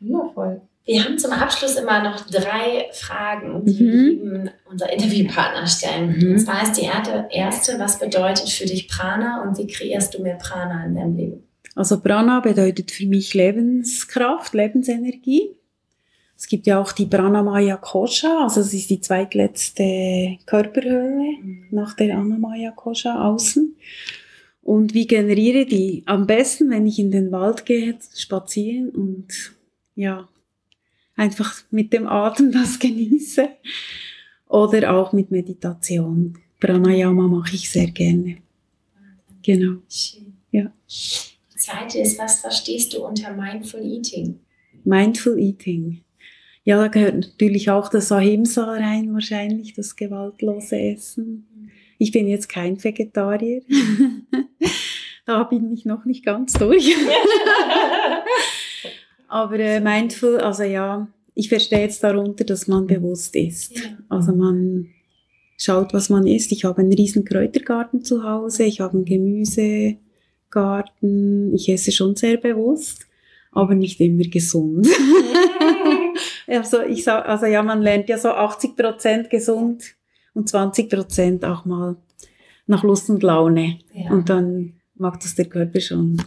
Wundervoll. 0.00 0.60
Wir 0.84 1.04
haben 1.04 1.18
zum 1.18 1.32
Abschluss 1.32 1.74
immer 1.76 2.02
noch 2.04 2.20
drei 2.26 2.86
Fragen, 2.92 3.64
die 3.64 3.82
mhm. 3.82 4.44
wir 4.44 4.52
unser 4.70 4.92
Interviewpartner 4.92 5.66
stellen. 5.66 6.16
Mhm. 6.16 6.32
Und 6.32 6.38
zwar 6.38 6.62
ist 6.62 6.74
die 6.74 6.88
erste, 7.30 7.78
was 7.78 7.98
bedeutet 7.98 8.48
für 8.48 8.66
dich 8.66 8.88
Prana 8.88 9.42
und 9.42 9.58
wie 9.58 9.66
kreierst 9.66 10.14
du 10.14 10.22
mehr 10.22 10.36
Prana 10.36 10.84
in 10.84 10.94
deinem 10.94 11.16
Leben? 11.16 11.42
Also 11.74 12.00
Prana 12.00 12.40
bedeutet 12.40 12.92
für 12.92 13.06
mich 13.06 13.34
Lebenskraft, 13.34 14.54
Lebensenergie. 14.54 15.56
Es 16.36 16.46
gibt 16.48 16.66
ja 16.66 16.80
auch 16.80 16.92
die 16.92 17.06
Pranamaya 17.06 17.76
Kosha, 17.78 18.42
also 18.42 18.60
es 18.60 18.74
ist 18.74 18.90
die 18.90 19.00
zweitletzte 19.00 20.36
Körperhöhle 20.44 21.38
nach 21.70 21.94
der 21.94 22.18
Anamaya 22.18 22.72
Kosha 22.72 23.26
außen. 23.26 23.74
Und 24.62 24.94
wie 24.94 25.06
generiere 25.06 25.64
die? 25.64 26.02
Am 26.06 26.26
besten, 26.26 26.70
wenn 26.70 26.86
ich 26.86 26.98
in 26.98 27.10
den 27.10 27.32
Wald 27.32 27.64
gehe, 27.64 27.96
spazieren 28.14 28.90
und 28.90 29.54
ja, 29.94 30.28
einfach 31.14 31.62
mit 31.70 31.92
dem 31.92 32.06
Atem 32.06 32.52
das 32.52 32.78
genieße. 32.80 33.48
Oder 34.48 34.94
auch 34.94 35.12
mit 35.12 35.30
Meditation. 35.30 36.38
Pranayama 36.60 37.26
mache 37.26 37.56
ich 37.56 37.68
sehr 37.68 37.90
gerne. 37.90 38.38
Genau. 39.42 39.78
Schön. 39.88 40.34
Ja. 40.50 40.72
Die 40.86 41.58
zweite 41.58 41.98
ist, 41.98 42.18
was 42.18 42.40
verstehst 42.40 42.92
du 42.94 43.04
unter 43.04 43.32
Mindful 43.32 43.80
Eating? 43.80 44.38
Mindful 44.84 45.38
Eating. 45.38 46.02
Ja, 46.66 46.76
da 46.78 46.88
gehört 46.88 47.14
natürlich 47.14 47.70
auch 47.70 47.88
das 47.88 48.10
Ahimsa 48.10 48.64
rein, 48.64 49.14
wahrscheinlich, 49.14 49.74
das 49.74 49.94
gewaltlose 49.94 50.76
Essen. 50.76 51.46
Ich 51.96 52.10
bin 52.10 52.26
jetzt 52.26 52.48
kein 52.48 52.82
Vegetarier. 52.82 53.62
da 55.26 55.44
bin 55.44 55.72
ich 55.72 55.84
noch 55.84 56.04
nicht 56.04 56.24
ganz 56.24 56.54
durch. 56.54 56.90
Aber 59.28 59.60
äh, 59.60 59.78
mindful, 59.78 60.38
also 60.38 60.64
ja, 60.64 61.06
ich 61.34 61.48
verstehe 61.48 61.82
jetzt 61.82 62.02
darunter, 62.02 62.42
dass 62.42 62.66
man 62.66 62.88
bewusst 62.88 63.36
ist. 63.36 63.78
Ja. 63.78 63.84
Also 64.08 64.34
man 64.34 64.88
schaut, 65.56 65.94
was 65.94 66.10
man 66.10 66.26
isst. 66.26 66.50
Ich 66.50 66.64
habe 66.64 66.80
einen 66.80 66.92
riesen 66.92 67.24
Kräutergarten 67.24 68.02
zu 68.02 68.24
Hause, 68.24 68.64
ich 68.64 68.80
habe 68.80 68.94
einen 68.94 69.04
Gemüsegarten. 69.04 71.54
Ich 71.54 71.68
esse 71.68 71.92
schon 71.92 72.16
sehr 72.16 72.38
bewusst, 72.38 73.06
aber 73.52 73.76
nicht 73.76 74.00
immer 74.00 74.24
gesund. 74.24 74.88
also 76.48 76.82
ich 76.82 77.04
sag, 77.04 77.26
also 77.26 77.46
ja, 77.46 77.62
man 77.62 77.82
lernt 77.82 78.08
ja 78.08 78.18
so 78.18 78.30
80 78.30 78.76
Prozent 78.76 79.30
gesund 79.30 79.94
und 80.34 80.48
20 80.48 80.90
Prozent 80.90 81.44
auch 81.44 81.64
mal 81.64 81.96
nach 82.66 82.82
Lust 82.82 83.08
und 83.10 83.22
Laune. 83.22 83.78
Ja. 83.92 84.10
Und 84.10 84.28
dann 84.28 84.74
mag 84.94 85.20
das 85.20 85.34
der 85.34 85.46
Körper 85.46 85.80
schon 85.80 86.22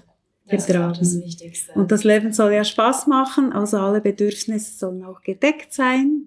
das 0.48 0.66
getragen. 0.66 0.98
Das 1.00 1.22
Wichtigste. 1.22 1.74
Und 1.74 1.92
das 1.92 2.04
Leben 2.04 2.34
soll 2.34 2.54
ja 2.54 2.64
Spaß 2.64 3.06
machen, 3.08 3.54
also 3.54 3.78
alle 3.78 4.02
Bedürfnisse 4.02 4.78
sollen 4.78 5.04
auch 5.04 5.22
gedeckt 5.22 5.74
sein. 5.74 6.26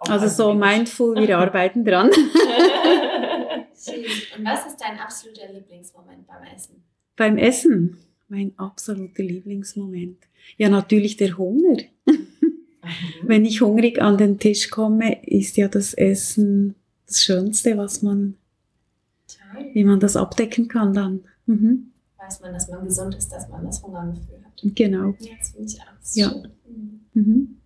Also 0.00 0.28
so 0.28 0.52
mindful, 0.52 1.16
wir 1.16 1.38
arbeiten 1.38 1.84
dran. 1.84 2.08
Und 2.08 2.16
was 4.44 4.66
ist 4.66 4.76
dein 4.78 4.98
absoluter 4.98 5.50
Lieblingsmoment 5.50 6.26
beim 6.26 6.42
Essen? 6.54 6.84
Beim 7.16 7.38
Essen? 7.38 7.96
Mein 8.28 8.52
absoluter 8.58 9.22
Lieblingsmoment. 9.22 10.18
Ja, 10.58 10.68
natürlich 10.68 11.16
der 11.16 11.38
Hunger. 11.38 11.78
Mhm. 12.84 13.28
Wenn 13.28 13.44
ich 13.44 13.60
hungrig 13.60 14.00
an 14.00 14.18
den 14.18 14.38
Tisch 14.38 14.70
komme, 14.70 15.22
ist 15.24 15.56
ja 15.56 15.68
das 15.68 15.94
Essen 15.94 16.74
das 17.06 17.22
Schönste, 17.22 17.76
was 17.76 18.02
man, 18.02 18.34
Toll. 19.26 19.66
wie 19.72 19.84
man 19.84 20.00
das 20.00 20.16
abdecken 20.16 20.68
kann 20.68 20.94
dann. 20.94 21.20
Mhm 21.46 21.90
weiß 22.24 22.40
man, 22.40 22.52
dass 22.52 22.68
man 22.68 22.84
gesund 22.84 23.14
ist, 23.14 23.32
dass 23.32 23.48
man 23.48 23.64
das 23.64 23.82
Hungergefühl 23.82 24.38
hat. 24.44 24.52
Genau. 24.62 25.14
Ja, 25.18 25.32
das 25.38 25.50
finde 25.50 25.68
ich 25.68 25.80
auch 25.80 26.14
ja. 26.14 26.30
schön. 26.30 26.50
Mhm. 27.14 27.60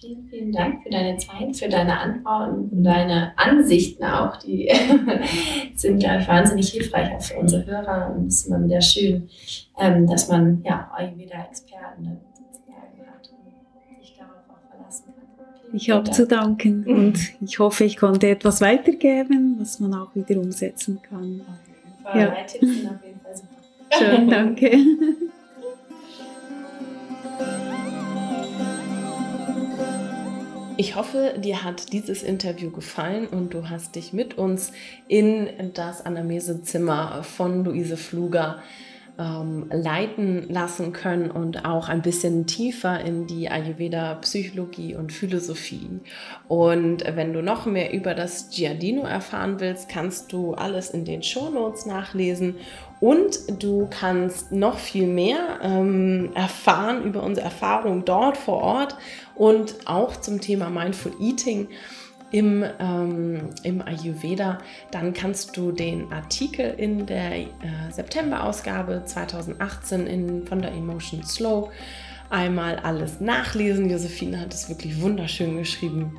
Vielen, 0.00 0.24
vielen 0.28 0.52
Dank 0.52 0.82
für 0.82 0.88
deine 0.88 1.18
Zeit, 1.18 1.54
für 1.54 1.68
deine 1.68 2.00
Antworten 2.00 2.70
und 2.70 2.84
deine 2.84 3.36
Ansichten 3.36 4.02
auch. 4.02 4.34
Die 4.38 4.70
sind, 5.74 5.98
glaube 5.98 6.22
ich, 6.22 6.28
wahnsinnig 6.28 6.70
hilfreich 6.70 7.14
auch 7.14 7.20
für 7.20 7.36
unsere 7.36 7.66
Hörer. 7.66 8.14
Und 8.16 8.28
es 8.28 8.36
ist 8.36 8.46
immer 8.46 8.64
wieder 8.64 8.80
schön, 8.80 9.28
ähm, 9.78 10.06
dass 10.06 10.28
man 10.28 10.62
ja 10.64 10.90
Ayurveda-Experten 10.94 12.16
ich 15.72 15.90
habe 15.90 16.10
zu 16.10 16.26
danken 16.26 16.84
und 16.86 17.18
ich 17.40 17.58
hoffe, 17.58 17.84
ich 17.84 17.96
konnte 17.96 18.28
etwas 18.28 18.60
weitergeben, 18.60 19.56
was 19.58 19.80
man 19.80 19.94
auch 19.94 20.14
wieder 20.14 20.40
umsetzen 20.40 21.00
kann. 21.02 21.42
Ja. 22.14 22.30
Tipps 22.46 22.60
sind 22.60 22.88
auf 22.88 23.04
jeden 23.04 23.20
Fall 23.20 23.36
super. 23.36 23.98
Schön, 23.98 24.28
danke. 24.30 24.76
Ich 30.76 30.96
hoffe, 30.96 31.34
dir 31.36 31.62
hat 31.62 31.92
dieses 31.92 32.22
Interview 32.22 32.70
gefallen 32.70 33.26
und 33.26 33.52
du 33.52 33.68
hast 33.68 33.96
dich 33.96 34.14
mit 34.14 34.38
uns 34.38 34.72
in 35.08 35.46
das 35.74 36.06
Anamnesezimmer 36.06 37.22
von 37.22 37.64
Luise 37.64 37.98
Fluger 37.98 38.62
ähm, 39.18 39.66
leiten 39.70 40.48
lassen 40.48 40.92
können 40.92 41.30
und 41.30 41.64
auch 41.64 41.88
ein 41.88 42.02
bisschen 42.02 42.46
tiefer 42.46 43.00
in 43.00 43.26
die 43.26 43.50
Ayurveda-Psychologie 43.50 44.94
und 44.94 45.12
Philosophie. 45.12 46.00
Und 46.48 47.04
wenn 47.04 47.32
du 47.32 47.42
noch 47.42 47.66
mehr 47.66 47.92
über 47.92 48.14
das 48.14 48.50
Giardino 48.50 49.02
erfahren 49.02 49.60
willst, 49.60 49.88
kannst 49.88 50.32
du 50.32 50.54
alles 50.54 50.90
in 50.90 51.04
den 51.04 51.22
Show 51.22 51.50
Notes 51.50 51.86
nachlesen 51.86 52.56
und 53.00 53.62
du 53.62 53.88
kannst 53.88 54.52
noch 54.52 54.78
viel 54.78 55.06
mehr 55.06 55.58
ähm, 55.62 56.30
erfahren 56.34 57.02
über 57.04 57.22
unsere 57.22 57.46
Erfahrungen 57.46 58.04
dort 58.04 58.36
vor 58.36 58.62
Ort 58.62 58.96
und 59.34 59.74
auch 59.86 60.16
zum 60.16 60.40
Thema 60.40 60.68
Mindful 60.68 61.12
Eating 61.18 61.68
im, 62.30 62.64
ähm, 62.78 63.50
im 63.62 63.82
Ayurveda, 63.82 64.58
dann 64.90 65.12
kannst 65.12 65.56
du 65.56 65.72
den 65.72 66.12
Artikel 66.12 66.74
in 66.76 67.06
der 67.06 67.38
äh, 67.38 67.46
September-Ausgabe 67.90 69.02
2018 69.04 70.06
in, 70.06 70.46
von 70.46 70.62
der 70.62 70.72
Emotion 70.72 71.22
Slow 71.24 71.70
einmal 72.30 72.76
alles 72.76 73.20
nachlesen. 73.20 73.90
Josephine 73.90 74.40
hat 74.40 74.54
es 74.54 74.68
wirklich 74.68 75.00
wunderschön 75.00 75.56
geschrieben. 75.56 76.18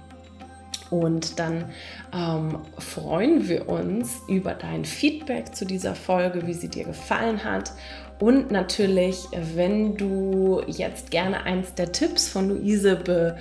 Und 0.90 1.40
dann 1.40 1.66
ähm, 2.14 2.60
freuen 2.78 3.48
wir 3.48 3.70
uns 3.70 4.20
über 4.28 4.54
dein 4.54 4.84
Feedback 4.84 5.56
zu 5.56 5.66
dieser 5.66 5.96
Folge, 5.96 6.46
wie 6.48 6.54
sie 6.54 6.68
dir 6.68 6.84
gefallen 6.84 7.46
hat. 7.46 7.72
Und 8.20 8.52
natürlich, 8.52 9.26
wenn 9.56 9.96
du 9.96 10.62
jetzt 10.68 11.10
gerne 11.10 11.44
eins 11.44 11.74
der 11.74 11.94
Tipps 11.94 12.28
von 12.28 12.50
Luise 12.50 12.98
be 12.98 13.38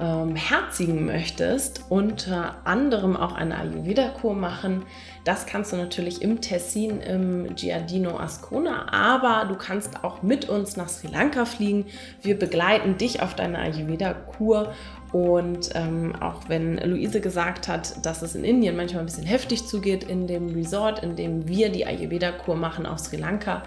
herzigen 0.00 1.04
möchtest, 1.04 1.84
unter 1.90 2.56
anderem 2.64 3.16
auch 3.16 3.34
eine 3.34 3.58
Ayurveda-Kur 3.58 4.34
machen, 4.34 4.84
das 5.24 5.44
kannst 5.44 5.72
du 5.72 5.76
natürlich 5.76 6.22
im 6.22 6.40
Tessin, 6.40 7.00
im 7.02 7.54
Giardino 7.54 8.18
Ascona, 8.18 8.90
aber 8.90 9.46
du 9.46 9.54
kannst 9.54 10.02
auch 10.02 10.22
mit 10.22 10.48
uns 10.48 10.78
nach 10.78 10.88
Sri 10.88 11.08
Lanka 11.08 11.44
fliegen. 11.44 11.86
Wir 12.22 12.38
begleiten 12.38 12.96
dich 12.96 13.20
auf 13.20 13.34
deine 13.34 13.58
Ayurveda-Kur 13.58 14.72
und 15.12 15.70
ähm, 15.74 16.14
auch 16.20 16.48
wenn 16.48 16.78
Luise 16.78 17.20
gesagt 17.20 17.66
hat, 17.66 18.04
dass 18.06 18.22
es 18.22 18.36
in 18.36 18.44
Indien 18.44 18.76
manchmal 18.76 19.02
ein 19.02 19.06
bisschen 19.06 19.26
heftig 19.26 19.66
zugeht 19.66 20.04
in 20.04 20.28
dem 20.28 20.50
Resort, 20.50 21.02
in 21.02 21.16
dem 21.16 21.48
wir 21.48 21.70
die 21.70 21.84
Ayurveda-Kur 21.84 22.54
machen 22.54 22.86
auf 22.86 23.00
Sri 23.00 23.16
Lanka, 23.16 23.64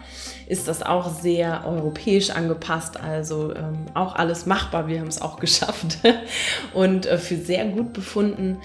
ist 0.47 0.69
das 0.69 0.83
auch 0.83 1.09
sehr 1.09 1.65
europäisch 1.65 2.29
angepasst. 2.29 2.99
Also 2.99 3.53
ähm, 3.55 3.87
auch 3.93 4.15
alles 4.15 4.45
machbar. 4.45 4.87
Wir 4.87 5.01
haben 5.01 5.07
es 5.07 5.21
auch 5.21 5.39
geschafft 5.43 5.97
und 6.73 7.05
äh, 7.05 7.17
für 7.17 7.35
sehr 7.35 7.65
gut 7.65 7.91
befunden. 7.91 8.59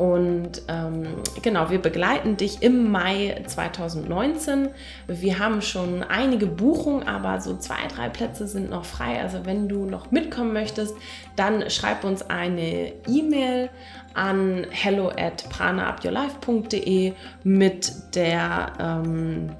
Und 0.00 0.62
ähm, 0.68 1.08
genau, 1.42 1.68
wir 1.68 1.78
begleiten 1.78 2.38
dich 2.38 2.62
im 2.62 2.90
Mai 2.90 3.42
2019. 3.46 4.70
Wir 5.06 5.38
haben 5.38 5.60
schon 5.60 6.02
einige 6.02 6.46
Buchungen, 6.46 7.06
aber 7.06 7.38
so 7.42 7.58
zwei, 7.58 7.86
drei 7.94 8.08
Plätze 8.08 8.46
sind 8.46 8.70
noch 8.70 8.86
frei. 8.86 9.20
Also 9.20 9.44
wenn 9.44 9.68
du 9.68 9.84
noch 9.84 10.10
mitkommen 10.10 10.54
möchtest, 10.54 10.94
dann 11.36 11.68
schreib 11.68 12.04
uns 12.04 12.19
eine 12.28 12.92
E-Mail 13.06 13.70
an 14.14 14.66
hello 14.70 15.08
at 15.08 15.48
pranaupyourlife.de 15.48 17.12
mit 17.44 17.92
der 18.14 18.72
ähm, 18.78 19.50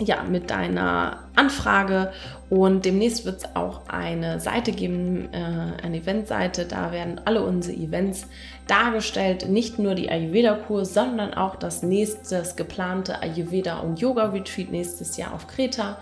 ja, 0.00 0.22
mit 0.22 0.50
deiner 0.50 1.24
Anfrage. 1.34 2.12
Und 2.50 2.84
demnächst 2.84 3.26
wird 3.26 3.38
es 3.38 3.56
auch 3.56 3.88
eine 3.88 4.40
Seite 4.40 4.72
geben, 4.72 5.28
äh, 5.32 5.82
eine 5.82 5.98
Eventseite, 5.98 6.64
da 6.64 6.92
werden 6.92 7.20
alle 7.24 7.42
unsere 7.42 7.76
Events 7.76 8.26
dargestellt, 8.66 9.48
nicht 9.48 9.78
nur 9.78 9.94
die 9.94 10.10
Ayurveda-Kur, 10.10 10.84
sondern 10.84 11.34
auch 11.34 11.56
das 11.56 11.82
nächste 11.82 12.42
geplante 12.56 13.22
Ayurveda- 13.22 13.80
und 13.80 14.00
Yoga-Retreat 14.00 14.70
nächstes 14.70 15.16
Jahr 15.16 15.34
auf 15.34 15.46
Kreta 15.46 15.98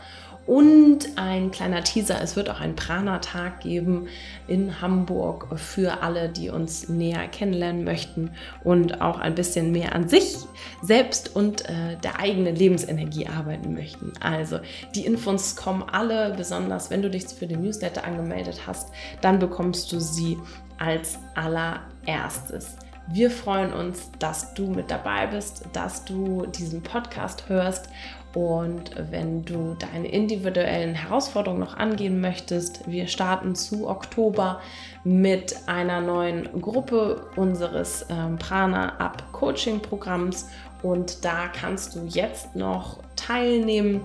Und 0.46 1.18
ein 1.18 1.50
kleiner 1.50 1.82
Teaser, 1.82 2.20
es 2.22 2.36
wird 2.36 2.48
auch 2.48 2.60
einen 2.60 2.76
Prana-Tag 2.76 3.60
geben 3.60 4.06
in 4.46 4.80
Hamburg 4.80 5.48
für 5.58 6.02
alle, 6.02 6.28
die 6.28 6.50
uns 6.50 6.88
näher 6.88 7.26
kennenlernen 7.26 7.82
möchten 7.82 8.30
und 8.62 9.00
auch 9.00 9.18
ein 9.18 9.34
bisschen 9.34 9.72
mehr 9.72 9.94
an 9.94 10.08
sich 10.08 10.36
selbst 10.82 11.34
und 11.34 11.68
äh, 11.68 11.96
der 12.02 12.20
eigenen 12.20 12.54
Lebensenergie 12.54 13.26
arbeiten 13.26 13.74
möchten. 13.74 14.12
Also 14.20 14.60
die 14.94 15.04
Infos 15.04 15.56
kommen 15.56 15.82
alle, 15.90 16.34
besonders 16.36 16.90
wenn 16.90 17.02
du 17.02 17.10
dich 17.10 17.26
für 17.26 17.48
den 17.48 17.62
Newsletter 17.62 18.04
angemeldet 18.04 18.60
hast, 18.68 18.90
dann 19.20 19.40
bekommst 19.40 19.90
du 19.90 19.98
sie 19.98 20.38
als 20.78 21.18
allererstes. 21.34 22.76
Wir 23.08 23.30
freuen 23.30 23.72
uns, 23.72 24.10
dass 24.18 24.52
du 24.54 24.66
mit 24.66 24.90
dabei 24.90 25.28
bist, 25.28 25.64
dass 25.72 26.04
du 26.04 26.44
diesen 26.46 26.82
Podcast 26.82 27.48
hörst 27.48 27.88
und 28.36 28.90
wenn 29.10 29.46
du 29.46 29.74
deine 29.78 30.08
individuellen 30.08 30.94
Herausforderungen 30.94 31.60
noch 31.60 31.78
angehen 31.78 32.20
möchtest, 32.20 32.86
wir 32.86 33.08
starten 33.08 33.54
zu 33.54 33.88
Oktober 33.88 34.60
mit 35.04 35.56
einer 35.66 36.02
neuen 36.02 36.60
Gruppe 36.60 37.28
unseres 37.36 38.04
ähm, 38.10 38.36
Prana 38.36 38.98
Up 38.98 39.32
Coaching 39.32 39.80
Programms 39.80 40.50
und 40.82 41.24
da 41.24 41.48
kannst 41.48 41.96
du 41.96 42.04
jetzt 42.04 42.54
noch 42.54 42.98
teilnehmen 43.16 44.02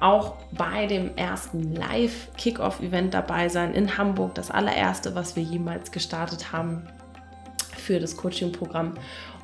auch 0.00 0.34
bei 0.50 0.86
dem 0.86 1.16
ersten 1.16 1.76
Live-Kickoff-Event 1.76 3.14
dabei 3.14 3.48
sein 3.48 3.74
in 3.74 3.96
Hamburg, 3.96 4.34
das 4.34 4.50
allererste, 4.50 5.14
was 5.14 5.36
wir 5.36 5.44
jemals 5.44 5.92
gestartet 5.92 6.50
haben 6.50 6.82
für 7.76 8.00
das 8.00 8.16
Coaching-Programm. 8.16 8.94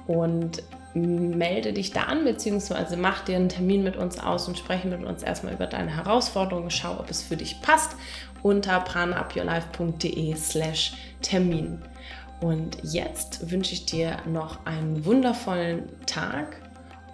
Und 0.08 0.60
melde 0.94 1.72
dich 1.72 1.90
da 1.90 2.04
an, 2.04 2.24
beziehungsweise 2.24 2.96
mach 2.96 3.24
dir 3.24 3.36
einen 3.36 3.48
Termin 3.48 3.82
mit 3.82 3.96
uns 3.96 4.18
aus 4.18 4.46
und 4.46 4.58
spreche 4.58 4.88
mit 4.88 5.04
uns 5.04 5.22
erstmal 5.22 5.54
über 5.54 5.66
deine 5.66 5.94
Herausforderungen, 5.94 6.70
schau, 6.70 6.98
ob 7.00 7.10
es 7.10 7.22
für 7.22 7.36
dich 7.36 7.60
passt, 7.60 7.96
unter 8.42 8.80
pranaupyourlife.de 8.80 10.36
slash 10.36 10.94
Termin. 11.20 11.82
Und 12.40 12.78
jetzt 12.82 13.50
wünsche 13.50 13.72
ich 13.72 13.86
dir 13.86 14.18
noch 14.26 14.66
einen 14.66 15.04
wundervollen 15.04 15.88
Tag 16.06 16.60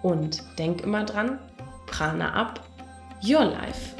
und 0.01 0.43
denk 0.59 0.81
immer 0.81 1.05
dran, 1.05 1.39
Prana 1.87 2.33
ab, 2.33 2.67
your 3.23 3.45
life. 3.45 3.95